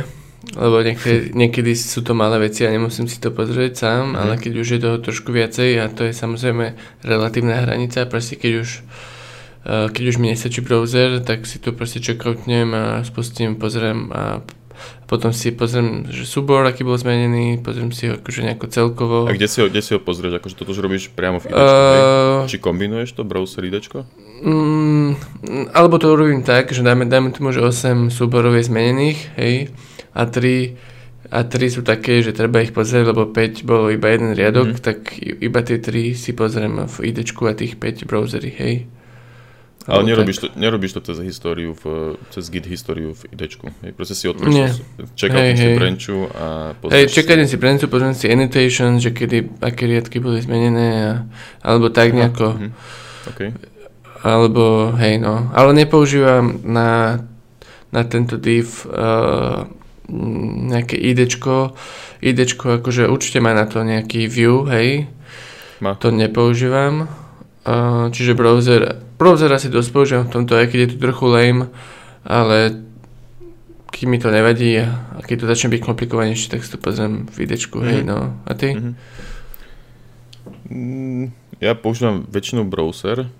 lebo 0.58 0.82
niekedy, 0.82 1.32
niekedy 1.32 1.72
sú 1.72 2.02
to 2.02 2.12
malé 2.12 2.50
veci 2.50 2.66
a 2.66 2.74
nemusím 2.74 3.06
si 3.06 3.22
to 3.22 3.30
pozrieť 3.30 3.72
sám, 3.78 4.12
mm. 4.12 4.16
ale 4.18 4.34
keď 4.36 4.52
už 4.58 4.68
je 4.76 4.80
toho 4.82 4.98
trošku 4.98 5.30
viacej 5.32 5.80
a 5.80 5.86
to 5.88 6.10
je 6.10 6.12
samozrejme 6.12 6.76
relatívna 7.06 7.62
hranica, 7.62 8.04
proste 8.10 8.36
keď 8.36 8.52
už 8.60 8.68
eh, 9.64 9.86
keď 9.88 10.04
už 10.10 10.16
mi 10.18 10.34
nestačí 10.34 10.60
browser, 10.60 11.22
tak 11.22 11.46
si 11.46 11.62
to 11.62 11.72
proste 11.72 12.02
čekoutnem 12.02 12.68
a 12.74 12.84
spustím, 13.06 13.56
pozriem 13.56 14.10
a 14.10 14.42
potom 15.06 15.28
si 15.34 15.52
pozriem, 15.52 16.08
že 16.08 16.24
súbor, 16.24 16.64
aký 16.64 16.88
bol 16.88 16.96
zmenený, 16.96 17.60
pozriem 17.60 17.92
si 17.92 18.08
ho 18.08 18.16
akože 18.16 18.40
nejako 18.48 18.66
celkovo. 18.72 19.18
A 19.28 19.36
kde 19.36 19.44
si 19.44 19.60
ho, 19.60 19.68
kde 19.68 19.84
si 19.84 19.92
ho 19.92 20.00
pozrieš? 20.00 20.40
Akože 20.40 20.56
toto 20.56 20.72
už 20.72 20.80
robíš 20.80 21.12
priamo 21.12 21.36
v 21.36 21.52
IDčku, 21.52 21.82
uh, 21.84 22.48
Či 22.48 22.56
kombinuješ 22.56 23.12
to, 23.12 23.22
browser 23.28 23.60
IDčko? 23.68 24.08
Mm, 24.40 25.20
alebo 25.76 26.00
to 26.00 26.10
urobím 26.10 26.40
tak, 26.40 26.72
že 26.72 26.80
dáme, 26.80 27.04
dáme 27.04 27.30
tomu, 27.30 27.52
že 27.52 27.60
8 27.60 28.08
súborov 28.08 28.56
je 28.56 28.64
zmenených, 28.66 29.20
hej, 29.36 29.54
a 30.16 30.24
3 30.24 30.92
a 31.32 31.48
3 31.48 31.76
sú 31.76 31.80
také, 31.80 32.20
že 32.20 32.36
treba 32.36 32.60
ich 32.60 32.76
pozrieť, 32.76 33.08
lebo 33.08 33.24
5 33.24 33.64
bolo 33.64 33.88
iba 33.88 34.12
jeden 34.12 34.36
riadok, 34.36 34.76
mm. 34.76 34.82
tak 34.84 35.16
iba 35.20 35.60
tie 35.64 35.80
3 35.80 36.12
si 36.12 36.36
pozriem 36.36 36.84
v 36.84 36.96
IDčku 37.08 37.48
a 37.48 37.56
tých 37.56 37.80
5 37.80 38.04
browsery, 38.04 38.52
hej. 38.52 38.74
Ale 39.86 40.06
nerobíš 40.06 40.38
to, 40.38 40.46
nerobíš 40.54 40.92
to 40.94 41.00
cez 41.02 41.18
históriu, 41.18 41.74
v, 41.74 42.14
cez 42.30 42.46
git 42.50 42.66
históriu 42.70 43.18
v 43.18 43.22
idečku. 43.34 43.66
Hej, 43.82 43.92
proste 43.98 44.14
si 44.14 44.30
otvoríš, 44.30 44.78
čekal 45.18 45.58
si 45.58 45.74
branchu 45.74 46.30
a 46.30 46.46
pozrieš 46.78 46.94
Hej, 46.94 47.04
čekajte 47.10 47.44
si 47.50 47.56
branchu, 47.58 47.84
pozriem 47.90 48.14
si 48.14 48.26
annotation, 48.30 49.02
že 49.02 49.10
kedy, 49.10 49.58
aké 49.58 49.90
riadky 49.90 50.22
boli 50.22 50.38
zmenené, 50.38 50.88
a, 51.02 51.14
alebo 51.66 51.90
tak 51.90 52.14
nejako. 52.14 52.46
Uh-huh. 52.54 52.70
Okay. 53.34 53.50
Alebo, 54.22 54.94
hej 55.02 55.18
no, 55.18 55.50
ale 55.50 55.74
nepoužívam 55.74 56.62
na, 56.62 57.18
na 57.90 58.02
tento 58.06 58.38
div 58.38 58.86
uh, 58.86 59.66
nejaké 60.70 60.94
idečko, 60.94 61.74
idečko 62.22 62.78
akože 62.78 63.10
určite 63.10 63.42
má 63.42 63.50
na 63.50 63.66
to 63.66 63.82
nejaký 63.82 64.30
view, 64.30 64.62
hej. 64.70 65.10
Má. 65.82 65.98
To 65.98 66.14
nepoužívam. 66.14 67.10
Uh, 67.62 68.10
čiže 68.10 68.34
browser, 68.34 69.02
browser 69.22 69.54
asi 69.54 69.70
dosť 69.70 69.90
používam 69.94 70.26
v 70.26 70.34
tomto, 70.34 70.58
aj 70.58 70.74
keď 70.74 70.78
je 70.82 70.90
to 70.92 70.98
trochu 70.98 71.30
lame, 71.30 71.70
ale 72.26 72.82
keď 73.94 74.04
mi 74.10 74.18
to 74.18 74.34
nevadí 74.34 74.82
a 74.82 75.22
keď 75.22 75.46
to 75.46 75.50
začne 75.54 75.70
byť 75.78 75.80
komplikovanejšie, 75.86 76.50
tak 76.50 76.66
si 76.66 76.74
to 76.74 76.82
pozriem 76.82 77.30
v 77.30 77.46
idečku, 77.46 77.78
mm-hmm. 77.78 77.90
hej, 77.94 78.00
mhm. 78.02 78.08
no. 78.10 78.34
A 78.42 78.52
ty? 78.58 78.74
Mm-hmm. 78.74 78.94
Ja 81.62 81.78
používam 81.78 82.26
väčšinou 82.26 82.66
browser, 82.66 83.30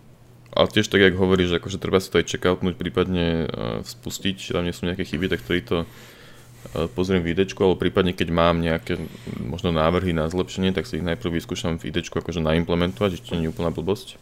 ale 0.53 0.69
tiež 0.71 0.87
tak, 0.87 1.01
jak 1.03 1.19
hovoríš, 1.19 1.57
že 1.57 1.59
akože 1.59 1.83
treba 1.83 1.99
si 1.99 2.13
to 2.13 2.23
aj 2.23 2.29
checkoutnúť, 2.31 2.79
prípadne 2.79 3.49
uh, 3.49 3.81
spustiť, 3.83 4.35
či 4.39 4.55
tam 4.55 4.63
nie 4.63 4.77
sú 4.77 4.87
nejaké 4.87 5.03
chyby, 5.03 5.33
tak 5.33 5.41
ktorý 5.43 5.61
to 5.65 5.79
uh, 5.83 6.87
pozriem 6.93 7.25
v 7.25 7.33
idečku, 7.35 7.59
alebo 7.59 7.81
prípadne 7.81 8.13
keď 8.15 8.29
mám 8.31 8.61
nejaké 8.61 9.01
možno 9.41 9.73
návrhy 9.75 10.13
na 10.15 10.29
zlepšenie, 10.29 10.77
tak 10.77 10.87
si 10.87 11.01
ich 11.01 11.09
najprv 11.09 11.41
vyskúšam 11.41 11.81
v 11.81 11.89
idečku 11.91 12.21
akože 12.21 12.45
naimplementovať, 12.45 13.19
že 13.19 13.25
to 13.25 13.35
nie 13.35 13.49
je 13.49 13.53
úplná 13.57 13.73
blbosť 13.73 14.21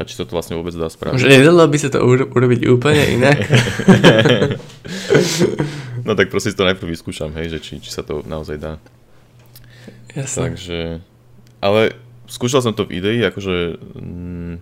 a 0.00 0.08
či 0.08 0.16
sa 0.16 0.24
to 0.24 0.32
vlastne 0.32 0.56
vôbec 0.56 0.72
dá 0.72 0.88
spraviť. 0.88 1.20
Že 1.20 1.28
nedalo 1.28 1.68
by 1.68 1.76
sa 1.76 1.92
to 1.92 2.00
urobiť 2.08 2.60
úplne 2.72 3.04
inak? 3.20 3.36
no 6.08 6.16
tak 6.16 6.32
prosím 6.32 6.56
to 6.56 6.64
najprv 6.64 6.88
vyskúšam, 6.88 7.28
hej, 7.36 7.52
že 7.52 7.58
či, 7.60 7.72
či 7.84 7.92
sa 7.92 8.00
to 8.00 8.24
naozaj 8.24 8.56
dá. 8.56 8.72
Jasne. 10.16 10.56
Takže, 10.56 10.80
ale 11.60 11.92
skúšal 12.32 12.64
som 12.64 12.72
to 12.72 12.88
v 12.88 12.96
idei, 12.96 13.20
akože 13.28 13.76
mm, 13.76 14.52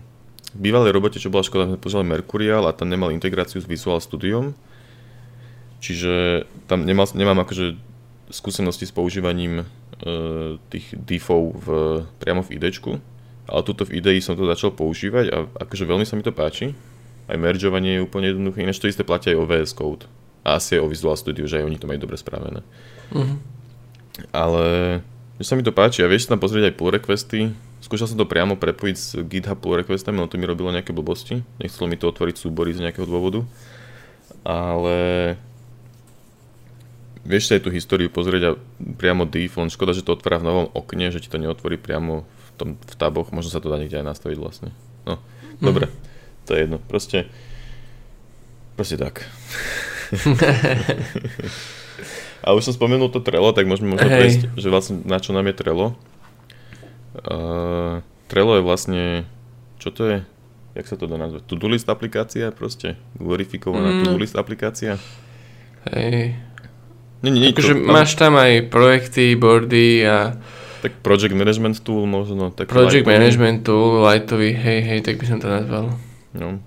v 0.49 0.59
bývalej 0.59 0.91
robote, 0.91 1.23
čo 1.23 1.31
bola 1.31 1.47
škoda, 1.47 1.71
sme 1.71 1.79
používali 1.79 2.11
Mercurial 2.11 2.67
a 2.67 2.75
tam 2.75 2.91
nemal 2.91 3.15
integráciu 3.15 3.63
s 3.63 3.69
Visual 3.69 4.03
Studiom, 4.03 4.51
čiže 5.79 6.43
tam 6.67 6.83
nemal, 6.83 7.07
nemám 7.15 7.47
akože 7.47 7.79
skúsenosti 8.27 8.83
s 8.85 8.93
používaním 8.93 9.63
e, 9.63 9.65
tých 10.67 10.91
diffov 10.99 11.55
v, 11.55 11.67
priamo 12.19 12.43
v 12.43 12.59
idečku, 12.59 12.99
ale 13.49 13.61
tuto 13.65 13.83
v 13.83 13.97
idei 13.97 14.21
som 14.21 14.37
to 14.37 14.45
začal 14.45 14.69
používať 14.69 15.25
a 15.33 15.37
akože 15.65 15.89
veľmi 15.89 16.05
sa 16.05 16.13
mi 16.13 16.21
to 16.21 16.29
páči. 16.29 16.77
Aj 17.29 17.37
mergeovanie 17.37 17.97
je 17.97 18.05
úplne 18.05 18.29
jednoduché, 18.33 18.61
ináč 18.61 18.77
to 18.81 18.89
isté 18.89 19.01
platí 19.01 19.33
aj 19.33 19.37
o 19.37 19.45
VS 19.45 19.73
Code. 19.73 20.05
A 20.45 20.57
asi 20.57 20.77
aj 20.77 20.85
o 20.85 20.89
Visual 20.89 21.17
Studio, 21.17 21.45
že 21.45 21.61
aj 21.61 21.65
oni 21.65 21.77
to 21.77 21.89
majú 21.89 21.99
dobre 22.01 22.17
spravené. 22.17 22.61
Uh-huh. 23.13 23.37
Ale 24.33 24.65
že 25.39 25.45
sa 25.47 25.55
mi 25.55 25.63
to 25.63 25.71
páči 25.71 26.03
a 26.03 26.11
vieš 26.11 26.27
tam 26.27 26.41
pozrieť 26.41 26.73
aj 26.73 26.77
pull 26.77 26.91
requesty. 26.91 27.55
Skúšal 27.79 28.11
som 28.11 28.19
to 28.19 28.27
priamo 28.27 28.59
prepojiť 28.59 28.95
s 28.97 29.15
GitHub 29.23 29.55
pull 29.55 29.79
requestami, 29.79 30.19
ale 30.19 30.27
to 30.27 30.35
mi 30.35 30.43
robilo 30.43 30.67
nejaké 30.67 30.91
blbosti. 30.91 31.47
Nechcelo 31.63 31.87
mi 31.87 31.95
to 31.95 32.11
otvoriť 32.11 32.35
súbory 32.35 32.75
z 32.75 32.83
nejakého 32.83 33.07
dôvodu. 33.07 33.47
Ale 34.43 34.97
vieš 37.23 37.47
sa 37.47 37.55
aj 37.55 37.63
tú 37.63 37.69
históriu 37.71 38.11
pozrieť 38.11 38.43
a 38.43 38.51
priamo 38.99 39.23
len 39.31 39.71
škoda, 39.71 39.95
že 39.95 40.03
to 40.03 40.11
otvára 40.17 40.43
v 40.43 40.47
novom 40.51 40.67
okne, 40.75 41.07
že 41.07 41.23
ti 41.23 41.31
to 41.31 41.39
neotvorí 41.39 41.79
priamo 41.79 42.27
tom, 42.59 42.75
v 42.75 42.95
taboch, 42.99 43.31
možno 43.31 43.49
sa 43.49 43.63
to 43.63 43.71
dá 43.71 43.79
niekde 43.79 44.03
aj 44.03 44.11
nastaviť 44.11 44.37
vlastne. 44.37 44.69
No, 45.07 45.17
dobre, 45.63 45.87
to 46.43 46.53
je 46.53 46.67
jedno. 46.67 46.77
Proste, 46.83 47.31
proste 48.75 48.99
tak. 48.99 49.23
A 52.39 52.55
už 52.55 52.71
som 52.71 52.73
spomenul 52.75 53.11
to 53.11 53.19
Trello, 53.19 53.51
tak 53.51 53.67
môžeme 53.67 53.93
možno 53.95 54.07
hey. 54.07 54.19
prejsť, 54.23 54.41
že 54.55 54.67
vlastne 54.71 55.03
na 55.03 55.19
čo 55.19 55.35
nám 55.35 55.51
je 55.51 55.55
Trello. 55.59 55.87
Uh, 57.19 57.99
Trello 58.31 58.55
je 58.57 58.63
vlastne, 58.63 59.01
čo 59.77 59.91
to 59.91 60.07
je? 60.07 60.17
Jak 60.77 60.85
sa 60.87 60.95
to 60.95 61.09
dá 61.09 61.19
nazvať? 61.19 61.43
To-do 61.49 61.67
list 61.67 61.89
aplikácia 61.91 62.53
proste? 62.55 62.95
Glorifikovaná 63.19 63.91
mm. 63.91 63.97
to-do 64.05 64.17
list 64.21 64.39
aplikácia? 64.39 64.95
Hej. 65.91 66.39
Nie, 67.19 67.29
nie, 67.35 67.51
nie, 67.51 67.51
to, 67.51 67.75
máš 67.75 68.15
tam 68.15 68.39
aj 68.39 68.71
projekty, 68.71 69.35
boardy 69.35 70.07
a 70.07 70.39
tak 70.79 70.91
Project 71.03 71.35
Management 71.35 71.83
Tool 71.83 72.07
možno. 72.07 72.51
Tak 72.55 72.71
project 72.71 73.03
lightový. 73.03 73.15
Management 73.19 73.57
Tool, 73.67 74.03
lightový, 74.03 74.49
hej, 74.55 74.79
hej, 74.83 74.99
tak 75.03 75.19
by 75.19 75.25
som 75.27 75.37
to 75.43 75.47
nazval. 75.51 75.95
No. 76.31 76.63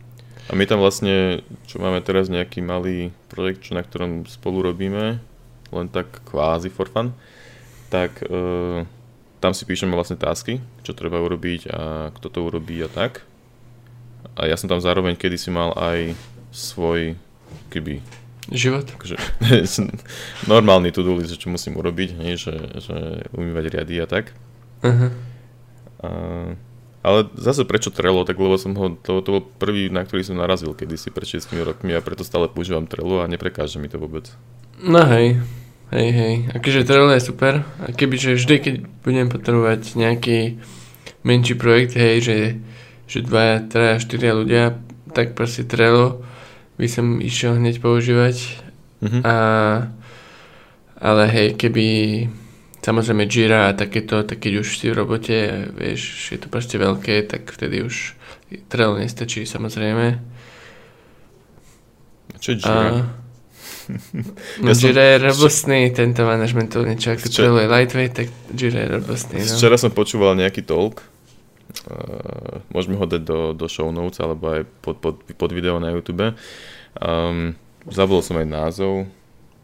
A 0.51 0.53
my 0.53 0.65
tam 0.69 0.85
vlastne, 0.85 1.41
čo 1.65 1.81
máme 1.81 2.05
teraz 2.05 2.29
nejaký 2.29 2.61
malý 2.61 3.15
projekt, 3.33 3.65
čo 3.65 3.73
na 3.73 3.81
ktorom 3.81 4.29
spolu 4.29 4.69
robíme, 4.69 5.23
len 5.73 5.87
tak 5.89 6.21
kvázi 6.29 6.69
for 6.69 6.93
fun, 6.93 7.17
tak 7.89 8.21
e, 8.21 8.85
tam 9.41 9.53
si 9.57 9.65
píšeme 9.65 9.97
vlastne 9.97 10.21
tasky, 10.21 10.61
čo 10.85 10.93
treba 10.93 11.23
urobiť 11.25 11.73
a 11.73 11.83
kto 12.13 12.27
to 12.29 12.39
urobí 12.45 12.77
a 12.85 12.91
tak. 12.91 13.25
A 14.37 14.45
ja 14.45 14.61
som 14.61 14.69
tam 14.69 14.83
zároveň 14.83 15.17
kedysi 15.17 15.49
mal 15.49 15.73
aj 15.73 16.13
svoj 16.53 17.17
keby 17.73 18.05
Život? 18.51 18.91
Akože, 18.99 19.15
normálny 20.51 20.91
to-do 20.91 21.15
list, 21.15 21.39
čo 21.39 21.47
musím 21.47 21.79
urobiť, 21.79 22.19
nie, 22.19 22.35
že, 22.35 22.59
že 22.83 23.29
umývať 23.31 23.65
riady 23.71 24.03
a 24.03 24.07
tak. 24.11 24.35
Uh-huh. 24.83 25.15
A, 26.03 26.09
ale 27.07 27.19
zase 27.39 27.63
prečo 27.63 27.95
Trello, 27.95 28.27
tak 28.27 28.43
lebo 28.43 28.59
som 28.59 28.75
ho, 28.75 28.99
to, 28.99 29.23
to 29.23 29.31
bol 29.31 29.43
prvý, 29.63 29.95
na 29.95 30.03
ktorý 30.03 30.27
som 30.27 30.43
narazil 30.43 30.75
kedysi 30.75 31.15
pred 31.15 31.39
6 31.39 31.55
rokmi 31.63 31.95
a 31.95 32.03
preto 32.03 32.27
stále 32.27 32.51
používam 32.51 32.91
Trello 32.91 33.23
a 33.23 33.31
neprekáže 33.31 33.79
mi 33.79 33.87
to 33.87 34.03
vôbec. 34.03 34.35
No 34.83 35.07
hej, 35.07 35.39
hej, 35.95 36.09
hej. 36.11 36.35
Akože 36.59 36.83
Trello 36.83 37.15
je 37.15 37.23
super 37.23 37.63
a 37.79 37.95
kebyže 37.95 38.43
vždy, 38.43 38.55
keď 38.59 38.75
budem 39.07 39.31
potrebovať 39.31 39.95
nejaký 39.95 40.59
menší 41.23 41.55
projekt, 41.55 41.95
hej, 41.95 42.27
že, 42.27 42.39
že 43.07 43.23
dvaja, 43.23 43.71
traja, 43.71 44.03
štyria 44.03 44.35
ľudia, 44.35 44.83
tak 45.15 45.39
proste 45.39 45.63
Trello 45.63 46.27
by 46.75 46.87
som 46.87 47.19
išiel 47.19 47.57
hneď 47.57 47.79
používať. 47.79 48.37
Mm-hmm. 49.01 49.23
A, 49.23 49.35
ale 50.97 51.23
hej, 51.29 51.49
keby 51.55 51.87
samozrejme 52.79 53.27
Jira 53.27 53.69
a 53.69 53.77
takéto, 53.77 54.23
tak 54.23 54.39
keď 54.39 54.53
už 54.61 54.69
si 54.73 54.87
v 54.87 54.97
robote, 54.97 55.35
vieš, 55.73 56.03
je 56.31 56.39
to 56.39 56.47
proste 56.47 56.75
veľké, 56.75 57.23
tak 57.25 57.47
vtedy 57.47 57.83
už 57.83 58.15
Trello 58.67 58.97
nestačí 58.97 59.43
samozrejme. 59.43 60.19
Čo 62.39 62.53
Jira? 62.53 62.71
A, 62.71 63.21
No 64.63 64.71
Ja 64.71 64.75
som- 64.75 64.87
Jira 64.87 65.03
je 65.05 65.17
robustný, 65.21 65.91
tento 65.91 66.23
management 66.23 66.71
to 66.71 66.83
niečo 66.83 67.13
ako 67.13 67.27
Včera- 67.27 67.35
Trello 67.51 67.59
je 67.59 67.69
lightweight, 67.69 68.15
tak 68.15 68.29
Jira 68.49 68.79
je 68.81 68.89
robustný, 68.93 69.39
no. 69.41 69.51
Včera 69.51 69.75
som 69.75 69.91
počúval 69.91 70.39
nejaký 70.39 70.63
talk, 70.63 71.03
môžeme 72.71 72.97
ho 72.97 73.07
dať 73.09 73.23
do, 73.25 73.41
do 73.57 73.67
show 73.67 73.89
notes 73.91 74.21
alebo 74.21 74.61
aj 74.61 74.63
pod, 74.85 74.97
pod, 75.01 75.15
pod 75.25 75.51
video 75.51 75.81
na 75.81 75.91
YouTube. 75.91 76.35
Um, 77.01 77.57
zabudol 77.89 78.23
som 78.23 78.37
aj 78.39 78.49
názov. 78.49 79.09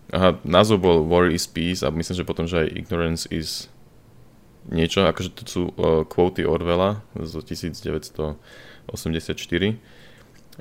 Aha, 0.09 0.41
názov 0.41 0.81
bol 0.81 1.05
War 1.05 1.29
is 1.29 1.45
Peace 1.45 1.85
a 1.85 1.93
myslím, 1.93 2.17
že 2.17 2.25
potom, 2.25 2.49
že 2.49 2.65
aj 2.65 2.73
Ignorance 2.73 3.29
is 3.29 3.69
niečo, 4.69 5.05
akože 5.05 5.31
to 5.37 5.43
sú 5.49 5.63
uh, 5.77 6.05
quoty 6.05 6.45
Orwella 6.45 7.05
z 7.17 7.41
1984 7.45 8.37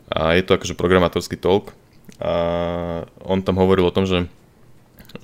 a 0.08 0.20
je 0.36 0.44
to 0.46 0.52
akože 0.56 0.76
programátorský 0.78 1.40
talk 1.40 1.76
a 2.20 2.34
on 3.24 3.44
tam 3.44 3.60
hovoril 3.60 3.88
o 3.88 3.96
tom, 3.96 4.08
že, 4.08 4.28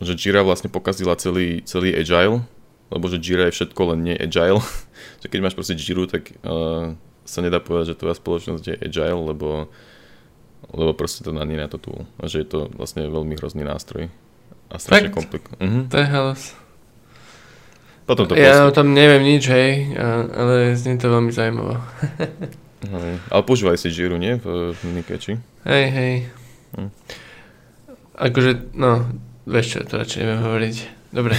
že 0.03 0.19
Jira 0.19 0.43
vlastne 0.43 0.67
pokazila 0.67 1.15
celý, 1.15 1.63
celý 1.63 1.95
agile, 1.95 2.43
lebo 2.91 3.05
že 3.07 3.21
Jira 3.21 3.47
je 3.47 3.55
všetko 3.55 3.81
len 3.93 3.99
nie 4.03 4.15
agile, 4.17 4.63
že 5.21 5.27
keď 5.27 5.39
máš 5.39 5.55
proste 5.55 5.77
Jiru, 5.77 6.09
tak 6.09 6.33
uh, 6.43 6.95
sa 7.23 7.39
nedá 7.39 7.63
povedať, 7.63 7.95
že 7.95 7.99
tvoja 7.99 8.15
spoločnosť 8.17 8.63
je 8.63 8.75
agile, 8.79 9.21
lebo, 9.31 9.71
lebo 10.71 10.91
proste 10.95 11.23
to 11.23 11.31
není 11.31 11.55
na 11.55 11.71
to 11.71 11.79
tool, 11.79 12.03
a 12.19 12.27
že 12.27 12.43
je 12.43 12.47
to 12.47 12.59
vlastne 12.75 13.07
veľmi 13.07 13.39
hrozný 13.39 13.63
nástroj 13.63 14.11
a 14.73 14.75
strašne 14.81 15.13
komplikovaný. 15.13 15.61
Mhm. 15.61 15.81
To 15.93 15.95
je 16.01 16.07
halus. 16.09 16.43
Potom 18.03 18.27
to 18.27 18.35
Ja 18.35 18.67
o 18.67 18.75
tom 18.75 18.91
neviem 18.91 19.23
nič, 19.23 19.47
hej, 19.47 19.95
ale 20.35 20.75
znie 20.75 20.99
to 20.99 21.07
veľmi 21.07 21.31
zaujímavo. 21.31 21.79
Hej. 22.83 23.15
Ale 23.31 23.41
používaj 23.47 23.79
si 23.79 23.87
Jiru, 23.87 24.19
nie? 24.19 24.35
V, 24.35 24.75
v 24.75 24.79
Minikeči. 24.83 25.39
Hej, 25.63 25.85
hej. 25.87 26.13
Hm. 26.75 26.91
Akože, 28.19 28.75
no, 28.75 29.07
vieš 29.47 29.79
čo, 29.79 29.87
to 29.87 30.03
radšej 30.03 30.19
neviem 30.19 30.43
hovoriť. 30.43 30.75
Dobre. 31.13 31.37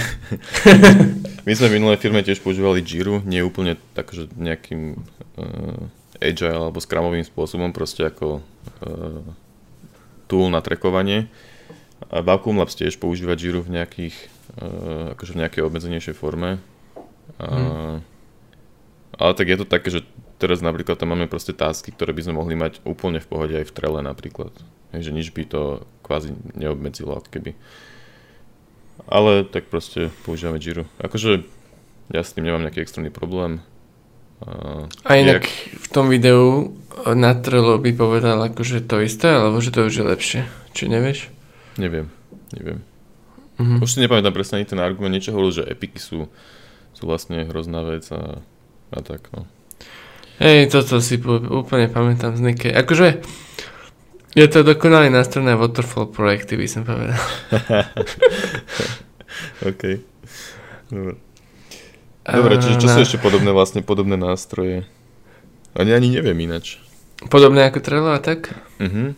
My 1.45 1.51
sme 1.51 1.67
v 1.67 1.75
minulej 1.77 1.99
firme 1.99 2.23
tiež 2.23 2.39
používali 2.39 2.79
Jiru, 2.79 3.19
nie 3.27 3.43
úplne 3.43 3.75
tak, 3.91 4.15
že 4.15 4.31
nejakým 4.39 4.95
uh, 5.35 6.23
agile 6.23 6.55
alebo 6.55 6.79
scrumovým 6.79 7.27
spôsobom, 7.27 7.75
proste 7.75 8.07
ako 8.07 8.39
uh, 8.39 9.19
tool 10.31 10.47
na 10.47 10.63
trackovanie. 10.63 11.27
A 12.07 12.23
Vacuum 12.23 12.55
Labs 12.55 12.79
tiež 12.79 12.95
používa 12.95 13.35
Jiru 13.35 13.59
v 13.67 13.75
nejakých, 13.75 14.15
uh, 14.63 15.11
akože 15.11 15.35
v 15.35 15.39
nejakej 15.43 15.61
obmedzenejšej 15.67 16.15
forme. 16.15 16.63
Uh, 17.35 17.99
Ale 19.19 19.31
tak 19.35 19.51
je 19.51 19.59
to 19.59 19.67
také, 19.67 19.91
že 19.91 20.07
teraz 20.39 20.63
napríklad 20.63 20.95
tam 20.95 21.11
máme 21.11 21.27
proste 21.27 21.51
tasky, 21.51 21.91
ktoré 21.91 22.15
by 22.15 22.23
sme 22.23 22.39
mohli 22.39 22.55
mať 22.55 22.79
úplne 22.87 23.19
v 23.19 23.27
pohode 23.27 23.53
aj 23.59 23.67
v 23.67 23.75
trele 23.75 23.99
napríklad. 23.99 24.55
Hej, 24.95 25.11
že 25.11 25.15
nič 25.15 25.27
by 25.35 25.43
to 25.51 25.83
kvázi 25.99 26.31
neobmedzilo 26.55 27.19
ako 27.19 27.27
keby. 27.27 27.51
Ale 29.05 29.43
tak 29.45 29.69
proste 29.69 30.09
používame 30.25 30.57
Jiru. 30.57 30.89
Akože 30.97 31.45
ja 32.13 32.21
s 32.21 32.33
tým 32.33 32.47
nemám 32.47 32.65
nejaký 32.65 32.81
extrémny 32.81 33.13
problém. 33.13 33.61
Uh, 34.43 34.85
A 35.07 35.15
inak 35.15 35.47
v 35.79 35.87
tom 35.89 36.11
videu 36.11 36.75
na 37.07 37.33
Trello 37.37 37.79
by 37.79 37.91
povedal 37.95 38.37
akože 38.51 38.83
to 38.83 38.99
isté, 38.99 39.31
alebo 39.31 39.63
že 39.63 39.71
to 39.71 39.87
už 39.87 39.95
je 39.95 40.05
lepšie. 40.05 40.41
Či 40.75 40.91
nevieš? 40.91 41.19
neviem, 41.77 42.07
neviem. 42.55 42.79
Mhm. 43.59 43.83
Už 43.83 43.95
si 43.95 44.03
nepamätám 44.03 44.35
presne 44.35 44.59
ani 44.59 44.67
ten 44.67 44.79
argument, 44.79 45.15
niečo 45.15 45.31
hovoril, 45.31 45.63
že 45.63 45.67
epiky 45.67 45.99
sú, 45.99 46.27
sú 46.91 47.03
vlastne 47.07 47.47
hrozná 47.47 47.83
vec 47.87 48.07
a, 48.11 48.43
a 48.91 48.99
tak, 48.99 49.31
no. 49.31 49.47
Hej, 50.43 50.75
toto 50.75 50.99
si 50.99 51.15
úplne 51.23 51.87
pamätám 51.87 52.35
z 52.35 52.43
Nike. 52.43 52.67
Akože 52.67 53.23
je 54.35 54.47
to 54.51 54.67
dokonalý 54.67 55.07
nástroj 55.07 55.47
na 55.47 55.55
waterfall 55.55 56.11
projekty, 56.11 56.59
by 56.59 56.67
som 56.67 56.83
povedal. 56.83 57.15
OK. 59.69 59.83
Dobre. 60.89 61.15
Dobre, 62.25 62.53
čiže 62.57 62.81
čo 62.81 62.89
sú 62.89 62.99
ešte 62.99 63.17
podobné 63.17 63.53
vlastne, 63.53 63.85
podobné 63.85 64.17
nástroje? 64.17 64.81
Ani 65.77 65.93
ani 65.93 66.09
neviem 66.09 66.37
ináč. 66.39 66.81
Podobné 67.29 67.63
ako 67.63 67.79
Trello 67.79 68.11
a 68.11 68.19
tak? 68.19 68.49
Mhm. 68.81 69.13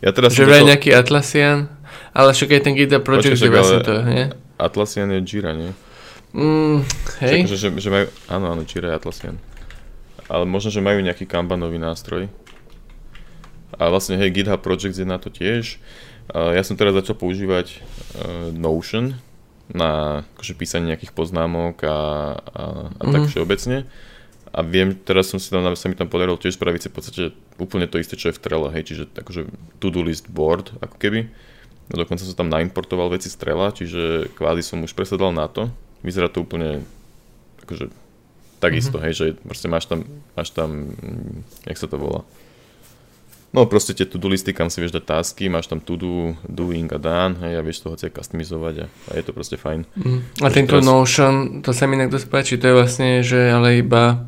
Ja 0.00 0.10
teraz 0.10 0.32
Že 0.32 0.44
vraj 0.44 0.60
začal- 0.60 0.70
nejaký 0.72 0.90
Atlassian, 0.92 1.58
ale 2.10 2.32
však 2.32 2.50
aj 2.50 2.62
ten 2.62 2.74
GitHub 2.74 3.04
Project 3.04 3.36
je 3.36 3.52
vlastne 3.52 3.80
to, 3.80 3.94
nie? 4.02 4.24
Atlassian 4.56 5.12
je 5.12 5.20
Jira, 5.22 5.52
nie? 5.52 5.70
Mm, 6.34 6.82
hej, 7.22 7.46
Že, 7.46 7.56
že, 7.56 7.68
že 7.78 7.88
majú, 7.88 8.06
áno, 8.26 8.46
áno, 8.50 8.62
Jira 8.64 8.90
je 8.90 8.96
Atlassian. 8.96 9.36
Ale 10.24 10.42
možno, 10.42 10.72
že 10.72 10.80
majú 10.80 10.98
nejaký 10.98 11.28
kanbanový 11.28 11.76
nástroj. 11.76 12.32
A 13.74 13.90
vlastne, 13.90 14.16
hej, 14.16 14.32
GitHub 14.32 14.58
Project 14.58 14.96
je 14.96 15.04
na 15.04 15.20
to 15.20 15.28
tiež. 15.28 15.78
Ja 16.32 16.64
som 16.64 16.80
teraz 16.80 16.96
začal 16.96 17.20
používať 17.20 17.84
uh, 18.16 18.48
Notion 18.54 19.20
na 19.68 20.22
akože, 20.36 20.56
písanie 20.56 20.92
nejakých 20.92 21.12
poznámok 21.12 21.84
a, 21.84 21.98
a, 22.40 22.62
a 22.96 23.04
tak 23.04 23.24
Mhm. 23.24 23.30
všeobecne. 23.32 23.76
A 24.54 24.62
viem, 24.62 24.94
teraz 24.94 25.34
som 25.34 25.42
si 25.42 25.50
tam, 25.50 25.66
sa 25.74 25.86
mi 25.90 25.98
tam 25.98 26.06
podarilo 26.06 26.38
tiež 26.38 26.54
spraviť 26.54 26.80
si 26.86 26.88
v 26.88 26.94
podstate 26.94 27.22
úplne 27.58 27.90
to 27.90 27.98
isté, 27.98 28.14
čo 28.14 28.30
je 28.30 28.36
v 28.38 28.42
Trello, 28.44 28.70
hej, 28.70 28.86
čiže 28.86 29.10
akože 29.10 29.50
to-do 29.82 30.00
list 30.06 30.30
board, 30.30 30.70
ako 30.78 30.94
keby. 30.94 31.26
No 31.90 31.94
dokonca 31.98 32.22
som 32.22 32.38
tam 32.38 32.48
naimportoval 32.54 33.10
veci 33.10 33.26
z 33.26 33.34
Trella, 33.34 33.74
čiže 33.74 34.30
kvázi 34.38 34.62
som 34.62 34.78
už 34.86 34.94
presadal 34.94 35.34
na 35.34 35.50
to. 35.50 35.74
Vyzerá 36.06 36.30
to 36.30 36.46
úplne 36.46 36.86
akože 37.66 37.90
takisto, 38.62 38.96
mm-hmm. 38.96 39.06
hej, 39.10 39.14
že 39.18 39.26
proste 39.42 39.66
máš 39.66 39.90
tam, 39.90 40.06
máš 40.38 40.48
tam, 40.54 40.94
mm, 40.96 41.66
jak 41.66 41.76
sa 41.76 41.90
to 41.90 41.98
volá? 41.98 42.22
No 43.54 43.64
proste 43.64 43.94
tie 43.94 44.02
to-do 44.02 44.26
listy, 44.26 44.50
kam 44.50 44.66
si 44.66 44.82
vieš 44.82 44.90
dať 44.92 45.04
tasky, 45.06 45.46
máš 45.46 45.70
tam 45.70 45.78
to-do, 45.78 46.34
doing 46.44 46.90
a 46.90 46.98
done, 46.98 47.38
hej, 47.38 47.54
a 47.54 47.62
vieš 47.62 47.80
toho 47.80 47.94
aj 47.94 48.10
customizovať 48.10 48.74
a, 48.82 48.86
a 48.90 49.12
je 49.14 49.22
to 49.22 49.30
proste 49.30 49.54
fajn. 49.54 49.86
Mm. 49.94 50.20
A 50.42 50.42
Takže 50.42 50.52
tento 50.52 50.74
teraz- 50.74 50.84
Notion, 50.84 51.34
to 51.62 51.70
sa 51.70 51.86
mi 51.86 51.94
inak 51.94 52.10
dosť 52.10 52.26
páči, 52.26 52.54
to 52.56 52.66
je 52.66 52.74
vlastne, 52.74 53.22
že 53.22 53.38
ale 53.46 53.78
iba 53.78 54.26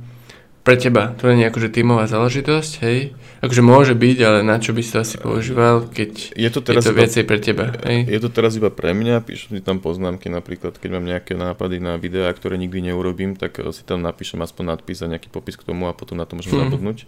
pre 0.63 0.75
teba. 0.75 1.15
To 1.17 1.27
nie 1.29 1.43
je 1.43 1.51
akože 1.53 1.69
tímová 1.71 2.07
záležitosť, 2.07 2.73
hej? 2.83 3.15
Akože 3.39 3.63
môže 3.63 3.95
byť, 3.95 4.19
ale 4.21 4.39
na 4.43 4.59
čo 4.59 4.71
by 4.71 4.81
si 4.81 4.91
to 4.91 4.99
asi 5.01 5.15
používal, 5.17 5.87
keď 5.89 6.11
Je 6.33 6.47
to 6.49 6.59
je 6.59 6.67
teraz 6.69 6.83
to 6.83 6.91
iba, 6.91 6.99
viacej 7.01 7.23
pre 7.23 7.39
teba, 7.39 7.71
hej? 7.83 8.03
je 8.03 8.19
to 8.19 8.31
teraz 8.31 8.55
iba 8.55 8.71
pre 8.71 8.91
mňa, 8.91 9.23
píšem 9.23 9.55
si 9.55 9.63
tam 9.63 9.79
poznámky 9.79 10.27
napríklad, 10.29 10.75
keď 10.75 10.91
mám 10.93 11.03
nejaké 11.05 11.35
nápady 11.35 11.79
na 11.79 11.95
videá, 11.97 12.27
ktoré 12.29 12.55
nikdy 12.57 12.83
neurobím, 12.85 13.35
tak 13.35 13.59
eh, 13.59 13.71
si 13.71 13.83
tam 13.83 14.03
napíšem 14.03 14.39
aspoň 14.39 14.65
nadpis 14.69 15.03
a 15.03 15.09
nejaký 15.09 15.29
popis 15.29 15.55
k 15.55 15.63
tomu 15.63 15.87
a 15.87 15.93
potom 15.93 16.15
na 16.15 16.27
to 16.27 16.35
môžem 16.35 16.51
Mhm. 16.53 16.63
zabudnúť. 16.63 16.99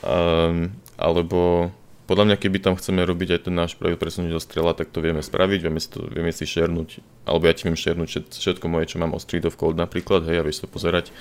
Um, 0.00 0.72
alebo 0.98 1.70
podľa 2.08 2.24
mňa, 2.24 2.36
keby 2.40 2.64
tam 2.64 2.72
chceme 2.72 3.04
robiť 3.04 3.36
aj 3.36 3.40
ten 3.44 3.52
náš 3.52 3.76
projekt 3.76 4.00
presunúť 4.00 4.32
do 4.32 4.40
strela, 4.40 4.72
tak 4.72 4.88
to 4.88 5.04
vieme 5.04 5.20
spraviť, 5.20 5.60
vieme 5.60 5.76
si, 5.76 5.92
to, 5.92 6.08
vieme 6.08 6.32
si 6.32 6.48
šernúť, 6.48 7.04
alebo 7.28 7.44
ja 7.44 7.52
ti 7.52 7.68
viem 7.68 7.76
šernúť 7.76 8.08
všet, 8.08 8.26
všetko 8.32 8.64
moje, 8.64 8.88
čo 8.88 8.96
mám 8.96 9.12
o 9.12 9.20
Street 9.20 9.44
of 9.44 9.60
Code 9.60 9.76
napríklad, 9.76 10.24
hej, 10.24 10.40
a 10.40 10.42
vieš 10.42 10.64
to 10.64 10.72
pozerať. 10.72 11.12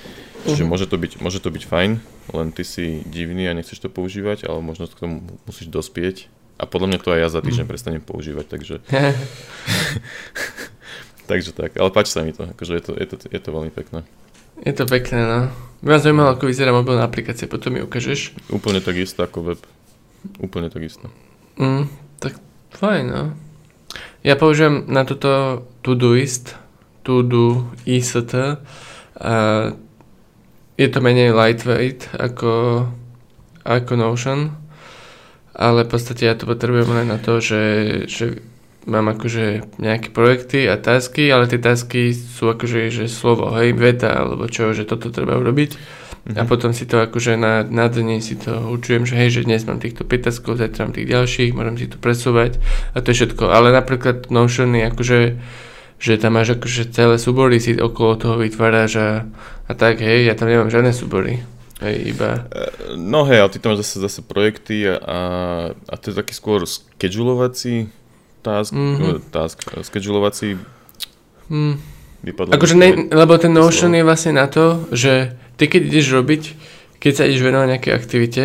Čiže 0.47 0.63
Mhm. 0.63 0.69
môže, 0.71 0.87
to 0.87 0.95
byť, 0.95 1.19
môže 1.19 1.43
to 1.43 1.51
byť 1.51 1.63
fajn, 1.67 1.91
len 2.31 2.47
ty 2.55 2.63
si 2.63 3.03
divný 3.03 3.51
a 3.51 3.53
nechceš 3.53 3.83
to 3.83 3.91
používať, 3.91 4.47
ale 4.47 4.63
možno 4.63 4.87
k 4.87 4.95
tomu 4.95 5.27
musíš 5.43 5.67
dospieť. 5.67 6.31
A 6.55 6.63
podľa 6.63 6.95
mňa 6.95 6.99
to 7.03 7.11
aj 7.11 7.19
ja 7.19 7.29
za 7.35 7.43
týždeň 7.43 7.67
prestanem 7.67 7.99
používať, 7.99 8.47
takže, 8.47 8.79
takže 11.29 11.51
tak. 11.51 11.75
Ale 11.75 11.91
páči 11.91 12.15
sa 12.15 12.23
mi 12.23 12.31
to, 12.31 12.47
akože 12.47 12.73
je 12.79 12.83
to, 12.87 12.91
je 12.95 13.05
to, 13.11 13.15
je 13.27 13.39
to 13.43 13.49
veľmi 13.51 13.75
pekné. 13.75 14.07
Je 14.63 14.73
to 14.73 14.85
pekné, 14.85 15.21
no. 15.25 15.39
Ma 15.85 16.01
zaujímalo, 16.01 16.33
ako 16.33 16.49
vyzerá 16.49 16.73
mobilná 16.73 17.05
aplikácia, 17.05 17.45
potom 17.45 17.77
mi 17.77 17.85
ukážeš. 17.85 18.33
Úplne 18.49 18.81
tak 18.81 18.97
isto 18.97 19.21
ako 19.21 19.53
web. 19.53 19.61
Úplne 20.41 20.73
tak 20.73 20.81
isto. 20.81 21.05
Mm, 21.61 21.85
tak 22.17 22.41
fajn, 22.73 23.05
no. 23.05 23.23
Ja 24.25 24.33
používam 24.35 24.89
na 24.89 25.05
toto 25.05 25.63
Todoist, 25.85 26.57
Todo 27.05 27.71
IST. 27.85 28.33
A 29.17 29.33
je 30.77 30.87
to 30.89 30.99
menej 31.01 31.33
lightweight 31.33 32.09
ako, 32.13 32.85
ako 33.65 33.93
Notion, 33.97 34.53
ale 35.57 35.85
v 35.85 35.89
podstate 35.89 36.29
ja 36.29 36.37
to 36.37 36.45
potrebujem 36.45 36.89
len 36.93 37.07
na 37.09 37.17
to, 37.17 37.41
že, 37.41 37.63
že 38.05 38.45
mám 38.87 39.11
akože 39.11 39.77
nejaké 39.77 40.09
projekty 40.09 40.65
a 40.65 40.79
tasky, 40.79 41.27
ale 41.27 41.45
tie 41.45 41.59
tasky 41.59 42.15
sú 42.15 42.47
akože 42.47 42.87
že 42.87 43.05
slovo, 43.11 43.51
hej, 43.59 43.75
veta 43.75 44.15
alebo 44.15 44.47
čo, 44.47 44.71
že 44.71 44.87
toto 44.87 45.11
treba 45.11 45.35
urobiť. 45.35 45.71
A 46.27 46.43
Mhm. 46.43 46.47
potom 46.51 46.75
si 46.75 46.83
to 46.83 46.99
akože 46.99 47.39
na, 47.39 47.63
na 47.63 47.87
dni 47.87 48.19
si 48.19 48.35
to 48.35 48.51
určujem, 48.51 49.07
že 49.07 49.15
hej, 49.15 49.29
že 49.31 49.47
dnes 49.47 49.63
mám 49.63 49.79
týchto 49.79 50.03
5 50.03 50.27
taskov, 50.27 50.59
zajtra 50.59 50.83
mám 50.83 50.91
tých 50.91 51.07
ďalších, 51.07 51.55
môžem 51.55 51.75
si 51.79 51.87
to 51.87 51.95
presúvať 51.95 52.59
a 52.91 52.99
to 52.99 53.15
je 53.15 53.23
všetko. 53.23 53.47
Ale 53.47 53.71
napríklad 53.71 54.27
Notion 54.27 54.75
je 54.75 54.83
akože, 54.91 55.19
že 56.03 56.13
tam 56.19 56.35
máš 56.35 56.59
akože 56.59 56.91
celé 56.91 57.15
súbory 57.15 57.63
si 57.63 57.79
okolo 57.79 58.19
toho 58.19 58.35
vytváraš 58.43 58.91
a, 58.99 59.09
a 59.67 59.71
tak, 59.71 60.03
hej, 60.03 60.27
ja 60.27 60.35
tam 60.35 60.51
nemám 60.51 60.67
žiadne 60.67 60.91
súbory. 60.91 61.47
Hej, 61.79 61.95
iba... 62.11 62.43
E, 62.51 62.99
No 62.99 63.23
hej, 63.23 63.47
ale 63.47 63.51
ty 63.55 63.63
tam 63.63 63.71
máš 63.71 63.87
zase, 63.87 64.03
zase 64.03 64.19
projekty 64.19 64.83
a, 64.83 64.99
a 65.71 65.93
to 65.95 66.11
je 66.11 66.15
taký 66.19 66.35
skôr 66.35 66.67
schedulovací 66.67 67.87
task, 68.47 68.71
Mhm. 68.71 68.79
mm-hmm. 68.79 69.19
task 69.29 69.57
schedulovací 69.83 70.55
Hm. 71.51 71.75
vypadlo. 72.23 72.51
Akože 72.55 72.75
ne, 72.75 73.11
lebo 73.11 73.35
ten 73.35 73.51
Notion 73.51 73.91
je 73.91 74.03
vlastne 74.03 74.35
na 74.35 74.47
to, 74.47 74.87
že 74.91 75.35
ty 75.55 75.67
keď 75.67 75.81
ideš 75.91 76.15
robiť, 76.15 76.43
keď 76.99 77.11
sa 77.11 77.23
ideš 77.27 77.43
venovať 77.43 77.67
nejakej 77.71 77.93
aktivite, 77.93 78.43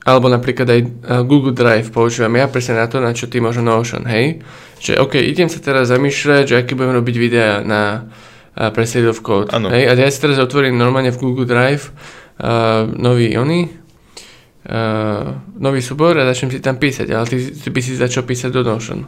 alebo 0.00 0.32
napríklad 0.32 0.64
aj 0.64 0.80
Google 1.28 1.52
Drive 1.52 1.92
používam 1.92 2.32
ja 2.32 2.48
presne 2.48 2.80
na 2.80 2.88
to, 2.88 3.00
na 3.00 3.12
čo 3.12 3.28
ty 3.28 3.36
možno 3.36 3.60
Notion, 3.60 4.08
hej? 4.08 4.40
Že 4.80 4.96
OK, 5.04 5.20
idem 5.20 5.52
sa 5.52 5.60
teraz 5.60 5.92
zamýšľať, 5.92 6.44
že 6.48 6.54
aký 6.56 6.72
budem 6.72 6.96
robiť 6.96 7.16
videa 7.20 7.60
na 7.60 8.08
uh, 8.08 8.72
pre 8.72 8.88
State 8.88 9.04
of 9.04 9.20
Code, 9.20 9.52
hej? 9.52 9.84
A 9.84 9.92
ja 9.92 10.08
si 10.08 10.16
teraz 10.16 10.40
otvorím 10.40 10.80
normálne 10.80 11.12
v 11.12 11.20
Google 11.20 11.44
Drive 11.44 11.92
uh, 12.40 12.88
nový 12.88 13.36
ony, 13.36 13.68
uh, 13.68 15.36
nový 15.60 15.84
súbor 15.84 16.16
a 16.16 16.24
začnem 16.24 16.56
si 16.56 16.64
tam 16.64 16.80
písať, 16.80 17.12
ale 17.12 17.28
ty, 17.28 17.36
ty 17.52 17.68
by 17.68 17.80
si 17.84 17.92
začal 18.00 18.24
písať 18.24 18.50
do 18.50 18.64
Notion. 18.64 19.04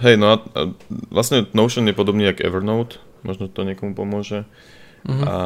Hej, 0.00 0.16
no 0.16 0.26
a, 0.32 0.36
a 0.56 0.60
vlastne 1.12 1.44
Notion 1.52 1.84
je 1.84 1.96
podobný 1.96 2.24
jak 2.24 2.40
Evernote, 2.40 2.96
možno 3.22 3.52
to 3.52 3.64
niekomu 3.68 3.92
pomôže. 3.92 4.48
Mhm. 5.04 5.24
A 5.24 5.36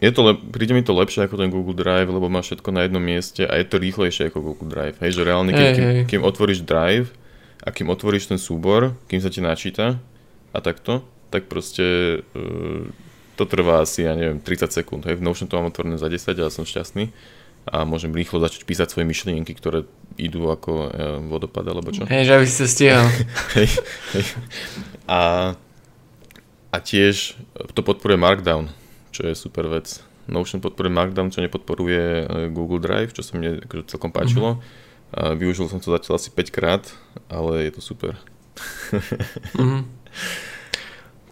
je 0.00 0.10
to 0.10 0.24
lep- 0.24 0.44
príde 0.48 0.72
mi 0.72 0.80
to 0.80 0.96
lepšie 0.96 1.28
ako 1.28 1.36
ten 1.36 1.52
Google 1.52 1.76
Drive, 1.76 2.08
lebo 2.08 2.32
má 2.32 2.40
všetko 2.40 2.72
na 2.72 2.88
jednom 2.88 3.02
mieste 3.02 3.44
a 3.44 3.60
je 3.60 3.66
to 3.68 3.76
rýchlejšie 3.76 4.32
ako 4.32 4.40
Google 4.40 4.70
Drive. 4.72 4.96
Hej, 5.04 5.20
že 5.20 5.22
reálne, 5.22 5.52
keď, 5.52 5.66
Hej, 5.68 5.74
kým, 5.76 5.84
hej. 5.84 6.02
kým 6.08 6.22
otvoríš 6.24 6.60
Drive 6.64 7.12
a 7.62 7.68
kým 7.70 7.92
otvoríš 7.92 8.32
ten 8.32 8.40
súbor, 8.40 8.96
kým 9.06 9.20
sa 9.20 9.28
ti 9.28 9.44
načíta 9.44 10.00
a 10.50 10.58
takto, 10.64 11.04
tak 11.28 11.46
proste 11.46 12.18
uh, 12.24 12.82
to 13.36 13.44
trvá 13.44 13.84
asi, 13.84 14.08
ja 14.08 14.16
neviem, 14.16 14.40
30 14.40 14.72
sekúnd. 14.72 15.02
Hej, 15.04 15.20
v 15.20 15.24
Notion 15.28 15.46
to 15.46 15.60
mám 15.60 15.68
otvorené 15.68 16.00
za 16.00 16.08
10 16.08 16.40
a 16.40 16.48
som 16.48 16.64
šťastný 16.64 17.12
a 17.66 17.86
môžem 17.86 18.10
rýchlo 18.10 18.42
začať 18.42 18.66
písať 18.66 18.88
svoje 18.90 19.06
myšlienky, 19.06 19.54
ktoré 19.54 19.86
idú 20.18 20.50
ako 20.50 20.70
uh, 20.72 20.90
vodopad 21.30 21.62
alebo 21.62 21.94
čo. 21.94 22.04
Hej, 22.10 22.26
že 22.26 22.32
aby 22.34 22.46
si 22.46 22.56
sa 22.58 22.66
stihal. 22.66 23.06
Hej, 23.56 23.68
hej. 24.18 24.24
A, 25.06 25.20
a 26.74 26.76
tiež 26.82 27.38
to 27.72 27.80
podporuje 27.86 28.18
Markdown, 28.18 28.70
čo 29.14 29.30
je 29.30 29.34
super 29.38 29.70
vec. 29.70 30.02
Notion 30.30 30.62
podporuje 30.62 30.94
Markdown, 30.94 31.34
čo 31.34 31.42
nepodporuje 31.42 32.02
e, 32.02 32.24
Google 32.54 32.78
Drive, 32.78 33.10
čo 33.10 33.26
sa 33.26 33.34
mne 33.34 33.62
akože 33.66 33.90
celkom 33.90 34.14
páčilo. 34.14 34.62
A 35.12 35.34
využil 35.34 35.66
som 35.68 35.82
to 35.82 35.90
zatiaľ 35.90 36.16
asi 36.16 36.30
5 36.30 36.48
krát, 36.54 36.86
ale 37.26 37.68
je 37.68 37.72
to 37.78 37.82
super. 37.82 38.14
Mhm. 39.58 39.88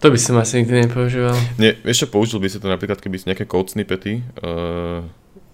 To 0.01 0.09
by 0.09 0.17
som 0.17 0.41
asi 0.41 0.65
nikdy 0.65 0.89
nepoužíval. 0.89 1.37
Nie, 1.61 1.77
čo, 1.93 2.09
použil 2.09 2.41
by 2.41 2.49
si 2.49 2.57
to 2.57 2.73
napríklad, 2.73 3.05
keby 3.05 3.21
si 3.21 3.29
nejaké 3.29 3.45
code 3.45 3.69
snippety 3.69 4.25
uh, 4.41 5.05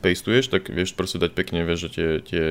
pastuješ, 0.07 0.47
tak 0.47 0.71
vieš 0.71 0.95
proste 0.95 1.19
dať 1.19 1.35
pekne, 1.35 1.67
vieš, 1.67 1.89
že 1.89 1.91
tie, 1.91 2.09
tie 2.23 2.45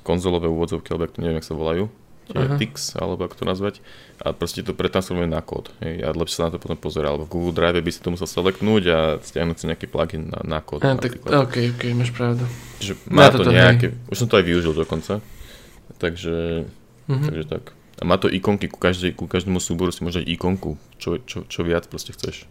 konzolové 0.00 0.48
úvodzovky, 0.48 0.94
alebo 0.94 1.10
to 1.10 1.20
neviem, 1.20 1.36
jak 1.36 1.48
sa 1.48 1.58
volajú, 1.58 1.92
tie 2.26 2.42
Aha. 2.42 2.56
ticks, 2.58 2.96
alebo 2.96 3.22
ako 3.22 3.36
to 3.38 3.44
nazvať, 3.44 3.74
a 4.18 4.32
proste 4.32 4.64
to 4.64 4.74
pretransformuje 4.74 5.30
na 5.30 5.38
kód. 5.44 5.70
Hej, 5.78 6.02
a 6.02 6.10
lepšie 6.10 6.42
sa 6.42 6.46
na 6.48 6.56
to 6.56 6.62
potom 6.62 6.74
pozerá, 6.74 7.12
alebo 7.12 7.28
v 7.28 7.32
Google 7.38 7.54
Drive 7.54 7.78
by 7.78 7.90
si 7.92 8.00
to 8.02 8.10
musel 8.10 8.26
selectnúť 8.26 8.82
a 8.90 8.98
stiahnuť 9.20 9.56
si 9.60 9.64
nejaký 9.70 9.86
plugin 9.86 10.32
na, 10.32 10.40
na 10.42 10.58
kód. 10.58 10.82
A, 10.82 10.98
tak, 10.98 11.22
ok, 11.22 11.54
ok, 11.76 11.82
máš 11.94 12.10
pravdu. 12.10 12.42
Čiže 12.82 12.98
má 13.06 13.30
to 13.30 13.44
toto, 13.44 13.54
nejaké, 13.54 13.94
už 14.10 14.16
som 14.18 14.26
to 14.26 14.40
aj 14.40 14.44
využil 14.46 14.74
dokonca, 14.74 15.20
takže, 16.00 16.66
Mhm. 17.06 17.24
takže 17.30 17.44
tak. 17.46 17.64
A 17.96 18.04
má 18.04 18.18
to 18.20 18.28
ikonky 18.28 18.68
ku, 18.68 18.76
každej, 18.76 19.16
ku 19.16 19.24
každému 19.24 19.56
súboru 19.56 19.88
si 19.88 20.04
môže 20.04 20.20
dať 20.20 20.28
ikonku, 20.28 20.76
čo, 21.00 21.16
čo, 21.22 21.46
čo 21.48 21.60
viac 21.64 21.86
proste 21.88 22.12
chceš. 22.12 22.44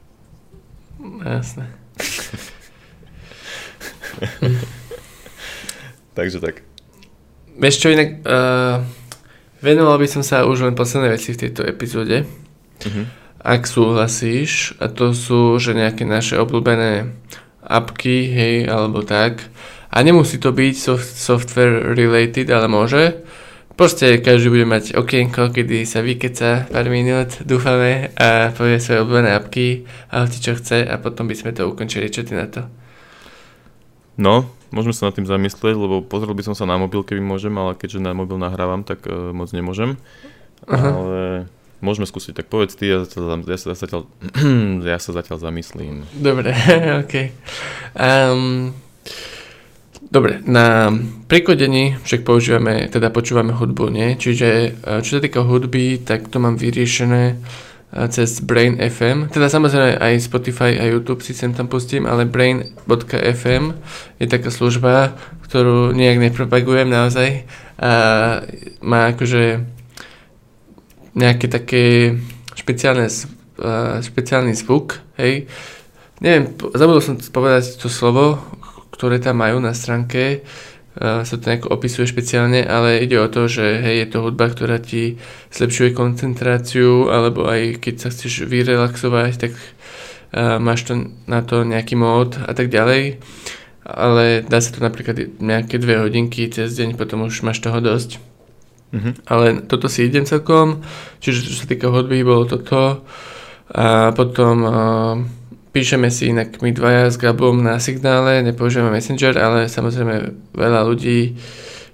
Jasné. 1.22 1.68
Takže 6.18 6.40
tak. 6.40 6.64
Vieš 7.56 7.76
čo 7.80 7.88
inak, 7.92 8.24
uh, 8.24 8.84
venoval 9.64 10.00
by 10.00 10.08
som 10.08 10.24
sa 10.24 10.44
už 10.44 10.68
len 10.68 10.76
posledné 10.76 11.16
veci 11.16 11.36
v 11.36 11.42
tejto 11.48 11.64
epizóde. 11.64 12.28
Mhm. 12.84 13.04
Ak 13.46 13.70
súhlasíš, 13.70 14.74
a 14.82 14.90
to 14.90 15.14
sú, 15.14 15.62
že 15.62 15.78
nejaké 15.78 16.02
naše 16.02 16.34
obľúbené 16.42 17.14
apky, 17.62 18.34
hej, 18.34 18.56
alebo 18.66 19.06
tak. 19.06 19.46
A 19.94 20.02
nemusí 20.02 20.42
to 20.42 20.50
byť 20.50 20.74
soft, 20.74 21.06
software 21.06 21.94
related, 21.94 22.50
ale 22.50 22.66
môže. 22.66 23.22
Proste 23.76 24.24
každý 24.24 24.50
bude 24.50 24.66
mať 24.66 24.96
okienko, 24.96 25.52
kedy 25.52 25.84
sa 25.84 26.00
vykeca 26.00 26.72
pár 26.72 26.88
minút, 26.88 27.44
dúfame, 27.44 28.16
a 28.16 28.56
povie 28.56 28.80
svoje 28.80 29.04
obľúbené 29.04 29.36
apky 29.36 29.84
a 30.10 30.24
hoci 30.24 30.40
čo 30.40 30.56
chce 30.56 30.88
a 30.88 30.96
potom 30.96 31.28
by 31.28 31.36
sme 31.36 31.52
to 31.52 31.68
ukončili. 31.68 32.08
Čo 32.08 32.24
ty 32.24 32.40
na 32.40 32.48
to? 32.48 32.64
No, 34.16 34.48
môžeme 34.72 34.96
sa 34.96 35.08
nad 35.12 35.16
tým 35.16 35.28
zamyslieť, 35.28 35.76
lebo 35.76 36.00
pozrel 36.04 36.32
by 36.32 36.44
som 36.44 36.56
sa 36.56 36.64
na 36.64 36.80
mobil, 36.80 37.04
keby 37.04 37.20
môžem, 37.20 37.52
ale 37.56 37.76
keďže 37.76 38.04
na 38.04 38.16
mobil 38.16 38.40
nahrávam, 38.40 38.84
tak 38.84 39.04
uh, 39.08 39.36
moc 39.36 39.52
nemôžem. 39.52 40.00
Aha. 40.68 40.90
Ale 40.92 41.20
môžeme 41.84 42.08
skúsiť. 42.08 42.34
Tak 42.34 42.48
povedz 42.50 42.74
ty, 42.74 42.90
ja, 42.90 43.04
sa, 43.06 43.20
ja, 43.38 43.58
sa, 43.60 43.76
zatiaľ, 43.76 44.08
ja 44.90 44.98
sa 44.98 45.12
zatiaľ 45.14 45.38
zamyslím. 45.40 46.08
Dobre, 46.16 46.56
ok. 47.04 47.14
Um, 47.94 48.74
dobre, 50.10 50.42
na 50.48 50.90
prekodení 51.28 52.00
však 52.02 52.24
používame, 52.24 52.88
teda 52.88 53.12
počúvame 53.12 53.54
hudbu, 53.54 53.92
nie? 53.92 54.16
Čiže 54.16 54.50
eh, 54.50 55.00
čo 55.04 55.20
sa 55.20 55.22
týka 55.22 55.44
hudby, 55.46 56.02
tak 56.02 56.32
to 56.32 56.42
mám 56.42 56.56
vyriešené 56.56 57.38
cez 58.12 58.42
Brain 58.42 58.80
FM. 58.80 59.30
Teda 59.32 59.48
samozrejme 59.48 60.00
aj 60.02 60.26
Spotify 60.26 60.76
a 60.80 60.90
YouTube 60.90 61.24
si 61.24 61.32
sem 61.32 61.54
tam 61.54 61.68
pustím, 61.70 62.10
ale 62.10 62.28
Brain.fm 62.28 63.64
je 64.20 64.26
taká 64.28 64.50
služba, 64.52 65.16
ktorú 65.48 65.96
nejak 65.96 66.20
nepropagujem 66.20 66.90
naozaj. 66.92 67.46
A 67.80 67.92
má 68.84 69.12
akože 69.12 69.64
nejaké 71.16 71.48
také 71.48 71.84
špeciálne, 72.56 73.08
eh, 73.08 73.96
špeciálny 74.04 74.52
zvuk, 74.56 75.00
hej, 75.16 75.48
Neviem, 76.24 76.56
zabudol 76.72 77.04
som 77.04 77.20
povedať 77.20 77.76
to 77.76 77.92
slovo, 77.92 78.40
ktoré 78.96 79.20
tam 79.20 79.44
majú 79.44 79.60
na 79.60 79.76
stránke, 79.76 80.48
sa 80.96 81.36
to 81.36 81.44
nejako 81.44 81.76
opisuje 81.76 82.08
špeciálne, 82.08 82.64
ale 82.64 83.04
ide 83.04 83.20
o 83.20 83.28
to, 83.28 83.52
že 83.52 83.84
hej, 83.84 84.08
je 84.08 84.08
to 84.16 84.24
hudba, 84.24 84.48
ktorá 84.48 84.80
ti 84.80 85.20
zlepšuje 85.52 85.92
koncentráciu, 85.92 87.12
alebo 87.12 87.52
aj 87.52 87.84
keď 87.84 87.96
sa 88.00 88.08
chceš 88.16 88.48
vyrelaxovať, 88.48 89.32
tak 89.36 89.52
uh, 89.52 90.56
máš 90.64 90.88
to 90.88 91.12
na 91.28 91.44
to 91.44 91.68
nejaký 91.68 92.00
mód 92.00 92.40
a 92.40 92.56
tak 92.56 92.72
ďalej. 92.72 93.20
Ale 93.86 94.42
dá 94.48 94.64
sa 94.64 94.72
to 94.72 94.82
napríklad 94.82 95.38
nejaké 95.38 95.78
dve 95.78 96.00
hodinky 96.00 96.48
cez 96.48 96.74
deň, 96.80 96.96
potom 96.96 97.28
už 97.28 97.44
máš 97.44 97.60
toho 97.60 97.84
dosť. 97.84 98.24
Mhm. 98.96 99.12
Ale 99.28 99.68
toto 99.68 99.92
si 99.92 100.08
idem 100.08 100.24
celkom, 100.24 100.80
čiže 101.20 101.52
čo 101.52 101.54
sa 101.60 101.68
týka 101.68 101.92
hudby, 101.92 102.24
bolo 102.24 102.48
toto. 102.48 103.04
A 103.76 104.16
potom 104.16 104.56
uh, 104.64 104.74
píšeme 105.76 106.08
si 106.08 106.32
inak 106.32 106.64
my 106.64 106.72
dvaja 106.72 107.12
s 107.12 107.20
Gabom 107.20 107.60
na 107.60 107.84
signále, 107.84 108.40
nepoužívame 108.40 108.96
Messenger, 108.96 109.36
ale 109.36 109.68
samozrejme 109.68 110.32
veľa 110.56 110.88
ľudí 110.88 111.36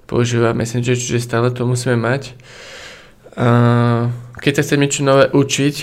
používa 0.05 0.53
Messenger, 0.53 0.93
čiže 0.93 1.17
stále 1.17 1.49
to 1.49 1.65
musíme 1.65 1.97
mať. 1.97 2.37
Uh, 3.33 4.13
keď 4.37 4.53
sa 4.53 4.63
chcem 4.69 4.85
niečo 4.85 5.01
nové 5.01 5.33
učiť, 5.33 5.75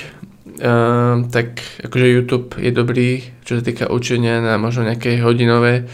uh, 0.63 1.27
tak 1.27 1.59
akože 1.91 2.07
YouTube 2.07 2.55
je 2.63 2.71
dobrý, 2.71 3.35
čo 3.43 3.59
sa 3.59 3.67
týka 3.67 3.91
učenia 3.91 4.47
na 4.47 4.63
možno 4.63 4.87
nejaké 4.87 5.19
hodinové 5.19 5.91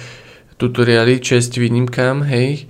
tutoriály, 0.61 1.24
česť 1.24 1.57
výnimkám, 1.57 2.20
hej, 2.28 2.68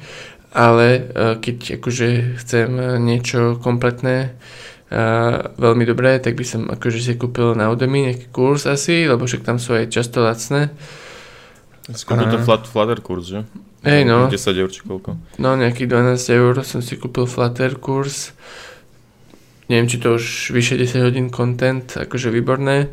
ale 0.55 1.11
uh, 1.11 1.43
keď 1.43 1.82
akože 1.82 2.39
chcem 2.39 2.70
niečo 3.03 3.59
kompletné, 3.59 4.39
veľmi 5.59 5.84
dobré, 5.88 6.22
tak 6.22 6.38
by 6.38 6.45
som 6.47 6.62
akože 6.70 6.99
si 7.03 7.12
kúpil 7.18 7.59
na 7.59 7.70
Udemy 7.72 8.11
nejaký 8.11 8.30
kurz 8.30 8.70
asi, 8.70 9.09
lebo 9.11 9.26
však 9.26 9.42
tam 9.42 9.59
sú 9.59 9.74
aj 9.74 9.90
často 9.90 10.22
lacné. 10.22 10.70
Skôr 11.92 12.16
A- 12.16 12.40
flat, 12.40 12.64
Flutter 12.64 13.01
kurz, 13.05 13.28
že? 13.28 13.45
Hej 13.84 14.09
no, 14.09 14.32
10 14.32 14.40
eur 14.57 14.70
či 14.72 14.80
koľko. 14.80 15.20
no 15.36 15.61
nejakých 15.61 15.92
12 15.92 16.16
eur 16.40 16.55
som 16.64 16.80
si 16.80 16.97
kúpil 16.97 17.28
Flutter 17.28 17.76
kurz. 17.76 18.32
Neviem, 19.68 19.88
či 19.88 20.01
to 20.01 20.16
už 20.16 20.57
vyše 20.57 20.80
10 20.80 21.05
hodín 21.05 21.28
content, 21.28 21.84
akože 21.84 22.32
výborné. 22.32 22.88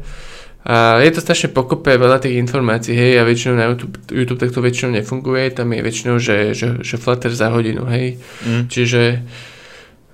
A 0.61 0.99
je 1.01 1.11
to 1.11 1.23
strašne 1.25 1.49
pokope 1.49 1.89
veľa 1.89 2.21
tých 2.21 2.37
informácií, 2.37 2.93
hej, 2.93 3.17
a 3.17 3.25
väčšinou 3.25 3.55
na 3.57 3.65
YouTube, 3.73 3.97
YouTube 4.13 4.39
takto 4.39 4.61
väčšinou 4.61 4.93
nefunguje, 4.93 5.49
tam 5.57 5.73
je 5.73 5.81
väčšinou, 5.81 6.15
že, 6.21 6.53
že, 6.53 6.67
že 6.85 6.95
Flutter 7.01 7.33
za 7.33 7.49
hodinu, 7.49 7.87
hej. 7.89 8.21
Mm. 8.45 8.63
Čiže 8.69 9.01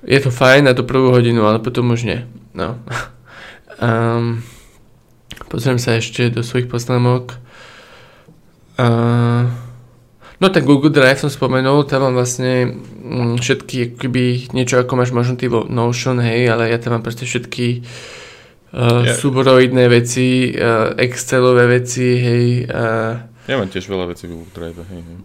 je 0.06 0.20
to 0.22 0.30
fajn 0.30 0.70
na 0.70 0.74
tú 0.78 0.86
prvú 0.86 1.10
hodinu, 1.10 1.48
ale 1.48 1.58
potom 1.58 1.89
už 1.89 2.06
nie. 2.06 2.20
No. 2.54 2.78
Um, 3.82 4.45
pozriem 5.52 5.82
sa 5.82 5.98
ešte 5.98 6.30
do 6.30 6.45
svojich 6.45 6.70
poznámok. 6.70 7.39
Uh, 8.78 9.50
no 10.38 10.54
ten 10.54 10.62
Google 10.62 10.93
Drive 10.93 11.18
som 11.18 11.34
spomenul, 11.34 11.89
tam 11.89 12.06
mám 12.06 12.14
vlastne 12.14 12.70
mm, 12.70 13.41
všetky, 13.41 13.98
keby 13.98 14.54
niečo 14.54 14.78
ako 14.78 14.93
máš 15.02 15.10
možno 15.10 15.34
ty 15.34 15.50
vo 15.50 15.66
Notion, 15.66 16.22
hej, 16.22 16.54
ale 16.54 16.70
ja 16.70 16.78
tam 16.78 16.93
mám 16.93 17.02
proste 17.02 17.26
všetky 17.26 17.82
uh, 18.78 19.02
Ja- 19.02 19.18
súboroidné 19.18 19.89
veci, 19.89 20.54
uh, 20.54 20.93
Excelové 20.93 21.66
veci, 21.66 22.22
hej, 22.22 22.45
uh, 22.70 23.18
Ja 23.50 23.58
mám 23.58 23.74
tiež 23.74 23.89
veľa 23.89 24.14
vecí 24.14 24.30
v 24.30 24.38
Google 24.38 24.54
Drive, 24.54 24.78
hej, 24.78 25.02
hej. 25.02 25.18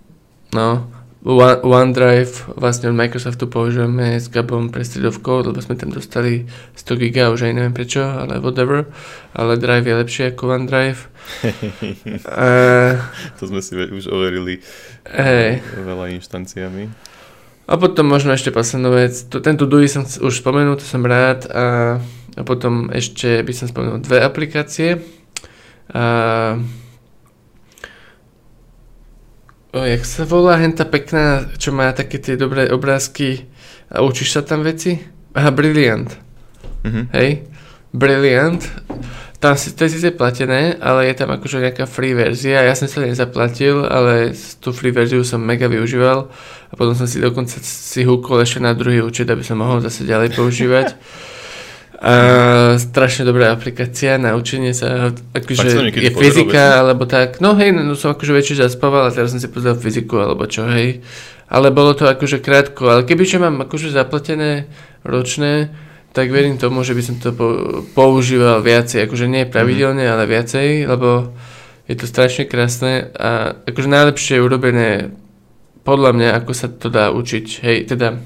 No 0.57 0.89
One- 1.23 1.63
OneDrive 1.63 2.59
vlastne 2.59 2.91
od 2.91 2.99
Microsoftu 2.99 3.47
používame 3.47 4.19
s 4.19 4.27
Gabom 4.27 4.75
pre 4.75 4.83
Code, 5.23 5.55
lebo 5.55 5.63
sme 5.63 5.79
tam 5.79 5.95
dostali 5.95 6.51
100 6.75 6.99
giga, 6.99 7.31
už 7.31 7.47
aj 7.47 7.55
neviem 7.55 7.71
prečo, 7.71 8.03
ale 8.03 8.43
whatever. 8.43 8.91
Ale 9.31 9.55
Drive 9.55 9.87
je 9.87 9.95
lepšie 10.03 10.25
ako 10.35 10.51
OneDrive. 10.51 10.99
uh, 12.27 12.99
to 13.39 13.43
sme 13.47 13.63
si 13.63 13.79
už 13.79 14.11
overili 14.11 14.67
hey. 15.07 15.63
veľa 15.63 16.11
inštanciami. 16.19 16.91
A 17.71 17.79
potom 17.79 18.11
možno 18.11 18.35
ešte 18.35 18.51
poslednú 18.51 18.91
vec, 18.91 19.15
to, 19.31 19.39
tento 19.39 19.71
DUI 19.71 19.87
som 19.87 20.03
už 20.03 20.43
spomenul, 20.43 20.75
to 20.75 20.83
som 20.83 21.07
rád 21.07 21.47
a, 21.47 22.03
a 22.35 22.43
potom 22.43 22.91
ešte 22.91 23.47
by 23.47 23.53
som 23.55 23.71
spomenul 23.71 24.03
dve 24.03 24.19
aplikácie. 24.19 24.99
A, 25.95 26.59
o, 29.73 29.79
jak 29.85 30.05
sa 30.05 30.23
volá 30.29 30.61
henta 30.61 30.85
pekná, 30.85 31.49
čo 31.57 31.73
má 31.73 31.93
také 31.97 32.21
tie 32.21 32.37
dobré 32.37 32.69
obrázky 32.69 33.49
a 33.89 34.05
učíš 34.05 34.37
sa 34.37 34.43
tam 34.45 34.65
veci? 34.65 35.01
Aha, 35.33 35.51
Brilliant. 35.51 36.13
Mhm. 36.85 37.03
Hej? 37.13 37.49
Brilliant. 37.93 38.63
Tam 39.43 39.59
si, 39.59 39.75
to 39.75 39.85
je 39.85 39.99
síce 39.99 40.15
platené, 40.15 40.79
ale 40.79 41.11
je 41.11 41.15
tam 41.19 41.35
akože 41.35 41.59
nejaká 41.59 41.91
free 41.91 42.15
verzia. 42.15 42.63
Ja 42.63 42.79
som 42.79 42.87
sa 42.87 43.03
nezaplatil, 43.03 43.83
ale 43.83 44.39
tú 44.63 44.71
free 44.71 44.95
verziu 44.95 45.27
som 45.27 45.43
mega 45.43 45.67
využíval 45.67 46.31
a 46.71 46.73
potom 46.79 46.95
som 46.95 47.11
si 47.11 47.19
dokonca 47.19 47.59
si 47.59 48.07
húkol 48.07 48.39
ešte 48.47 48.63
na 48.63 48.71
druhý 48.71 49.03
účet, 49.03 49.27
aby 49.27 49.43
som 49.43 49.59
mohol 49.59 49.83
zase 49.83 50.07
ďalej 50.07 50.39
používať. 50.39 50.95
A 52.03 52.13
strašne 52.83 53.23
dobrá 53.23 53.55
aplikácia 53.55 54.19
na 54.19 54.35
učenie 54.35 54.75
sa, 54.75 55.15
akože 55.39 55.95
je 55.95 56.11
fyzika, 56.11 56.83
alebo 56.83 57.07
tak. 57.07 57.39
No 57.39 57.55
hej, 57.55 57.71
no 57.71 57.95
som 57.95 58.11
akože 58.11 58.35
väčšie 58.35 58.59
zaspával 58.59 59.07
a 59.07 59.15
teraz 59.15 59.31
som 59.31 59.39
si 59.39 59.47
pozrel 59.47 59.79
fyziku, 59.79 60.19
alebo 60.19 60.51
čo, 60.51 60.67
hej. 60.67 60.99
Ale 61.47 61.71
bolo 61.71 61.95
to 61.95 62.11
akože 62.11 62.43
krátko, 62.43 62.91
ale 62.91 63.07
keby 63.07 63.23
čo 63.23 63.39
mám 63.39 63.63
akože 63.63 63.95
zaplatené 63.95 64.67
ročné, 65.07 65.71
tak 66.11 66.35
verím 66.35 66.59
tomu, 66.59 66.83
že 66.83 66.99
by 66.99 67.03
som 67.07 67.17
to 67.23 67.31
používal 67.95 68.67
viacej, 68.67 69.07
akože 69.07 69.31
nie 69.31 69.47
pravidelne, 69.47 70.03
mm-hmm. 70.03 70.15
ale 70.19 70.27
viacej, 70.27 70.69
lebo 70.91 71.31
je 71.87 71.95
to 71.95 72.11
strašne 72.11 72.51
krásne 72.51 73.15
a 73.15 73.63
akože 73.63 73.87
najlepšie 73.87 74.43
je 74.43 74.45
urobené 74.45 74.91
podľa 75.87 76.11
mňa, 76.19 76.29
ako 76.35 76.51
sa 76.51 76.67
to 76.67 76.91
dá 76.91 77.15
učiť, 77.15 77.47
hej, 77.63 77.77
teda 77.95 78.19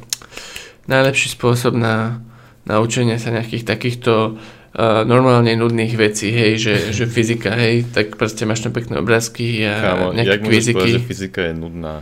najlepší 0.88 1.28
spôsob 1.36 1.76
na, 1.76 2.24
na 2.66 2.82
učenie 2.82 3.16
sa 3.22 3.30
nejakých 3.30 3.64
takýchto 3.64 4.36
uh, 4.36 5.06
normálne 5.06 5.54
nudných 5.54 5.94
vecí, 5.94 6.34
hej, 6.34 6.58
že, 6.58 6.74
že 6.96 7.04
fyzika, 7.06 7.54
hej, 7.54 7.86
tak 7.94 8.18
proste 8.18 8.44
máš 8.44 8.66
tam 8.66 8.74
pekné 8.74 8.98
obrázky 8.98 9.62
a 9.64 9.94
Kámo, 9.94 10.06
nejaké 10.12 10.36
jak 10.36 10.42
kviziky. 10.42 10.76
Povedať, 10.76 10.94
že 10.98 11.06
fyzika 11.06 11.40
je 11.46 11.54
nudná? 11.54 11.94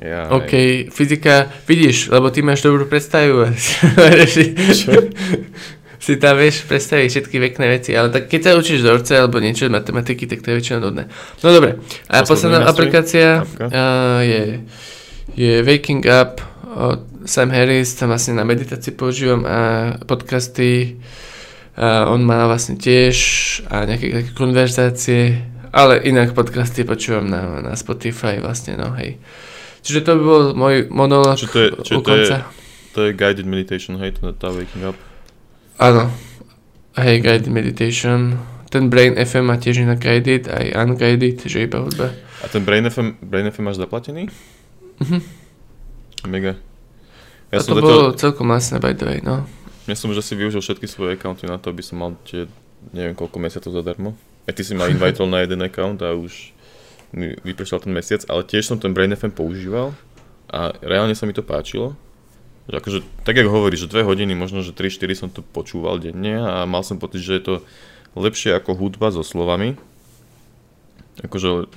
Ja, 0.00 0.32
OK, 0.32 0.52
aj. 0.52 0.68
fyzika, 0.92 1.34
vidíš, 1.68 2.08
lebo 2.08 2.32
ty 2.32 2.40
máš 2.40 2.64
dobrú 2.64 2.88
predstavu. 2.88 3.52
Čo? 3.52 4.90
si 6.04 6.20
tam 6.20 6.36
vieš 6.36 6.68
predstaviť 6.68 7.08
všetky 7.08 7.36
pekné 7.40 7.80
veci, 7.80 7.96
ale 7.96 8.12
tak 8.12 8.28
keď 8.28 8.40
sa 8.44 8.60
učíš 8.60 8.84
vzorce 8.84 9.24
alebo 9.24 9.40
niečo 9.40 9.64
z 9.64 9.72
matematiky, 9.72 10.28
tak 10.28 10.44
to 10.44 10.52
je 10.52 10.56
väčšinou 10.60 10.80
nudné. 10.84 11.08
No 11.40 11.48
dobre, 11.48 11.80
a 12.12 12.20
posledná 12.28 12.68
aplikácia 12.68 13.40
uh, 13.40 14.20
je, 14.20 14.60
je 15.32 15.64
Waking 15.64 16.04
Up 16.04 16.44
od 16.76 17.13
Sam 17.24 17.48
Harris, 17.50 17.96
tam 17.96 18.12
vlastne 18.12 18.36
na 18.36 18.44
meditácii 18.44 18.92
používam 18.92 19.48
a 19.48 19.96
podcasty, 20.04 21.00
a 21.74 22.06
on 22.06 22.22
má 22.22 22.46
vlastne 22.46 22.76
tiež 22.78 23.16
a 23.66 23.88
nejaké 23.88 24.12
také 24.12 24.30
konverzácie, 24.36 25.40
ale 25.74 26.04
inak 26.04 26.36
podcasty 26.36 26.84
počúvam 26.84 27.26
na, 27.26 27.64
na 27.64 27.72
Spotify 27.74 28.38
vlastne, 28.38 28.76
no 28.76 28.92
hej. 28.94 29.18
Čiže 29.82 30.00
to 30.04 30.10
by 30.16 30.22
bol 30.22 30.42
môj 30.52 30.88
monológ 30.92 31.40
čo 31.40 31.48
to 31.50 31.58
je, 31.60 31.68
čo 31.82 31.92
to 32.04 32.12
je, 32.14 32.28
to 32.94 33.00
je 33.08 33.10
guided 33.16 33.48
meditation, 33.48 33.98
hej, 33.98 34.14
to 34.20 34.30
tá 34.36 34.52
waking 34.52 34.86
up? 34.86 34.96
Áno. 35.80 36.12
Hej, 36.94 37.26
guided 37.26 37.50
meditation. 37.50 38.38
Ten 38.70 38.86
Brain 38.86 39.18
FM 39.18 39.50
má 39.50 39.58
tiež 39.58 39.82
inak 39.82 39.98
guided, 39.98 40.46
aj 40.46 40.76
unguided, 40.78 41.42
že 41.42 41.66
iba 41.66 41.82
hudba. 41.82 42.14
A 42.44 42.46
ten 42.46 42.62
Brain 42.62 42.86
FM, 42.86 43.18
Brain 43.18 43.50
FM 43.50 43.64
máš 43.66 43.82
zaplatený? 43.82 44.30
Mhm. 45.02 45.18
Mega. 46.30 46.54
Ja 47.54 47.62
A 47.62 47.64
to 47.64 47.78
zatiaľ... 47.78 47.86
bolo 47.86 48.02
celkom 48.18 48.46
masné, 48.50 48.82
by 48.82 48.98
the 48.98 49.06
way, 49.06 49.18
no. 49.22 49.46
Ja 49.86 49.94
som 49.94 50.10
že 50.10 50.24
si 50.26 50.34
využil 50.34 50.58
všetky 50.58 50.90
svoje 50.90 51.14
accounty 51.14 51.46
na 51.46 51.60
to, 51.62 51.70
aby 51.70 51.84
som 51.86 52.02
mal 52.02 52.18
tie, 52.26 52.50
neviem 52.90 53.14
koľko 53.14 53.38
mesiacov 53.38 53.70
zadarmo. 53.70 54.10
Aj 54.44 54.52
ty 54.52 54.66
si 54.66 54.74
ma 54.74 54.90
invitoval 54.90 55.30
na 55.30 55.40
jeden 55.46 55.62
account 55.62 56.02
a 56.02 56.18
už 56.18 56.50
mi 57.14 57.38
vypršal 57.46 57.86
ten 57.86 57.94
mesiac, 57.94 58.26
ale 58.26 58.42
tiež 58.42 58.66
som 58.66 58.82
ten 58.82 58.90
Brain 58.90 59.14
FM 59.14 59.30
používal 59.30 59.94
a 60.50 60.74
reálne 60.82 61.14
sa 61.14 61.30
mi 61.30 61.36
to 61.36 61.46
páčilo. 61.46 61.94
Že 62.66 62.74
akože, 62.80 62.98
tak 63.22 63.36
ako 63.38 63.50
hovoríš, 63.52 63.86
že 63.86 63.92
dve 63.92 64.02
hodiny, 64.08 64.32
možno, 64.34 64.64
že 64.64 64.74
3-4 64.74 65.14
som 65.14 65.28
to 65.28 65.44
počúval 65.44 66.00
denne 66.00 66.42
a 66.42 66.64
mal 66.64 66.82
som 66.82 66.98
pocit, 66.98 67.22
že 67.22 67.38
je 67.38 67.44
to 67.44 67.54
lepšie 68.16 68.56
ako 68.56 68.74
hudba 68.74 69.14
so 69.14 69.22
slovami. 69.22 69.78
Akože... 71.20 71.70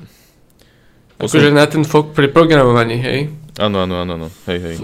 Akože 1.20 1.52
na 1.52 1.68
ten 1.68 1.84
fok 1.84 2.16
pri 2.16 2.32
programovaní, 2.32 2.98
hej? 2.98 3.20
Áno, 3.60 3.84
áno, 3.84 4.06
áno, 4.06 4.12
áno. 4.16 4.28
hej, 4.48 4.60
hej. 4.64 4.76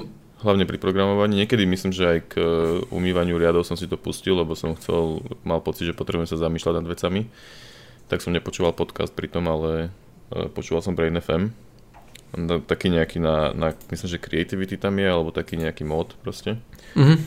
Hlavne 0.43 0.67
pri 0.67 0.75
programovaní. 0.75 1.39
Niekedy 1.39 1.63
myslím, 1.63 1.95
že 1.95 2.03
aj 2.03 2.19
k 2.27 2.33
e, 2.35 2.45
umývaniu 2.91 3.39
riadov 3.39 3.63
som 3.63 3.79
si 3.79 3.87
to 3.87 3.95
pustil, 3.95 4.35
lebo 4.35 4.59
som 4.59 4.75
chcel, 4.75 5.23
mal 5.47 5.63
pocit, 5.63 5.87
že 5.87 5.95
potrebujem 5.95 6.27
sa 6.27 6.35
zamýšľať 6.35 6.83
nad 6.83 6.87
vecami. 6.91 7.31
Tak 8.11 8.19
som 8.19 8.35
nepočúval 8.35 8.75
podcast 8.75 9.15
pri 9.15 9.31
tom, 9.31 9.47
ale 9.47 9.95
Eh, 10.33 10.49
počúval 10.49 10.81
som 10.81 10.97
Brain 10.97 11.13
FM, 11.13 11.53
taký 12.65 12.89
nejaký 12.89 13.21
na, 13.21 13.53
na, 13.53 13.77
myslím, 13.93 14.09
že 14.09 14.23
creativity 14.23 14.81
tam 14.81 14.97
je, 14.97 15.05
alebo 15.05 15.29
taký 15.29 15.61
nejaký 15.61 15.85
mod 15.85 16.17
proste. 16.25 16.57
Mm-hmm. 16.97 17.17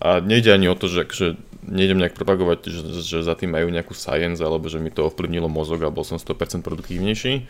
A 0.00 0.24
nejde 0.24 0.54
ani 0.54 0.72
o 0.72 0.78
to, 0.78 0.88
že, 0.88 1.04
že 1.12 1.36
nejdem 1.68 2.00
nejak 2.00 2.16
propagovať, 2.16 2.70
že, 2.70 2.80
že 3.04 3.18
za 3.20 3.34
tým 3.36 3.52
majú 3.52 3.68
nejakú 3.68 3.92
science, 3.92 4.40
alebo 4.40 4.72
že 4.72 4.80
mi 4.80 4.88
to 4.88 5.04
ovplyvnilo 5.10 5.52
mozog 5.52 5.84
a 5.84 5.92
bol 5.92 6.06
som 6.06 6.16
100% 6.16 6.64
produktívnejší, 6.64 7.44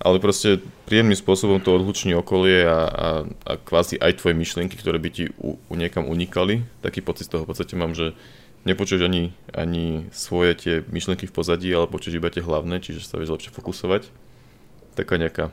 ale 0.00 0.16
proste 0.16 0.64
príjemným 0.88 1.16
spôsobom 1.16 1.60
to 1.60 1.76
odhluční 1.76 2.16
okolie 2.16 2.64
a, 2.64 2.80
a, 2.88 3.08
a 3.44 3.52
kvázi 3.60 4.00
aj 4.00 4.24
tvoje 4.24 4.32
myšlienky, 4.32 4.80
ktoré 4.80 4.96
by 4.96 5.10
ti 5.12 5.28
u, 5.36 5.60
u 5.60 5.74
niekam 5.76 6.08
unikali. 6.08 6.64
Taký 6.80 7.04
pocit 7.04 7.28
z 7.28 7.36
toho 7.36 7.44
v 7.44 7.52
podstate 7.52 7.76
mám, 7.76 7.92
že 7.92 8.16
nepočuješ 8.64 9.04
ani, 9.04 9.36
ani 9.52 10.08
svoje 10.08 10.56
tie 10.56 10.74
myšlenky 10.88 11.28
v 11.28 11.36
pozadí, 11.36 11.68
ale 11.68 11.84
počuješ 11.84 12.16
iba 12.16 12.32
tie 12.32 12.40
hlavné, 12.40 12.80
čiže 12.80 13.04
sa 13.04 13.20
vieš 13.20 13.36
lepšie 13.36 13.52
fokusovať. 13.52 14.08
Taká 14.96 15.20
nejaká 15.20 15.52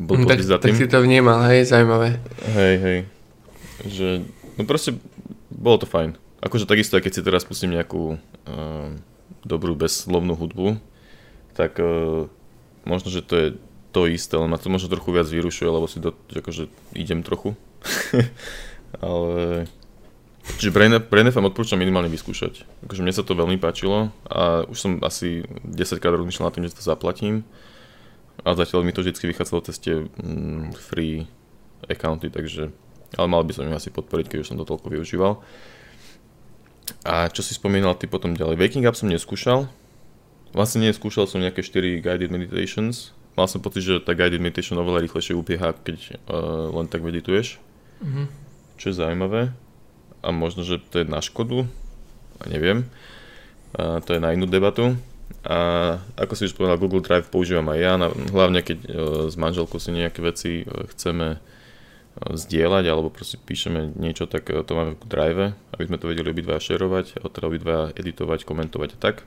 hm, 0.00 0.24
tak, 0.24 0.40
za 0.40 0.56
tým. 0.56 0.72
Tak 0.72 0.80
si 0.80 0.88
to 0.88 1.04
vnímal, 1.04 1.44
hej, 1.52 1.68
zaujímavé. 1.68 2.16
Hej, 2.56 2.74
hej. 2.80 2.98
Že, 3.84 4.08
no 4.56 4.62
proste, 4.64 4.96
bolo 5.52 5.76
to 5.80 5.84
fajn. 5.84 6.16
Akože 6.40 6.64
takisto, 6.64 6.96
keď 6.96 7.12
si 7.12 7.20
teraz 7.20 7.44
pustím 7.44 7.76
nejakú 7.76 8.16
uh, 8.16 8.88
dobrú 9.44 9.76
bezslovnú 9.76 10.32
hudbu, 10.32 10.80
tak 11.52 11.76
uh, 11.76 12.24
možno, 12.84 13.08
že 13.12 13.24
to 13.24 13.34
je 13.36 13.48
to 13.90 14.06
isté, 14.06 14.38
ale 14.38 14.46
ma 14.46 14.58
to 14.58 14.70
možno 14.70 14.86
trochu 14.86 15.10
viac 15.10 15.26
vyrušuje, 15.26 15.66
lebo 15.66 15.86
si 15.90 15.98
do, 15.98 16.14
akože 16.30 16.70
idem 16.94 17.26
trochu. 17.26 17.58
ale 19.04 19.66
Čiže 20.40 20.74
Brain, 20.74 20.92
Brain 20.98 21.28
FM 21.28 21.52
odporúčam 21.52 21.78
minimálne 21.78 22.10
vyskúšať. 22.10 22.64
Akože 22.88 23.04
mne 23.04 23.14
sa 23.14 23.22
to 23.22 23.38
veľmi 23.38 23.60
páčilo 23.60 24.10
a 24.26 24.64
už 24.66 24.78
som 24.78 24.92
asi 25.04 25.44
10 25.62 26.00
krát 26.00 26.16
rozmýšľal 26.16 26.48
na 26.50 26.54
tým, 26.56 26.64
že 26.66 26.74
to 26.74 26.82
zaplatím. 26.82 27.46
A 28.40 28.56
zatiaľ 28.56 28.82
mi 28.82 28.96
to 28.96 29.04
vždy 29.04 29.12
vychádzalo 29.12 29.60
cez 29.68 29.76
tie 29.76 30.00
mm, 30.00 30.72
free 30.74 31.28
accounty, 31.86 32.32
takže... 32.32 32.72
Ale 33.18 33.26
mal 33.26 33.42
by 33.42 33.52
som 33.52 33.66
ju 33.66 33.74
asi 33.74 33.90
podporiť, 33.92 34.26
keď 34.32 34.38
už 34.40 34.48
som 34.54 34.58
to 34.58 34.64
toľko 34.64 34.86
využíval. 34.96 35.42
A 37.04 37.28
čo 37.28 37.44
si 37.44 37.52
spomínal 37.52 37.98
ty 37.98 38.08
potom 38.08 38.32
ďalej? 38.32 38.56
Waking 38.56 38.86
Up 38.88 38.96
som 38.96 39.10
neskúšal. 39.10 39.68
Vlastne 40.50 40.82
neskúšal 40.86 41.30
som 41.30 41.38
nejaké 41.38 41.62
4 41.62 42.02
guided 42.02 42.30
meditations. 42.30 43.14
Mal 43.38 43.46
som 43.46 43.62
pocit, 43.62 43.86
že 43.86 44.02
tá 44.02 44.12
guided 44.18 44.42
meditation 44.42 44.78
oveľa 44.82 45.06
rýchlejšie 45.06 45.38
ubieha, 45.38 45.76
keď 45.86 45.98
uh, 46.26 46.74
len 46.74 46.90
tak 46.90 47.06
medituješ. 47.06 47.62
Mm-hmm. 48.02 48.26
Čo 48.80 48.84
je 48.90 48.98
zaujímavé 48.98 49.54
a 50.20 50.28
možno, 50.32 50.64
že 50.64 50.80
to 50.92 51.00
je 51.00 51.06
na 51.08 51.24
škodu, 51.24 51.64
a 52.40 52.44
neviem. 52.48 52.88
A 53.76 54.00
to 54.04 54.16
je 54.16 54.20
na 54.20 54.32
inú 54.36 54.44
debatu. 54.48 54.96
A 55.40 55.96
ako 56.20 56.32
si 56.36 56.50
už 56.50 56.56
povedal, 56.56 56.76
Google 56.76 57.00
Drive 57.00 57.32
používam 57.32 57.64
aj 57.72 57.78
ja, 57.80 57.92
hlavne 58.34 58.60
keď 58.60 58.78
e, 58.82 58.88
s 59.30 59.40
manželkou 59.40 59.80
si 59.80 59.94
nejaké 59.94 60.20
veci 60.20 60.50
e, 60.60 60.64
chceme 60.92 61.26
e, 61.32 61.38
zdieľať 62.34 62.84
alebo 62.90 63.08
proste 63.08 63.40
píšeme 63.40 63.96
niečo, 63.96 64.28
tak 64.28 64.50
to 64.50 64.72
máme 64.74 65.00
v 65.00 65.06
Drive, 65.08 65.44
aby 65.72 65.84
sme 65.86 65.96
to 65.96 66.10
vedeli 66.12 66.34
obidva 66.34 66.60
šerovať, 66.60 67.24
teda 67.24 67.46
obidva 67.46 67.88
editovať, 67.96 68.44
komentovať 68.44 68.90
a 68.92 68.98
tak. 69.00 69.24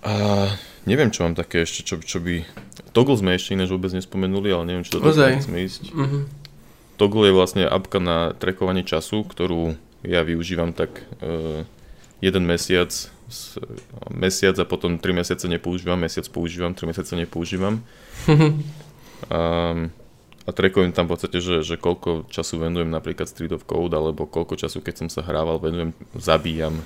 A 0.00 0.12
neviem, 0.88 1.12
čo 1.12 1.28
mám 1.28 1.36
také 1.36 1.68
ešte, 1.68 1.84
čo, 1.84 2.00
čo 2.00 2.18
by... 2.24 2.44
Toggle 2.96 3.20
sme 3.20 3.36
ešte 3.36 3.52
ináč 3.52 3.68
vôbec 3.70 3.92
nespomenuli, 3.92 4.48
ale 4.50 4.64
neviem, 4.66 4.84
či 4.84 4.96
to 4.96 5.04
sme 5.04 5.58
ísť. 5.62 5.92
Mm-hmm. 5.92 6.22
Toggle 6.96 7.28
je 7.30 7.36
vlastne 7.36 7.64
apka 7.64 8.00
na 8.00 8.32
trackovanie 8.36 8.84
času, 8.84 9.24
ktorú 9.24 9.76
ja 10.04 10.24
využívam 10.24 10.72
tak 10.72 11.04
uh, 11.20 11.64
jeden 12.24 12.44
mesiac 12.48 12.92
mesiac 14.10 14.58
a 14.58 14.66
potom 14.66 14.98
3 14.98 15.22
mesiace 15.22 15.46
nepoužívam, 15.46 15.94
mesiac 15.94 16.26
používam, 16.28 16.74
3 16.74 16.90
mesiace 16.90 17.14
nepoužívam. 17.14 17.78
a, 19.30 19.40
a 20.44 20.50
trekujem 20.50 20.90
tam 20.90 21.06
v 21.06 21.14
podstate, 21.14 21.38
že, 21.38 21.62
že 21.62 21.78
koľko 21.78 22.26
času 22.26 22.58
venujem 22.58 22.90
napríklad 22.90 23.30
Street 23.30 23.54
of 23.54 23.62
Code, 23.70 23.94
alebo 23.94 24.26
koľko 24.26 24.58
času, 24.58 24.82
keď 24.82 25.06
som 25.06 25.08
sa 25.08 25.22
hrával, 25.22 25.62
venujem, 25.62 25.94
zabíjam 26.18 26.82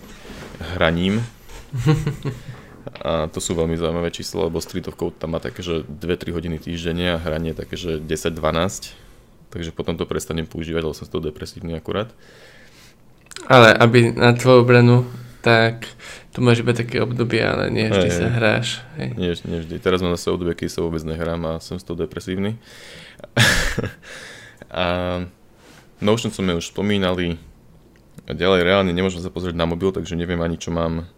hraním. 0.77 1.25
A 2.85 3.33
to 3.33 3.41
sú 3.41 3.57
veľmi 3.57 3.81
zaujímavé 3.81 4.13
čísla, 4.13 4.49
lebo 4.49 4.61
Street 4.61 4.85
of 4.93 5.01
Code 5.01 5.17
tam 5.17 5.33
má 5.33 5.41
také, 5.41 5.65
že 5.65 5.89
2-3 5.89 6.37
hodiny 6.37 6.57
týždenne 6.61 7.17
a 7.17 7.23
hranie 7.23 7.57
také, 7.57 7.81
že 7.81 7.97
10-12. 7.97 8.93
Takže 9.49 9.71
potom 9.73 9.97
to 9.97 10.05
prestanem 10.05 10.45
používať, 10.45 10.83
ale 10.85 10.99
som 10.99 11.09
z 11.09 11.13
toho 11.15 11.25
depresívny 11.25 11.79
akurát. 11.79 12.13
Ale 13.49 13.73
aby 13.73 14.13
na 14.13 14.37
tvoju 14.37 14.67
obranu, 14.67 15.09
tak 15.45 15.89
tu 16.33 16.41
máš 16.41 16.65
iba 16.65 16.73
také 16.73 17.01
obdobie, 17.01 17.41
ale 17.41 17.69
nie 17.69 17.89
vždy 17.89 18.09
sa 18.11 18.27
hráš. 18.33 18.81
Hej. 18.97 19.09
Nie, 19.17 19.33
nie 19.45 19.59
vždy. 19.65 19.77
Teraz 19.81 20.01
mám 20.01 20.17
zase 20.17 20.33
obdobie, 20.33 20.57
keď 20.57 20.69
sa 20.73 20.85
vôbec 20.85 21.05
nehrám 21.05 21.41
a 21.45 21.53
som 21.61 21.77
z 21.77 21.85
toho 21.85 22.01
depresívny. 22.01 22.57
a 24.73 24.85
Notion 26.01 26.33
sme 26.33 26.57
už 26.57 26.73
spomínali. 26.73 27.41
Ďalej 28.25 28.61
reálne 28.65 28.93
nemôžem 28.93 29.21
sa 29.21 29.29
pozrieť 29.29 29.57
na 29.57 29.69
mobil, 29.69 29.93
takže 29.93 30.17
neviem 30.17 30.41
ani, 30.41 30.57
čo 30.57 30.73
mám 30.73 31.09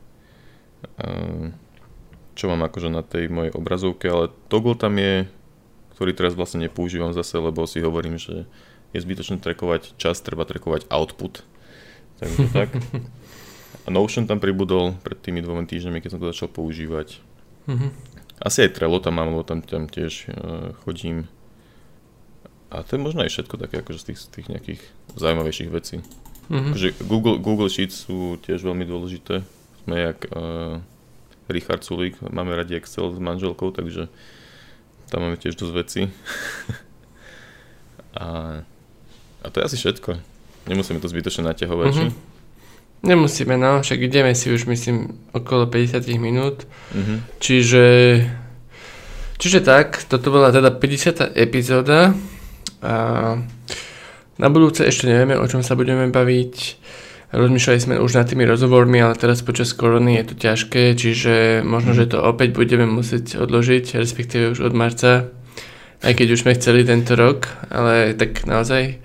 čo 2.36 2.52
mám 2.52 2.68
akože 2.68 2.92
na 2.92 3.00
tej 3.00 3.32
mojej 3.32 3.52
obrazovke, 3.56 4.06
ale 4.12 4.28
toggle 4.52 4.76
tam 4.76 5.00
je, 5.00 5.24
ktorý 5.96 6.12
teraz 6.12 6.36
vlastne 6.36 6.68
nepoužívam 6.68 7.16
zase, 7.16 7.40
lebo 7.40 7.64
si 7.64 7.80
hovorím, 7.80 8.20
že 8.20 8.44
je 8.92 9.00
zbytočné 9.00 9.40
trekovať 9.40 9.96
čas, 9.96 10.20
treba 10.20 10.44
trekovať 10.44 10.86
output. 10.92 11.40
Takže 12.20 12.44
tak. 12.56 12.70
A 13.84 13.88
Notion 13.88 14.28
tam 14.28 14.36
pribudol 14.36 15.00
pred 15.00 15.16
tými 15.16 15.40
dvomi 15.40 15.64
týždňami, 15.64 16.04
keď 16.04 16.10
som 16.12 16.20
to 16.20 16.30
začal 16.30 16.52
používať. 16.52 17.24
Mm-hmm. 17.64 17.90
Asi 18.44 18.68
aj 18.68 18.76
Trello 18.76 19.00
tam 19.00 19.16
mám, 19.16 19.32
lebo 19.32 19.46
tam, 19.46 19.64
tam 19.64 19.88
tiež 19.88 20.28
uh, 20.28 20.76
chodím. 20.84 21.24
A 22.68 22.84
to 22.84 22.98
je 22.98 23.00
možno 23.00 23.24
aj 23.24 23.32
všetko 23.32 23.56
také 23.56 23.80
akože 23.80 23.98
z 24.02 24.06
tých, 24.12 24.18
z 24.20 24.26
tých 24.28 24.46
nejakých 24.52 24.80
zaujímavejších 25.16 25.70
vecí. 25.72 26.04
Mm-hmm. 26.52 26.70
Akože 26.74 26.88
Google, 27.08 27.36
Google 27.40 27.70
Sheets 27.72 28.04
sú 28.04 28.36
tiež 28.44 28.60
veľmi 28.60 28.84
dôležité 28.84 29.40
sme 29.86 29.96
jak 30.02 30.18
uh, 30.34 30.82
Richard 31.46 31.86
Sulík, 31.86 32.18
máme 32.18 32.58
radi 32.58 32.74
Excel 32.74 33.14
s 33.14 33.22
manželkou, 33.22 33.70
takže 33.70 34.10
tam 35.06 35.22
máme 35.22 35.38
tiež 35.38 35.54
dosť 35.54 35.72
veci. 35.78 36.02
a, 38.18 38.26
a 39.42 39.46
to 39.46 39.62
je 39.62 39.66
asi 39.70 39.76
všetko. 39.78 40.18
Nemusíme 40.66 40.98
to 40.98 41.06
zbytočne 41.06 41.46
naťahovať, 41.46 41.86
mm-hmm. 41.86 42.10
či? 42.10 42.34
Nemusíme, 43.06 43.54
no, 43.54 43.86
však 43.86 44.02
ideme 44.02 44.34
si 44.34 44.50
už 44.50 44.66
myslím 44.66 45.14
okolo 45.30 45.70
50 45.70 46.02
minút, 46.18 46.66
mm-hmm. 46.90 47.18
čiže 47.38 47.86
čiže 49.38 49.62
tak, 49.62 50.02
toto 50.10 50.34
bola 50.34 50.50
teda 50.50 50.74
50. 50.74 51.38
epizóda 51.38 52.16
a 52.82 52.94
na 54.36 54.48
budúce 54.50 54.82
ešte 54.82 55.06
nevieme, 55.06 55.38
o 55.38 55.46
čom 55.46 55.62
sa 55.62 55.78
budeme 55.78 56.10
baviť. 56.10 56.54
Rozmýšľali 57.34 57.80
sme 57.82 57.96
už 57.98 58.22
nad 58.22 58.30
tými 58.30 58.46
rozhovormi, 58.46 59.02
ale 59.02 59.18
teraz 59.18 59.42
počas 59.42 59.74
korony 59.74 60.22
je 60.22 60.24
to 60.30 60.34
ťažké, 60.38 60.94
čiže 60.94 61.66
možno, 61.66 61.90
že 61.90 62.06
to 62.06 62.22
opäť 62.22 62.54
budeme 62.54 62.86
musieť 62.86 63.42
odložiť, 63.42 63.98
respektíve 63.98 64.54
už 64.54 64.62
od 64.62 64.74
marca, 64.78 65.34
aj 66.06 66.12
keď 66.14 66.38
už 66.38 66.46
sme 66.46 66.54
chceli 66.54 66.86
tento 66.86 67.18
rok, 67.18 67.50
ale 67.66 68.14
tak 68.14 68.46
naozaj 68.46 69.02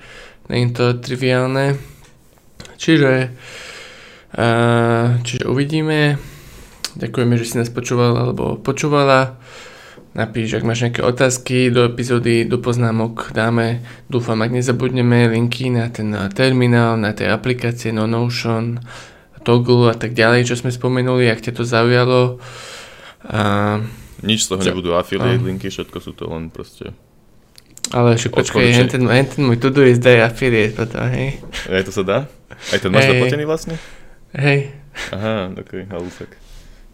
nie 0.53 0.69
je 0.69 0.69
to 0.69 0.85
triviálne. 1.01 1.81
Čiže, 2.77 3.33
čiže 5.25 5.43
uvidíme. 5.49 6.21
Ďakujeme, 7.01 7.33
že 7.41 7.45
si 7.49 7.57
nás 7.57 7.73
počúval 7.73 8.13
alebo 8.21 8.61
počúvala. 8.61 9.40
Napíš, 10.11 10.59
ak 10.59 10.67
máš 10.67 10.83
nejaké 10.83 11.07
otázky 11.07 11.71
do 11.71 11.87
epizódy, 11.87 12.43
do 12.43 12.59
poznámok 12.59 13.31
dáme. 13.31 13.79
Dúfam, 14.11 14.43
ak 14.43 14.51
nezabudneme 14.51 15.31
linky 15.31 15.71
na 15.71 15.87
ten 15.87 16.11
terminál, 16.35 16.99
na 16.99 17.15
tie 17.15 17.31
aplikácie, 17.31 17.95
no 17.95 18.11
Notion, 18.11 18.83
Toggle 19.47 19.89
a 19.89 19.95
tak 19.95 20.11
ďalej, 20.11 20.51
čo 20.51 20.59
sme 20.59 20.69
spomenuli, 20.69 21.31
ak 21.31 21.39
ťa 21.39 21.55
to 21.55 21.63
zaujalo. 21.63 22.43
A... 23.23 23.41
Nič 24.21 24.45
z 24.45 24.47
toho 24.51 24.61
nebudú 24.61 24.91
affiliate 24.99 25.39
a... 25.39 25.47
linky, 25.47 25.71
všetko 25.71 25.97
sú 26.03 26.11
to 26.11 26.27
len 26.27 26.51
proste 26.51 26.91
ale 27.91 28.15
však 28.15 28.31
počkaj, 28.31 28.71
hen 28.71 28.87
ten, 28.87 29.03
hen 29.03 29.27
ten 29.27 29.43
môj 29.43 29.59
to-do 29.59 29.83
is 29.83 29.99
day 29.99 30.23
affiliate 30.23 30.79
potom, 30.79 31.11
hej. 31.11 31.43
Aj 31.67 31.83
to 31.83 31.91
sa 31.91 32.03
dá? 32.07 32.17
Aj 32.71 32.79
ten 32.79 32.87
máš 32.87 33.03
hey. 33.03 33.11
zaplatený 33.19 33.43
vlastne? 33.43 33.75
Hej. 34.31 34.71
Aha, 35.11 35.51
ok, 35.59 35.91
halúsak. 35.91 36.31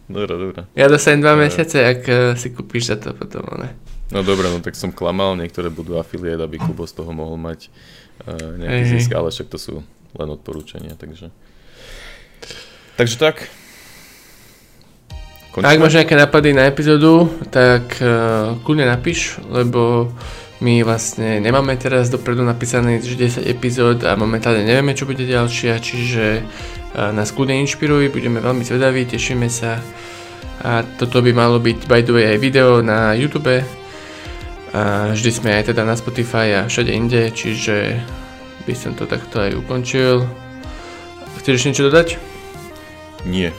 Dobre, 0.08 0.34
dobre. 0.40 0.60
Ja 0.72 0.88
dostanem 0.88 1.20
dva 1.20 1.36
mesiace, 1.36 1.84
ak 1.84 2.00
uh, 2.08 2.16
si 2.32 2.48
kúpiš 2.48 2.90
za 2.92 2.96
to 2.96 3.12
potom, 3.12 3.44
ne? 3.60 3.76
No 4.08 4.24
dobre, 4.24 4.48
no 4.48 4.64
tak 4.64 4.72
som 4.72 4.88
klamal, 4.88 5.36
niektoré 5.36 5.68
budú 5.68 6.00
afiliét, 6.00 6.40
aby 6.40 6.56
Kubo 6.56 6.88
z 6.88 6.96
toho 6.96 7.12
mohol 7.12 7.36
mať 7.36 7.68
uh, 8.24 8.56
nejaký 8.56 8.82
hey. 8.88 8.92
zisk, 8.96 9.12
ale 9.12 9.28
však 9.28 9.48
to 9.52 9.58
sú 9.60 9.74
len 10.16 10.28
odporúčania, 10.32 10.96
takže... 10.96 11.28
Takže 12.96 13.16
tak. 13.20 13.52
Končíme? 15.52 15.68
Ak 15.68 15.76
máš 15.76 16.00
nejaké 16.00 16.16
napady 16.16 16.56
na 16.56 16.72
epizódu, 16.72 17.28
tak 17.52 18.00
uh, 18.00 18.56
kľudne 18.64 18.88
napíš, 18.88 19.36
lebo 19.44 20.08
my 20.64 20.82
vlastne 20.82 21.38
nemáme 21.38 21.76
teraz 21.78 22.10
dopredu 22.10 22.42
napísané 22.42 22.98
10 22.98 23.46
epizód 23.46 24.02
a 24.02 24.16
momentálne 24.18 24.66
nevieme, 24.66 24.96
čo 24.96 25.06
bude 25.06 25.22
ďalšia, 25.22 25.78
čiže 25.78 26.42
nás 26.94 27.32
kľudne 27.34 27.60
inšpiruj, 27.64 28.14
budeme 28.14 28.40
veľmi 28.40 28.64
zvedaví, 28.64 29.04
tešíme 29.04 29.48
sa. 29.52 29.82
A 30.64 30.82
toto 30.98 31.22
by 31.22 31.30
malo 31.30 31.62
byť 31.62 31.86
by 31.86 32.00
the 32.02 32.12
way 32.14 32.26
aj 32.34 32.42
video 32.42 32.82
na 32.82 33.14
YouTube. 33.14 33.62
A 34.74 35.12
vždy 35.16 35.30
sme 35.32 35.50
aj 35.56 35.72
teda 35.72 35.84
na 35.84 35.96
Spotify 35.96 36.60
a 36.60 36.68
všade 36.68 36.92
inde, 36.92 37.32
čiže 37.32 38.02
by 38.68 38.74
som 38.76 38.92
to 38.92 39.08
takto 39.08 39.40
aj 39.40 39.56
ukončil. 39.56 40.28
Chceš 41.40 41.64
niečo 41.70 41.88
dodať? 41.88 42.20
Nie. 43.24 43.56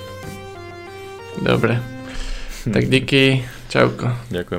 Dobre. 1.41 1.81
Tak 2.69 2.85
díky. 2.93 3.41
Čauko. 3.69 4.13
Ďakujem. 4.29 4.57